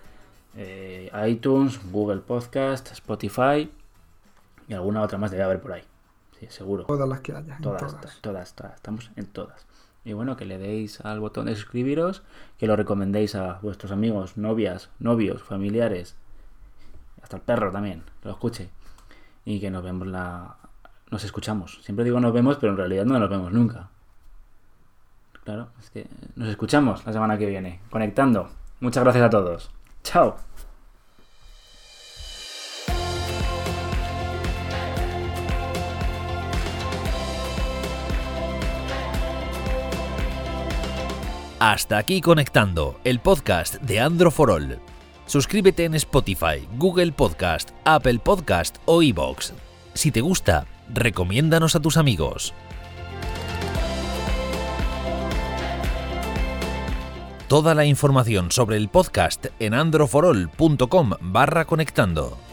eh, 0.56 1.12
iTunes, 1.28 1.80
Google 1.92 2.22
Podcast, 2.22 2.92
Spotify 2.92 3.70
y 4.68 4.74
alguna 4.74 5.02
otra 5.02 5.18
más 5.18 5.32
debe 5.32 5.44
haber 5.44 5.62
por 5.62 5.74
ahí. 5.74 5.84
Sí, 6.40 6.48
seguro. 6.50 6.86
Todas 6.86 7.08
las 7.08 7.22
que 7.22 7.34
haya. 7.34 7.58
todas. 7.62 7.82
todas, 7.82 8.22
todas, 8.22 8.54
todas, 8.54 8.76
estamos 8.76 9.12
en 9.16 9.26
todas. 9.26 9.66
Y 10.06 10.14
bueno, 10.14 10.38
que 10.38 10.46
le 10.46 10.58
deis 10.58 11.02
al 11.02 11.20
botón 11.20 11.48
de 11.48 11.56
suscribiros, 11.56 12.22
que 12.58 12.68
lo 12.68 12.76
recomendéis 12.76 13.36
a 13.36 13.60
vuestros 13.62 13.92
amigos, 13.92 14.38
novias, 14.38 14.90
novios, 15.00 15.44
familiares, 15.44 16.16
hasta 17.22 17.38
el 17.38 17.42
perro 17.42 17.72
también, 17.72 18.04
que 18.22 18.30
lo 18.30 18.32
escuche. 18.32 18.70
Y 19.48 19.62
que 19.62 19.72
nos 19.72 19.82
vemos 19.82 20.06
la. 20.06 20.58
Nos 21.10 21.24
escuchamos. 21.24 21.80
Siempre 21.82 22.04
digo 22.04 22.20
nos 22.20 22.34
vemos, 22.34 22.58
pero 22.58 22.74
en 22.74 22.78
realidad 22.78 23.06
no 23.06 23.18
nos 23.18 23.30
vemos 23.30 23.54
nunca. 23.54 23.88
Claro, 25.45 25.70
es 25.80 25.89
que 25.89 26.06
nos 26.36 26.50
escuchamos 26.50 27.06
la 27.06 27.14
semana 27.14 27.38
que 27.38 27.45
viene, 27.45 27.80
conectando. 27.89 28.50
Muchas 28.82 29.06
gracias 29.06 29.24
a 29.24 29.30
todos. 29.30 29.72
Chao. 30.04 30.36
Hasta 41.60 41.98
aquí 41.98 42.20
conectando, 42.20 43.00
el 43.06 43.22
podcast 43.22 43.76
de 43.76 44.02
Andro 44.02 44.30
for 44.30 44.52
All. 44.52 44.78
Suscríbete 45.28 45.84
en 45.84 45.94
Spotify, 45.96 46.68
Google 46.78 47.12
Podcast, 47.12 47.72
Apple 47.84 48.20
Podcast 48.20 48.78
o 48.86 49.04
iBox. 49.04 49.54
Si 49.94 50.10
te 50.10 50.22
gusta, 50.22 50.66
recomiéndanos 50.88 51.76
a 51.76 51.82
tus 51.82 51.98
amigos. 51.98 52.54
Toda 57.50 57.76
la 57.76 57.86
información 57.86 58.52
sobre 58.52 58.78
el 58.78 58.88
podcast 58.88 59.48
en 59.60 59.74
androforol.com 59.74 61.12
barra 61.20 61.66
conectando. 61.66 62.47